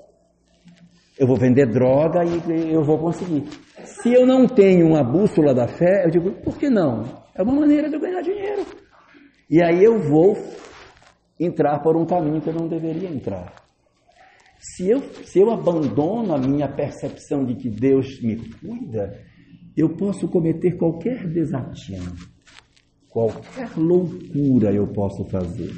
Eu 1.18 1.26
vou 1.26 1.38
vender 1.38 1.66
droga 1.66 2.24
e 2.26 2.74
eu 2.74 2.84
vou 2.84 2.99
conseguir. 2.99 3.45
Se 3.84 4.13
eu 4.13 4.26
não 4.26 4.45
tenho 4.45 4.86
uma 4.86 5.03
bússola 5.03 5.53
da 5.53 5.68
fé, 5.68 6.05
eu 6.05 6.11
digo, 6.11 6.32
por 6.43 6.57
que 6.57 6.70
não? 6.70 7.03
É 7.34 7.41
uma 7.41 7.55
maneira 7.55 7.89
de 7.89 7.95
eu 7.95 8.01
ganhar 8.01 8.22
dinheiro. 8.22 8.66
E 9.50 9.62
aí 9.62 9.84
eu 9.84 10.00
vou 10.00 10.38
entrar 11.39 11.80
por 11.80 11.96
um 11.96 12.06
caminho 12.06 12.41
que 12.41 12.50
eu 12.50 12.54
não 12.54 12.68
deveria 12.68 13.10
entrar. 13.10 13.54
Se 14.58 14.89
eu, 14.89 15.02
se 15.24 15.39
eu 15.39 15.52
abandono 15.52 16.34
a 16.34 16.38
minha 16.38 16.68
percepção 16.68 17.46
de 17.46 17.56
que 17.56 17.70
Deus 17.70 18.20
me 18.22 18.36
cuida, 18.36 19.24
eu 19.78 19.96
posso 19.96 20.28
cometer 20.28 20.78
qualquer 20.78 21.28
desatino, 21.28 22.16
qualquer 23.10 23.78
loucura 23.78 24.74
eu 24.74 24.88
posso 24.88 25.26
fazer, 25.26 25.72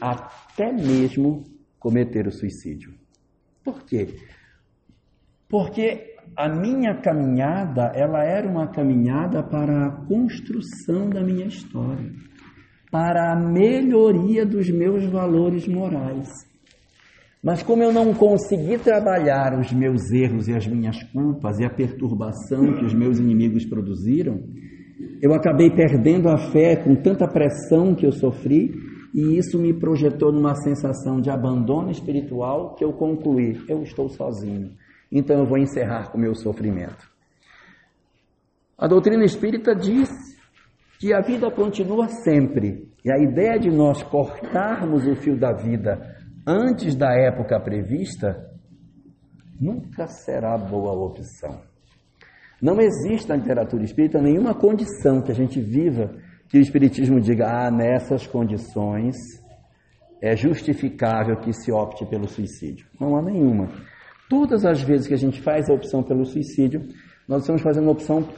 até 0.00 0.72
mesmo 0.72 1.44
cometer 1.78 2.26
o 2.26 2.32
suicídio. 2.32 2.92
Por 3.64 3.84
quê? 3.84 4.14
Porque 5.48 6.16
a 6.36 6.48
minha 6.48 7.00
caminhada, 7.00 7.92
ela 7.94 8.24
era 8.24 8.48
uma 8.48 8.68
caminhada 8.68 9.42
para 9.42 9.86
a 9.86 9.90
construção 10.06 11.08
da 11.08 11.22
minha 11.22 11.46
história, 11.46 12.12
para 12.90 13.32
a 13.32 13.36
melhoria 13.36 14.44
dos 14.44 14.68
meus 14.68 15.04
valores 15.04 15.66
morais. 15.68 16.28
Mas 17.42 17.62
como 17.62 17.82
eu 17.82 17.92
não 17.92 18.12
consegui 18.12 18.76
trabalhar 18.76 19.58
os 19.58 19.72
meus 19.72 20.10
erros 20.10 20.48
e 20.48 20.54
as 20.54 20.66
minhas 20.66 21.02
culpas 21.04 21.58
e 21.58 21.64
a 21.64 21.70
perturbação 21.70 22.76
que 22.76 22.84
os 22.84 22.92
meus 22.92 23.18
inimigos 23.18 23.64
produziram, 23.64 24.42
eu 25.22 25.32
acabei 25.32 25.70
perdendo 25.70 26.28
a 26.28 26.36
fé 26.50 26.76
com 26.76 26.94
tanta 26.94 27.26
pressão 27.26 27.94
que 27.94 28.04
eu 28.04 28.12
sofri 28.12 28.74
e 29.14 29.38
isso 29.38 29.58
me 29.58 29.72
projetou 29.72 30.32
numa 30.32 30.54
sensação 30.54 31.20
de 31.20 31.30
abandono 31.30 31.90
espiritual 31.90 32.74
que 32.74 32.84
eu 32.84 32.92
concluí: 32.92 33.58
eu 33.68 33.82
estou 33.82 34.08
sozinho, 34.08 34.72
então 35.10 35.38
eu 35.38 35.46
vou 35.46 35.58
encerrar 35.58 36.10
com 36.10 36.18
o 36.18 36.20
meu 36.20 36.34
sofrimento. 36.34 37.08
A 38.78 38.86
doutrina 38.86 39.24
espírita 39.24 39.74
diz 39.74 40.08
que 41.00 41.14
a 41.14 41.20
vida 41.22 41.50
continua 41.50 42.08
sempre. 42.08 42.86
E 43.02 43.10
a 43.10 43.18
ideia 43.18 43.58
de 43.58 43.70
nós 43.70 44.02
cortarmos 44.02 45.06
o 45.06 45.16
fio 45.16 45.36
da 45.36 45.50
vida 45.50 45.98
antes 46.46 46.94
da 46.94 47.10
época 47.10 47.58
prevista 47.58 48.36
nunca 49.58 50.06
será 50.06 50.58
boa 50.58 50.92
opção. 50.92 51.62
Não 52.60 52.78
existe 52.78 53.26
na 53.30 53.36
literatura 53.36 53.82
espírita 53.82 54.20
nenhuma 54.20 54.54
condição 54.54 55.22
que 55.22 55.32
a 55.32 55.34
gente 55.34 55.58
viva 55.58 56.14
que 56.50 56.58
o 56.58 56.60
Espiritismo 56.60 57.18
diga, 57.20 57.46
ah, 57.46 57.70
nessas 57.70 58.26
condições 58.26 59.16
é 60.20 60.36
justificável 60.36 61.36
que 61.36 61.52
se 61.52 61.72
opte 61.72 62.04
pelo 62.04 62.28
suicídio. 62.28 62.86
Não 63.00 63.16
há 63.16 63.22
nenhuma. 63.22 63.68
Todas 64.28 64.66
as 64.66 64.82
vezes 64.82 65.06
que 65.06 65.14
a 65.14 65.18
gente 65.18 65.40
faz 65.40 65.70
a 65.70 65.72
opção 65.72 66.02
pelo 66.02 66.26
suicídio, 66.26 66.86
nós 67.26 67.42
estamos 67.42 67.62
fazendo 67.62 67.84
uma 67.84 67.92
opção 67.92 68.28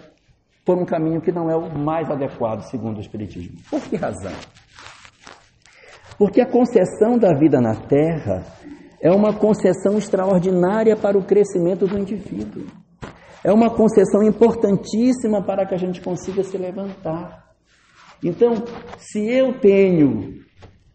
por 0.65 0.79
um 0.79 0.85
caminho 0.85 1.21
que 1.21 1.33
não 1.33 1.51
é 1.51 1.57
o 1.57 1.77
mais 1.77 2.11
adequado, 2.11 2.63
segundo 2.71 2.99
o 2.99 3.01
Espiritismo. 3.01 3.59
Por 3.69 3.81
que 3.83 3.97
razão? 3.97 4.33
Porque 6.17 6.41
a 6.41 6.47
concessão 6.47 7.19
da 7.19 7.35
vida 7.37 7.61
na 7.61 7.75
Terra 7.75 8.45
é 9.01 9.11
uma 9.11 9.33
concessão 9.35 9.99
extraordinária 9.99 10.97
para 10.97 11.19
o 11.19 11.25
crescimento 11.25 11.87
do 11.87 11.99
indivíduo. 11.99 12.67
É 13.43 13.53
uma 13.53 13.69
concessão 13.69 14.23
importantíssima 14.23 15.43
para 15.43 15.67
que 15.67 15.75
a 15.75 15.79
gente 15.79 16.01
consiga 16.01 16.45
se 16.45 16.57
levantar. 16.57 17.43
Então, 18.23 18.55
se 18.99 19.29
eu 19.29 19.59
tenho 19.59 20.41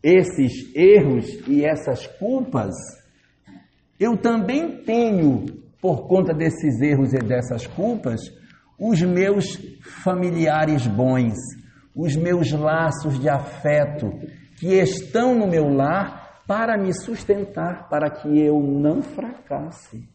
esses 0.01 0.73
erros 0.73 1.27
e 1.45 1.65
essas 1.65 2.07
culpas, 2.07 2.73
eu 3.99 4.15
também 4.15 4.81
tenho, 4.83 5.45
por 5.81 6.07
conta 6.07 6.33
desses 6.33 6.79
erros 6.79 7.11
e 7.13 7.17
dessas 7.17 7.67
culpas, 7.67 8.21
os 8.79 9.01
meus 9.01 9.57
familiares 10.03 10.85
bons, 10.87 11.35
os 11.95 12.15
meus 12.15 12.51
laços 12.51 13.19
de 13.19 13.27
afeto 13.27 14.11
que 14.59 14.73
estão 14.73 15.35
no 15.35 15.47
meu 15.47 15.67
lar 15.67 16.41
para 16.47 16.77
me 16.77 16.93
sustentar, 16.93 17.89
para 17.89 18.09
que 18.09 18.39
eu 18.39 18.61
não 18.61 19.01
fracasse. 19.01 20.07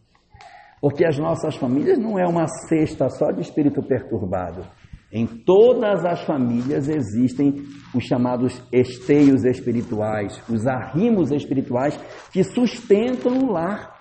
Porque 0.80 1.04
as 1.04 1.18
nossas 1.18 1.54
famílias 1.56 1.98
não 1.98 2.18
é 2.18 2.26
uma 2.26 2.46
cesta 2.68 3.08
só 3.10 3.30
de 3.30 3.40
espírito 3.40 3.82
perturbado. 3.82 4.66
Em 5.12 5.26
todas 5.26 6.04
as 6.06 6.22
famílias 6.22 6.88
existem 6.88 7.62
os 7.94 8.04
chamados 8.04 8.62
esteios 8.72 9.44
espirituais, 9.44 10.42
os 10.48 10.66
arrimos 10.66 11.30
espirituais 11.30 12.00
que 12.32 12.42
sustentam 12.42 13.38
o 13.38 13.52
lar. 13.52 13.91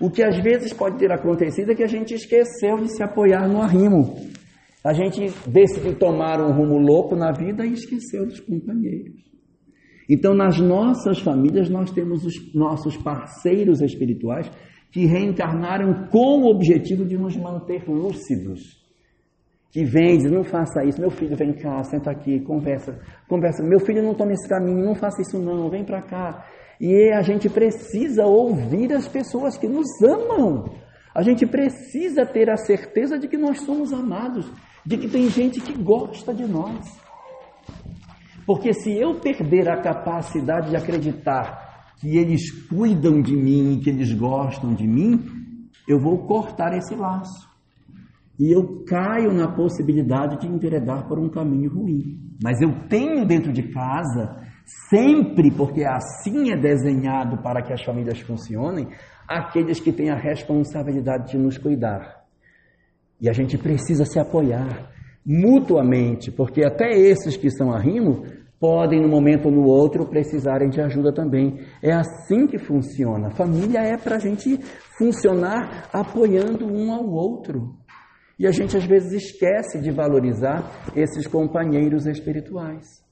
O 0.00 0.10
que 0.10 0.22
às 0.22 0.36
vezes 0.42 0.72
pode 0.72 0.98
ter 0.98 1.10
acontecido 1.12 1.72
é 1.72 1.74
que 1.74 1.82
a 1.82 1.88
gente 1.88 2.14
esqueceu 2.14 2.76
de 2.78 2.88
se 2.94 3.02
apoiar 3.02 3.48
no 3.48 3.62
arrimo. 3.62 4.16
A 4.84 4.92
gente 4.92 5.32
decidiu 5.48 5.98
tomar 5.98 6.40
um 6.40 6.52
rumo 6.52 6.78
louco 6.78 7.16
na 7.16 7.32
vida 7.32 7.64
e 7.64 7.72
esqueceu 7.72 8.26
dos 8.26 8.40
companheiros. 8.40 9.24
Então, 10.08 10.34
nas 10.34 10.60
nossas 10.60 11.18
famílias, 11.20 11.70
nós 11.70 11.90
temos 11.90 12.24
os 12.24 12.54
nossos 12.54 12.96
parceiros 12.98 13.80
espirituais 13.80 14.50
que 14.92 15.06
reencarnaram 15.06 16.08
com 16.08 16.42
o 16.42 16.50
objetivo 16.50 17.04
de 17.04 17.16
nos 17.16 17.36
manter 17.36 17.88
lúcidos. 17.88 18.60
Que 19.72 19.84
vem 19.84 20.18
diz, 20.18 20.30
não 20.30 20.44
faça 20.44 20.84
isso, 20.84 21.00
meu 21.00 21.10
filho, 21.10 21.34
vem 21.34 21.52
cá, 21.52 21.82
senta 21.82 22.10
aqui, 22.10 22.38
conversa, 22.40 23.00
conversa. 23.26 23.62
Meu 23.64 23.80
filho 23.80 24.02
não 24.02 24.14
toma 24.14 24.32
esse 24.32 24.48
caminho, 24.48 24.84
não 24.84 24.94
faça 24.94 25.20
isso 25.22 25.36
não, 25.36 25.68
vem 25.68 25.84
para 25.84 26.02
cá. 26.02 26.46
E 26.86 27.10
a 27.10 27.22
gente 27.22 27.48
precisa 27.48 28.26
ouvir 28.26 28.92
as 28.92 29.08
pessoas 29.08 29.56
que 29.56 29.66
nos 29.66 29.86
amam. 30.02 30.66
A 31.14 31.22
gente 31.22 31.46
precisa 31.46 32.26
ter 32.26 32.50
a 32.50 32.58
certeza 32.58 33.18
de 33.18 33.26
que 33.26 33.38
nós 33.38 33.62
somos 33.62 33.90
amados, 33.90 34.52
de 34.84 34.98
que 34.98 35.08
tem 35.08 35.30
gente 35.30 35.62
que 35.62 35.72
gosta 35.72 36.34
de 36.34 36.44
nós. 36.44 37.00
Porque 38.44 38.74
se 38.74 38.92
eu 38.92 39.14
perder 39.14 39.66
a 39.66 39.80
capacidade 39.80 40.68
de 40.68 40.76
acreditar 40.76 41.94
que 42.02 42.18
eles 42.18 42.50
cuidam 42.68 43.22
de 43.22 43.34
mim, 43.34 43.80
que 43.82 43.88
eles 43.88 44.12
gostam 44.12 44.74
de 44.74 44.86
mim, 44.86 45.24
eu 45.88 45.98
vou 45.98 46.26
cortar 46.26 46.76
esse 46.76 46.94
laço. 46.94 47.48
E 48.38 48.54
eu 48.54 48.84
caio 48.84 49.32
na 49.32 49.48
possibilidade 49.48 50.38
de 50.38 50.46
enveredar 50.46 51.08
por 51.08 51.18
um 51.18 51.30
caminho 51.30 51.72
ruim. 51.72 52.20
Mas 52.42 52.60
eu 52.60 52.86
tenho 52.90 53.24
dentro 53.24 53.54
de 53.54 53.62
casa, 53.72 54.44
sempre, 54.64 55.50
porque 55.50 55.84
assim 55.84 56.50
é 56.50 56.56
desenhado 56.56 57.42
para 57.42 57.62
que 57.62 57.72
as 57.72 57.82
famílias 57.82 58.20
funcionem, 58.20 58.88
aqueles 59.28 59.80
que 59.80 59.92
têm 59.92 60.10
a 60.10 60.16
responsabilidade 60.16 61.32
de 61.32 61.38
nos 61.38 61.58
cuidar. 61.58 62.24
E 63.20 63.28
a 63.28 63.32
gente 63.32 63.56
precisa 63.56 64.04
se 64.04 64.18
apoiar 64.18 64.90
mutuamente, 65.24 66.30
porque 66.30 66.64
até 66.64 66.90
esses 66.90 67.36
que 67.36 67.50
são 67.50 67.72
arrimo 67.72 68.24
podem, 68.60 69.00
num 69.00 69.08
momento 69.08 69.46
ou 69.46 69.52
no 69.52 69.64
outro, 69.64 70.06
precisarem 70.06 70.70
de 70.70 70.80
ajuda 70.80 71.12
também. 71.12 71.60
É 71.82 71.92
assim 71.92 72.46
que 72.46 72.58
funciona. 72.58 73.30
Família 73.30 73.80
é 73.80 73.96
para 73.96 74.16
a 74.16 74.18
gente 74.18 74.58
funcionar 74.96 75.88
apoiando 75.92 76.66
um 76.66 76.90
ao 76.92 77.06
outro. 77.06 77.76
E 78.38 78.46
a 78.46 78.50
gente 78.50 78.76
às 78.76 78.84
vezes 78.84 79.12
esquece 79.12 79.80
de 79.80 79.90
valorizar 79.90 80.64
esses 80.96 81.26
companheiros 81.26 82.06
espirituais. 82.06 83.03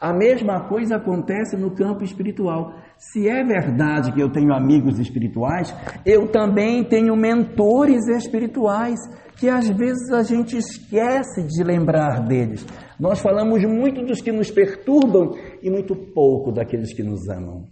A 0.00 0.12
mesma 0.12 0.68
coisa 0.68 0.96
acontece 0.96 1.56
no 1.56 1.70
campo 1.70 2.04
espiritual. 2.04 2.74
Se 2.98 3.28
é 3.28 3.42
verdade 3.44 4.12
que 4.12 4.20
eu 4.20 4.30
tenho 4.30 4.52
amigos 4.52 4.98
espirituais, 4.98 5.74
eu 6.04 6.28
também 6.28 6.84
tenho 6.84 7.16
mentores 7.16 8.06
espirituais 8.08 8.98
que 9.36 9.48
às 9.48 9.68
vezes 9.68 10.10
a 10.10 10.22
gente 10.22 10.56
esquece 10.56 11.46
de 11.46 11.64
lembrar 11.64 12.24
deles. 12.24 12.66
Nós 12.98 13.20
falamos 13.20 13.64
muito 13.64 14.04
dos 14.04 14.20
que 14.20 14.30
nos 14.30 14.50
perturbam 14.50 15.32
e 15.62 15.70
muito 15.70 15.94
pouco 15.96 16.52
daqueles 16.52 16.94
que 16.94 17.02
nos 17.02 17.28
amam. 17.28 17.66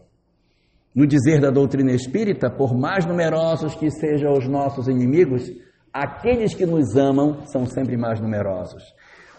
No 0.94 1.06
dizer 1.06 1.40
da 1.40 1.50
doutrina 1.50 1.92
espírita, 1.92 2.50
por 2.50 2.76
mais 2.76 3.06
numerosos 3.06 3.74
que 3.74 3.90
sejam 3.90 4.32
os 4.32 4.46
nossos 4.48 4.88
inimigos, 4.88 5.50
aqueles 5.92 6.54
que 6.54 6.66
nos 6.66 6.96
amam 6.96 7.46
são 7.46 7.64
sempre 7.66 7.96
mais 7.96 8.20
numerosos. 8.20 8.82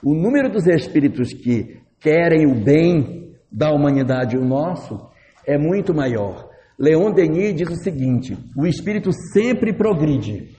O 0.04 0.14
número 0.14 0.50
dos 0.50 0.66
espíritos 0.68 1.34
que 1.34 1.83
querem 2.04 2.46
o 2.46 2.54
bem 2.54 3.34
da 3.50 3.72
humanidade, 3.72 4.38
o 4.38 4.44
nosso, 4.44 5.10
é 5.48 5.58
muito 5.58 5.96
maior. 5.96 6.50
Leon 6.78 7.12
Denis 7.12 7.56
diz 7.56 7.70
o 7.70 7.82
seguinte: 7.82 8.38
o 8.58 8.68
espírito 8.68 9.10
sempre 9.32 9.74
progride. 9.74 10.50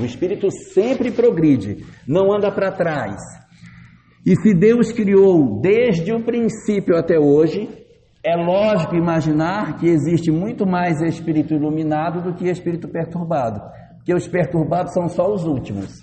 O 0.00 0.04
espírito 0.04 0.48
sempre 0.50 1.10
progride, 1.10 1.84
não 2.06 2.32
anda 2.32 2.50
para 2.50 2.72
trás. 2.72 3.16
E 4.24 4.36
se 4.36 4.54
Deus 4.54 4.92
criou 4.92 5.60
desde 5.60 6.12
o 6.12 6.22
princípio 6.22 6.96
até 6.96 7.18
hoje, 7.18 7.68
é 8.24 8.36
lógico 8.36 8.94
imaginar 8.94 9.78
que 9.78 9.88
existe 9.88 10.30
muito 10.30 10.64
mais 10.64 11.00
espírito 11.02 11.54
iluminado 11.54 12.22
do 12.22 12.34
que 12.34 12.48
espírito 12.48 12.88
perturbado, 12.88 13.60
porque 13.96 14.14
os 14.14 14.28
perturbados 14.28 14.94
são 14.94 15.08
só 15.08 15.32
os 15.32 15.44
últimos. 15.44 16.00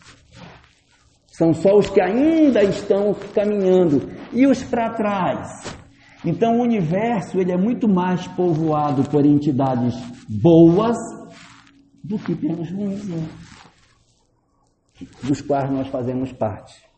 São 1.39 1.53
só 1.53 1.75
os 1.75 1.89
que 1.89 1.99
ainda 1.99 2.61
estão 2.61 3.15
caminhando 3.33 4.11
e 4.31 4.45
os 4.45 4.61
para 4.61 4.91
trás. 4.93 5.75
Então 6.23 6.59
o 6.59 6.61
universo 6.61 7.39
ele 7.39 7.51
é 7.51 7.57
muito 7.57 7.87
mais 7.87 8.27
povoado 8.27 9.09
por 9.09 9.25
entidades 9.25 9.95
boas 10.27 10.97
do 12.03 12.19
que 12.19 12.35
pelos 12.35 12.69
ruins, 12.69 13.09
dos 15.23 15.41
quais 15.41 15.71
nós 15.71 15.87
fazemos 15.87 16.31
parte 16.33 16.89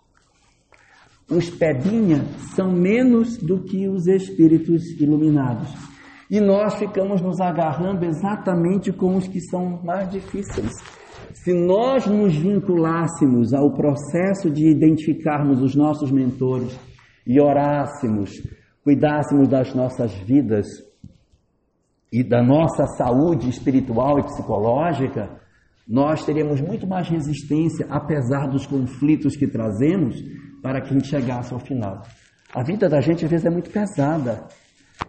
os 1.31 1.49
pedinha 1.49 2.25
são 2.55 2.69
menos 2.69 3.37
do 3.37 3.63
que 3.63 3.87
os 3.87 4.05
espíritos 4.05 4.83
iluminados. 4.99 5.69
E 6.29 6.39
nós 6.41 6.75
ficamos 6.75 7.21
nos 7.21 7.39
agarrando 7.39 8.05
exatamente 8.05 8.91
com 8.91 9.15
os 9.15 9.27
que 9.27 9.39
são 9.39 9.81
mais 9.83 10.09
difíceis. 10.09 10.71
Se 11.43 11.51
nós 11.51 12.05
nos 12.05 12.35
vinculássemos 12.35 13.51
ao 13.51 13.73
processo 13.73 14.47
de 14.47 14.69
identificarmos 14.69 15.59
os 15.59 15.75
nossos 15.75 16.11
mentores 16.11 16.79
e 17.25 17.41
orássemos, 17.41 18.29
cuidássemos 18.83 19.47
das 19.47 19.73
nossas 19.73 20.13
vidas 20.13 20.67
e 22.13 22.23
da 22.23 22.43
nossa 22.43 22.85
saúde 22.95 23.49
espiritual 23.49 24.19
e 24.19 24.23
psicológica, 24.23 25.41
nós 25.87 26.23
teríamos 26.23 26.61
muito 26.61 26.85
mais 26.85 27.09
resistência, 27.09 27.87
apesar 27.89 28.47
dos 28.47 28.67
conflitos 28.67 29.35
que 29.35 29.47
trazemos, 29.47 30.23
para 30.61 30.79
que 30.79 30.89
a 30.89 30.93
gente 30.93 31.07
chegasse 31.07 31.51
ao 31.51 31.59
final. 31.59 32.03
A 32.53 32.61
vida 32.61 32.87
da 32.87 33.01
gente 33.01 33.25
às 33.25 33.31
vezes 33.31 33.47
é 33.47 33.49
muito 33.49 33.71
pesada, 33.71 34.47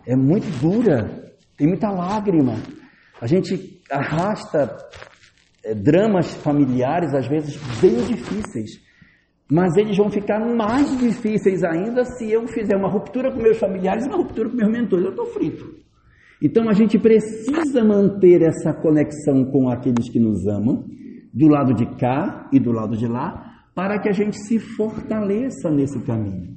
é 0.06 0.16
muito 0.16 0.46
dura, 0.62 1.30
tem 1.58 1.68
muita 1.68 1.90
lágrima. 1.90 2.54
A 3.20 3.26
gente 3.26 3.82
arrasta 3.90 4.78
dramas 5.76 6.34
familiares 6.34 7.14
às 7.14 7.26
vezes 7.26 7.56
bem 7.80 7.96
difíceis, 8.04 8.80
mas 9.50 9.76
eles 9.76 9.96
vão 9.96 10.10
ficar 10.10 10.40
mais 10.40 10.98
difíceis 10.98 11.62
ainda 11.62 12.04
se 12.04 12.30
eu 12.30 12.46
fizer 12.48 12.76
uma 12.76 12.88
ruptura 12.88 13.30
com 13.30 13.40
meus 13.40 13.58
familiares 13.58 14.04
e 14.04 14.08
uma 14.08 14.16
ruptura 14.16 14.48
com 14.48 14.56
meus 14.56 14.70
mentores. 14.70 15.04
Eu 15.04 15.10
estou 15.10 15.26
frito. 15.26 15.82
Então 16.40 16.68
a 16.68 16.72
gente 16.72 16.98
precisa 16.98 17.84
manter 17.84 18.42
essa 18.42 18.72
conexão 18.72 19.44
com 19.44 19.68
aqueles 19.68 20.08
que 20.08 20.18
nos 20.18 20.46
amam, 20.46 20.84
do 21.32 21.48
lado 21.48 21.72
de 21.72 21.86
cá 21.96 22.48
e 22.52 22.58
do 22.58 22.72
lado 22.72 22.96
de 22.96 23.06
lá, 23.06 23.64
para 23.74 23.98
que 24.00 24.08
a 24.08 24.12
gente 24.12 24.36
se 24.38 24.58
fortaleça 24.58 25.70
nesse 25.70 26.00
caminho. 26.00 26.56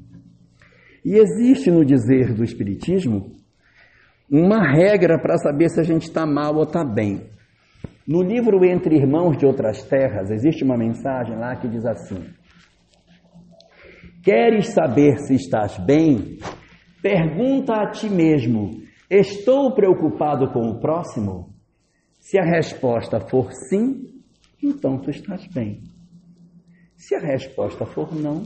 E 1.03 1.17
existe 1.17 1.69
no 1.69 1.85
dizer 1.85 2.33
do 2.33 2.43
Espiritismo 2.43 3.35
uma 4.29 4.71
regra 4.71 5.19
para 5.19 5.37
saber 5.37 5.69
se 5.69 5.79
a 5.79 5.83
gente 5.83 6.03
está 6.03 6.25
mal 6.25 6.55
ou 6.55 6.63
está 6.63 6.83
bem. 6.83 7.34
No 8.07 8.21
livro 8.21 8.63
Entre 8.63 8.95
Irmãos 8.95 9.35
de 9.35 9.47
Outras 9.47 9.83
Terras, 9.83 10.29
existe 10.29 10.63
uma 10.63 10.77
mensagem 10.77 11.35
lá 11.35 11.55
que 11.55 11.67
diz 11.67 11.83
assim: 11.85 12.23
Queres 14.23 14.67
saber 14.73 15.17
se 15.19 15.33
estás 15.33 15.77
bem? 15.79 16.37
Pergunta 17.01 17.73
a 17.73 17.89
ti 17.89 18.07
mesmo: 18.07 18.71
Estou 19.09 19.73
preocupado 19.73 20.51
com 20.51 20.69
o 20.69 20.79
próximo? 20.79 21.53
Se 22.19 22.37
a 22.37 22.43
resposta 22.43 23.19
for 23.19 23.51
sim, 23.69 24.21
então 24.61 24.99
tu 24.99 25.09
estás 25.09 25.47
bem. 25.47 25.81
Se 26.95 27.15
a 27.15 27.19
resposta 27.19 27.87
for 27.87 28.13
não, 28.15 28.43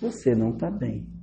você 0.00 0.34
não 0.34 0.50
está 0.50 0.68
bem. 0.68 1.15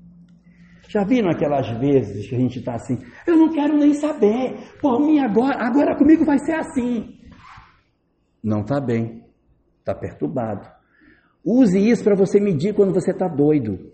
Já 0.93 1.03
viram 1.03 1.31
aquelas 1.31 1.67
vezes 1.79 2.29
que 2.29 2.35
a 2.35 2.37
gente 2.37 2.59
está 2.59 2.75
assim, 2.75 2.99
eu 3.25 3.35
não 3.35 3.51
quero 3.51 3.75
nem 3.75 3.95
saber, 3.95 4.53
por 4.79 4.99
mim 4.99 5.17
agora, 5.17 5.57
agora 5.57 5.97
comigo 5.97 6.23
vai 6.23 6.37
ser 6.37 6.53
assim. 6.53 7.17
Não 8.43 8.61
está 8.61 8.79
bem, 8.79 9.23
está 9.79 9.95
perturbado. 9.95 10.69
Use 11.43 11.79
isso 11.79 12.03
para 12.03 12.15
você 12.15 12.39
medir 12.39 12.75
quando 12.75 12.93
você 12.93 13.09
está 13.09 13.27
doido. 13.27 13.91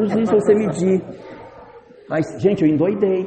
Use 0.00 0.20
isso 0.20 0.30
para 0.30 0.38
você 0.38 0.54
medir. 0.54 1.02
Mas, 2.08 2.40
gente, 2.40 2.62
eu 2.62 2.68
endoidei. 2.68 3.26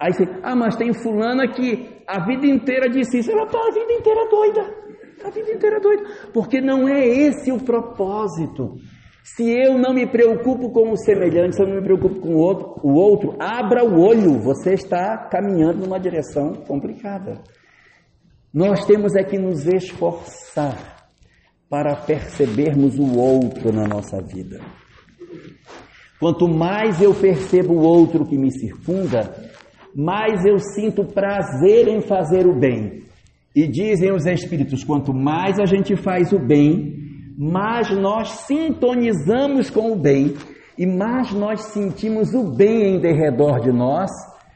Aí 0.00 0.12
você, 0.12 0.24
ah, 0.42 0.56
mas 0.56 0.74
tem 0.74 0.92
fulana 0.92 1.46
que 1.46 2.02
a 2.04 2.26
vida 2.26 2.48
inteira 2.48 2.90
disse 2.90 3.18
isso. 3.18 3.30
Ela 3.30 3.44
está 3.44 3.58
a 3.58 3.72
vida 3.72 3.92
inteira 3.92 4.28
doida. 4.28 4.74
A 5.24 5.30
vida 5.30 5.52
inteira 5.52 5.78
doida. 5.78 6.02
Porque 6.32 6.60
não 6.60 6.88
é 6.88 7.06
esse 7.06 7.52
o 7.52 7.62
propósito. 7.62 8.74
Se 9.34 9.48
eu 9.48 9.78
não 9.78 9.92
me 9.92 10.06
preocupo 10.06 10.70
com 10.70 10.90
o 10.90 10.96
semelhante, 10.96 11.56
se 11.56 11.62
eu 11.62 11.66
não 11.66 11.76
me 11.76 11.82
preocupo 11.82 12.20
com 12.20 12.34
o 12.34 12.38
outro, 12.38 12.80
o 12.82 12.94
outro, 12.94 13.36
abra 13.38 13.84
o 13.84 14.00
olho, 14.00 14.38
você 14.38 14.72
está 14.72 15.28
caminhando 15.30 15.78
numa 15.78 15.98
direção 16.00 16.54
complicada. 16.54 17.42
Nós 18.52 18.84
temos 18.86 19.14
é 19.14 19.22
que 19.22 19.38
nos 19.38 19.66
esforçar 19.66 21.06
para 21.68 21.94
percebermos 21.94 22.98
o 22.98 23.18
outro 23.18 23.70
na 23.70 23.86
nossa 23.86 24.20
vida. 24.22 24.60
Quanto 26.18 26.48
mais 26.48 27.00
eu 27.00 27.14
percebo 27.14 27.74
o 27.74 27.82
outro 27.82 28.26
que 28.26 28.36
me 28.36 28.50
circunda, 28.50 29.34
mais 29.94 30.44
eu 30.44 30.58
sinto 30.58 31.04
prazer 31.04 31.86
em 31.86 32.00
fazer 32.00 32.46
o 32.46 32.58
bem. 32.58 33.04
E 33.54 33.68
dizem 33.68 34.12
os 34.12 34.26
Espíritos: 34.26 34.82
quanto 34.82 35.12
mais 35.12 35.58
a 35.58 35.66
gente 35.66 35.94
faz 35.96 36.32
o 36.32 36.38
bem, 36.38 37.07
mais 37.40 37.88
nós 37.90 38.30
sintonizamos 38.46 39.70
com 39.70 39.92
o 39.92 39.96
bem 39.96 40.34
e 40.76 40.84
mais 40.84 41.32
nós 41.32 41.66
sentimos 41.66 42.34
o 42.34 42.50
bem 42.52 42.96
em 42.96 43.00
derredor 43.00 43.60
de 43.60 43.70
nós 43.70 44.10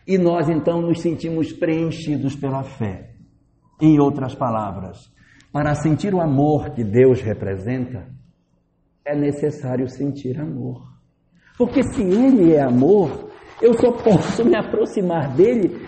e 0.05 0.19
nós 0.19 0.49
então 0.49 0.83
nos 0.83 1.01
sentimos 1.01 1.53
preenchidos 1.53 2.35
pela 2.35 2.65
fé. 2.65 3.11
Em 3.81 4.01
outras 4.01 4.35
palavras, 4.35 4.99
para 5.53 5.77
sentir 5.77 6.13
o 6.13 6.21
amor 6.21 6.71
que 6.71 6.83
Deus 6.83 7.21
representa, 7.21 8.09
é 9.05 9.15
necessário 9.15 9.89
sentir 9.89 10.41
amor. 10.41 10.83
Porque 11.57 11.85
se 11.85 12.03
Ele 12.03 12.53
é 12.53 12.63
amor, 12.63 13.31
eu 13.61 13.75
só 13.75 13.93
posso 13.93 14.45
me 14.45 14.57
aproximar 14.57 15.33
dele 15.37 15.87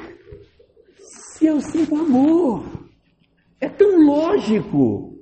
se 0.97 1.47
eu 1.47 1.61
sinto 1.61 1.97
amor. 1.97 2.65
É 3.61 3.69
tão 3.69 3.99
lógico. 4.07 5.14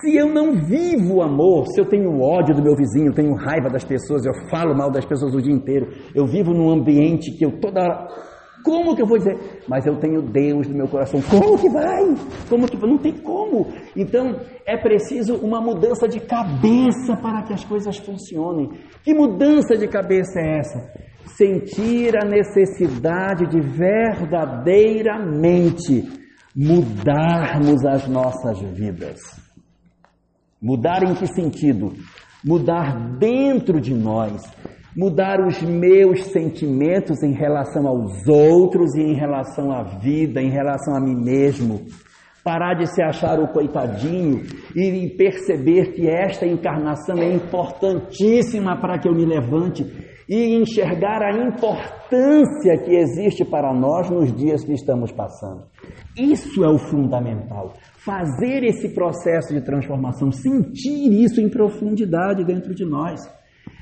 Se 0.00 0.16
eu 0.16 0.32
não 0.32 0.54
vivo 0.54 1.16
o 1.16 1.22
amor, 1.22 1.66
se 1.66 1.80
eu 1.80 1.84
tenho 1.84 2.20
ódio 2.20 2.54
do 2.54 2.62
meu 2.62 2.74
vizinho, 2.74 3.12
tenho 3.12 3.34
raiva 3.34 3.68
das 3.68 3.84
pessoas, 3.84 4.24
eu 4.24 4.32
falo 4.48 4.74
mal 4.74 4.90
das 4.90 5.04
pessoas 5.04 5.34
o 5.34 5.40
dia 5.40 5.52
inteiro, 5.52 5.88
eu 6.14 6.26
vivo 6.26 6.52
num 6.52 6.70
ambiente 6.70 7.30
que 7.36 7.44
eu 7.44 7.60
toda 7.60 7.80
hora. 7.80 8.08
Como 8.64 8.94
que 8.94 9.02
eu 9.02 9.06
vou 9.06 9.18
dizer? 9.18 9.36
Mas 9.68 9.84
eu 9.86 9.96
tenho 9.96 10.22
Deus 10.22 10.68
no 10.68 10.76
meu 10.76 10.86
coração. 10.86 11.20
Como 11.28 11.58
que 11.58 11.68
vai? 11.68 12.14
Como 12.48 12.64
que 12.66 12.78
não 12.78 12.96
tem 12.96 13.12
como? 13.18 13.66
Então 13.96 14.36
é 14.64 14.76
preciso 14.76 15.34
uma 15.34 15.60
mudança 15.60 16.06
de 16.08 16.20
cabeça 16.20 17.16
para 17.20 17.42
que 17.42 17.52
as 17.52 17.64
coisas 17.64 17.98
funcionem. 17.98 18.70
Que 19.02 19.12
mudança 19.12 19.76
de 19.76 19.88
cabeça 19.88 20.38
é 20.40 20.58
essa? 20.58 20.78
Sentir 21.36 22.16
a 22.16 22.24
necessidade 22.24 23.48
de 23.48 23.60
verdadeiramente 23.60 26.04
mudarmos 26.54 27.84
as 27.84 28.06
nossas 28.06 28.60
vidas. 28.60 29.41
Mudar 30.62 31.02
em 31.02 31.12
que 31.14 31.26
sentido? 31.26 31.92
Mudar 32.44 33.18
dentro 33.18 33.80
de 33.80 33.92
nós, 33.92 34.42
mudar 34.96 35.40
os 35.44 35.60
meus 35.60 36.22
sentimentos 36.26 37.20
em 37.24 37.32
relação 37.32 37.84
aos 37.88 38.28
outros 38.28 38.94
e 38.94 39.02
em 39.02 39.14
relação 39.14 39.72
à 39.72 39.82
vida, 39.82 40.40
em 40.40 40.50
relação 40.50 40.94
a 40.94 41.00
mim 41.00 41.16
mesmo. 41.16 41.80
Parar 42.44 42.74
de 42.74 42.86
se 42.86 43.02
achar 43.02 43.40
o 43.40 43.48
coitadinho 43.48 44.42
e 44.76 45.08
perceber 45.16 45.94
que 45.94 46.08
esta 46.08 46.46
encarnação 46.46 47.18
é 47.18 47.34
importantíssima 47.34 48.80
para 48.80 49.00
que 49.00 49.08
eu 49.08 49.14
me 49.14 49.24
levante 49.24 49.84
e 50.32 50.54
enxergar 50.56 51.20
a 51.20 51.46
importância 51.46 52.78
que 52.82 52.96
existe 52.96 53.44
para 53.44 53.74
nós 53.74 54.08
nos 54.08 54.34
dias 54.34 54.64
que 54.64 54.72
estamos 54.72 55.12
passando. 55.12 55.64
Isso 56.16 56.64
é 56.64 56.68
o 56.68 56.78
fundamental 56.78 57.74
fazer 58.04 58.64
esse 58.64 58.88
processo 58.88 59.54
de 59.54 59.60
transformação, 59.60 60.32
sentir 60.32 61.12
isso 61.22 61.40
em 61.40 61.48
profundidade 61.48 62.44
dentro 62.44 62.74
de 62.74 62.84
nós. 62.84 63.20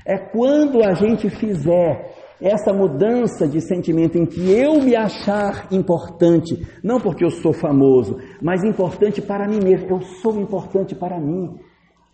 É 0.05 0.19
quando 0.19 0.85
a 0.85 0.93
gente 0.93 1.31
fizer 1.31 2.15
essa 2.41 2.73
mudança 2.73 3.47
de 3.47 3.61
sentimento 3.61 4.19
em 4.19 4.27
que 4.27 4.51
eu 4.51 4.83
me 4.83 4.97
achar 4.97 5.69
importante, 5.71 6.67
não 6.83 6.99
porque 6.99 7.25
eu 7.25 7.31
sou 7.31 7.53
famoso, 7.53 8.19
mas 8.43 8.65
importante 8.65 9.23
para 9.23 9.47
mim 9.47 9.61
mesmo. 9.63 9.89
Eu 9.89 10.01
sou 10.21 10.41
importante 10.41 10.95
para 10.95 11.19
mim. 11.19 11.57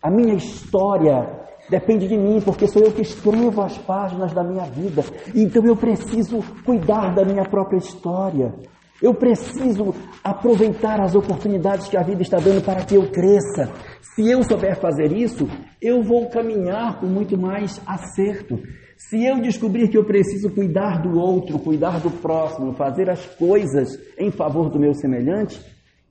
A 0.01 0.11
minha 0.11 0.35
história 0.35 1.46
depende 1.69 2.07
de 2.07 2.17
mim, 2.17 2.41
porque 2.41 2.67
sou 2.67 2.83
eu 2.83 2.91
que 2.91 3.01
escrevo 3.01 3.61
as 3.61 3.77
páginas 3.77 4.33
da 4.33 4.43
minha 4.43 4.65
vida. 4.65 5.03
Então 5.35 5.65
eu 5.65 5.75
preciso 5.75 6.43
cuidar 6.65 7.13
da 7.13 7.25
minha 7.25 7.43
própria 7.43 7.77
história. 7.77 8.53
Eu 9.01 9.13
preciso 9.13 9.93
aproveitar 10.23 10.99
as 10.99 11.13
oportunidades 11.13 11.87
que 11.87 11.95
a 11.95 12.01
vida 12.01 12.23
está 12.23 12.37
dando 12.37 12.63
para 12.63 12.83
que 12.83 12.95
eu 12.95 13.11
cresça. 13.11 13.71
Se 14.15 14.27
eu 14.27 14.43
souber 14.43 14.79
fazer 14.79 15.11
isso, 15.11 15.47
eu 15.79 16.01
vou 16.01 16.27
caminhar 16.29 16.99
com 16.99 17.05
muito 17.05 17.37
mais 17.37 17.79
acerto. 17.85 18.59
Se 18.97 19.23
eu 19.23 19.39
descobrir 19.39 19.89
que 19.89 19.97
eu 19.97 20.03
preciso 20.03 20.49
cuidar 20.49 21.03
do 21.03 21.19
outro, 21.19 21.59
cuidar 21.59 21.99
do 21.99 22.09
próximo, 22.09 22.73
fazer 22.73 23.11
as 23.11 23.23
coisas 23.35 23.99
em 24.17 24.31
favor 24.31 24.71
do 24.71 24.79
meu 24.79 24.95
semelhante, 24.95 25.61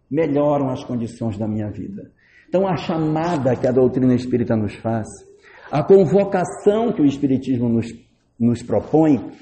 melhoram 0.09 0.71
as 0.71 0.85
condições 0.85 1.37
da 1.37 1.49
minha 1.49 1.69
vida. 1.69 2.13
Então, 2.49 2.67
a 2.69 2.77
chamada 2.77 3.57
que 3.57 3.67
a 3.67 3.73
doutrina 3.73 4.15
espírita 4.15 4.55
nos 4.55 4.75
faz, 4.77 5.09
a 5.71 5.83
convocação 5.83 6.93
que 6.93 7.03
o 7.03 7.07
Espiritismo 7.07 7.69
nos, 7.69 7.93
nos 8.39 8.63
propõe, 8.63 9.33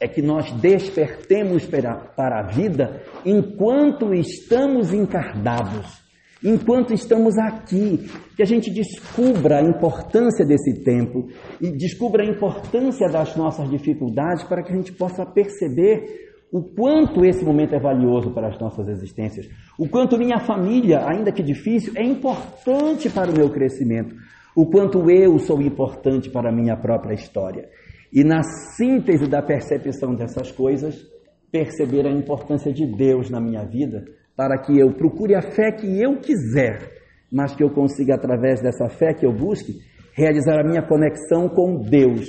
é 0.00 0.08
que 0.08 0.22
nós 0.22 0.50
despertemos 0.52 1.66
para 1.66 2.40
a 2.40 2.42
vida 2.42 3.02
enquanto 3.24 4.14
estamos 4.14 4.94
encarnados, 4.94 6.00
enquanto 6.42 6.94
estamos 6.94 7.36
aqui, 7.36 8.08
que 8.34 8.42
a 8.42 8.46
gente 8.46 8.70
descubra 8.70 9.58
a 9.58 9.62
importância 9.62 10.44
desse 10.46 10.82
tempo 10.82 11.28
e 11.60 11.70
descubra 11.70 12.22
a 12.22 12.26
importância 12.26 13.08
das 13.10 13.36
nossas 13.36 13.68
dificuldades 13.68 14.42
para 14.44 14.62
que 14.62 14.72
a 14.72 14.76
gente 14.76 14.92
possa 14.92 15.26
perceber 15.26 16.30
o 16.50 16.62
quanto 16.62 17.24
esse 17.24 17.44
momento 17.44 17.74
é 17.74 17.78
valioso 17.78 18.32
para 18.32 18.48
as 18.48 18.58
nossas 18.58 18.88
existências, 18.88 19.48
o 19.78 19.88
quanto 19.88 20.18
minha 20.18 20.40
família, 20.40 21.06
ainda 21.06 21.30
que 21.30 21.42
difícil, 21.42 21.92
é 21.94 22.02
importante 22.02 23.08
para 23.08 23.30
o 23.30 23.34
meu 23.34 23.50
crescimento, 23.50 24.16
o 24.54 24.66
quanto 24.66 25.10
eu 25.10 25.38
sou 25.38 25.60
importante 25.60 26.30
para 26.30 26.50
a 26.50 26.54
minha 26.54 26.76
própria 26.76 27.14
história. 27.14 27.68
E 28.12 28.24
na 28.24 28.42
síntese 28.42 29.28
da 29.28 29.40
percepção 29.40 30.14
dessas 30.14 30.50
coisas, 30.50 31.06
perceber 31.50 32.06
a 32.06 32.10
importância 32.10 32.72
de 32.72 32.86
Deus 32.86 33.30
na 33.30 33.40
minha 33.40 33.64
vida, 33.64 34.04
para 34.36 34.58
que 34.58 34.78
eu 34.78 34.92
procure 34.92 35.34
a 35.34 35.42
fé 35.42 35.70
que 35.70 36.00
eu 36.00 36.18
quiser, 36.18 36.90
mas 37.30 37.54
que 37.54 37.62
eu 37.62 37.70
consiga, 37.70 38.14
através 38.14 38.60
dessa 38.60 38.88
fé 38.88 39.12
que 39.14 39.24
eu 39.24 39.32
busque, 39.32 39.74
realizar 40.12 40.60
a 40.60 40.66
minha 40.66 40.82
conexão 40.82 41.48
com 41.48 41.78
Deus 41.78 42.28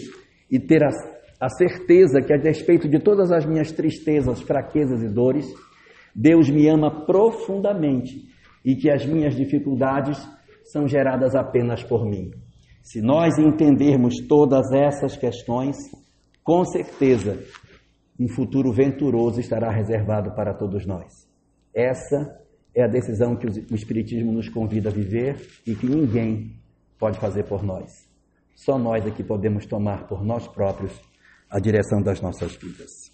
e 0.49 0.59
ter 0.59 0.83
a, 0.83 0.89
a 1.39 1.49
certeza 1.49 2.21
que, 2.21 2.33
a 2.33 2.37
despeito 2.37 2.87
de 2.87 2.99
todas 2.99 3.31
as 3.31 3.45
minhas 3.45 3.71
tristezas, 3.71 4.41
fraquezas 4.41 5.01
e 5.01 5.07
dores, 5.07 5.51
Deus 6.15 6.49
me 6.49 6.67
ama 6.67 7.05
profundamente 7.05 8.29
e 8.63 8.75
que 8.75 8.91
as 8.91 9.05
minhas 9.05 9.35
dificuldades 9.35 10.19
são 10.71 10.87
geradas 10.87 11.35
apenas 11.35 11.83
por 11.83 12.05
mim. 12.05 12.31
Se 12.81 13.01
nós 13.01 13.37
entendermos 13.37 14.15
todas 14.27 14.71
essas 14.71 15.15
questões, 15.15 15.77
com 16.43 16.65
certeza 16.65 17.37
um 18.19 18.27
futuro 18.27 18.71
venturoso 18.71 19.39
estará 19.39 19.71
reservado 19.71 20.33
para 20.35 20.53
todos 20.53 20.85
nós. 20.85 21.27
Essa 21.73 22.39
é 22.75 22.83
a 22.83 22.87
decisão 22.87 23.35
que 23.35 23.47
o 23.47 23.75
Espiritismo 23.75 24.31
nos 24.31 24.49
convida 24.49 24.89
a 24.89 24.93
viver 24.93 25.37
e 25.65 25.75
que 25.75 25.87
ninguém 25.87 26.55
pode 26.97 27.19
fazer 27.19 27.43
por 27.43 27.63
nós. 27.63 28.07
Só 28.55 28.77
nós 28.77 29.05
é 29.05 29.11
que 29.11 29.23
podemos 29.23 29.65
tomar 29.65 30.07
por 30.07 30.23
nós 30.23 30.47
próprios 30.47 30.93
a 31.49 31.59
direção 31.59 32.01
das 32.01 32.21
nossas 32.21 32.55
vidas. 32.55 33.10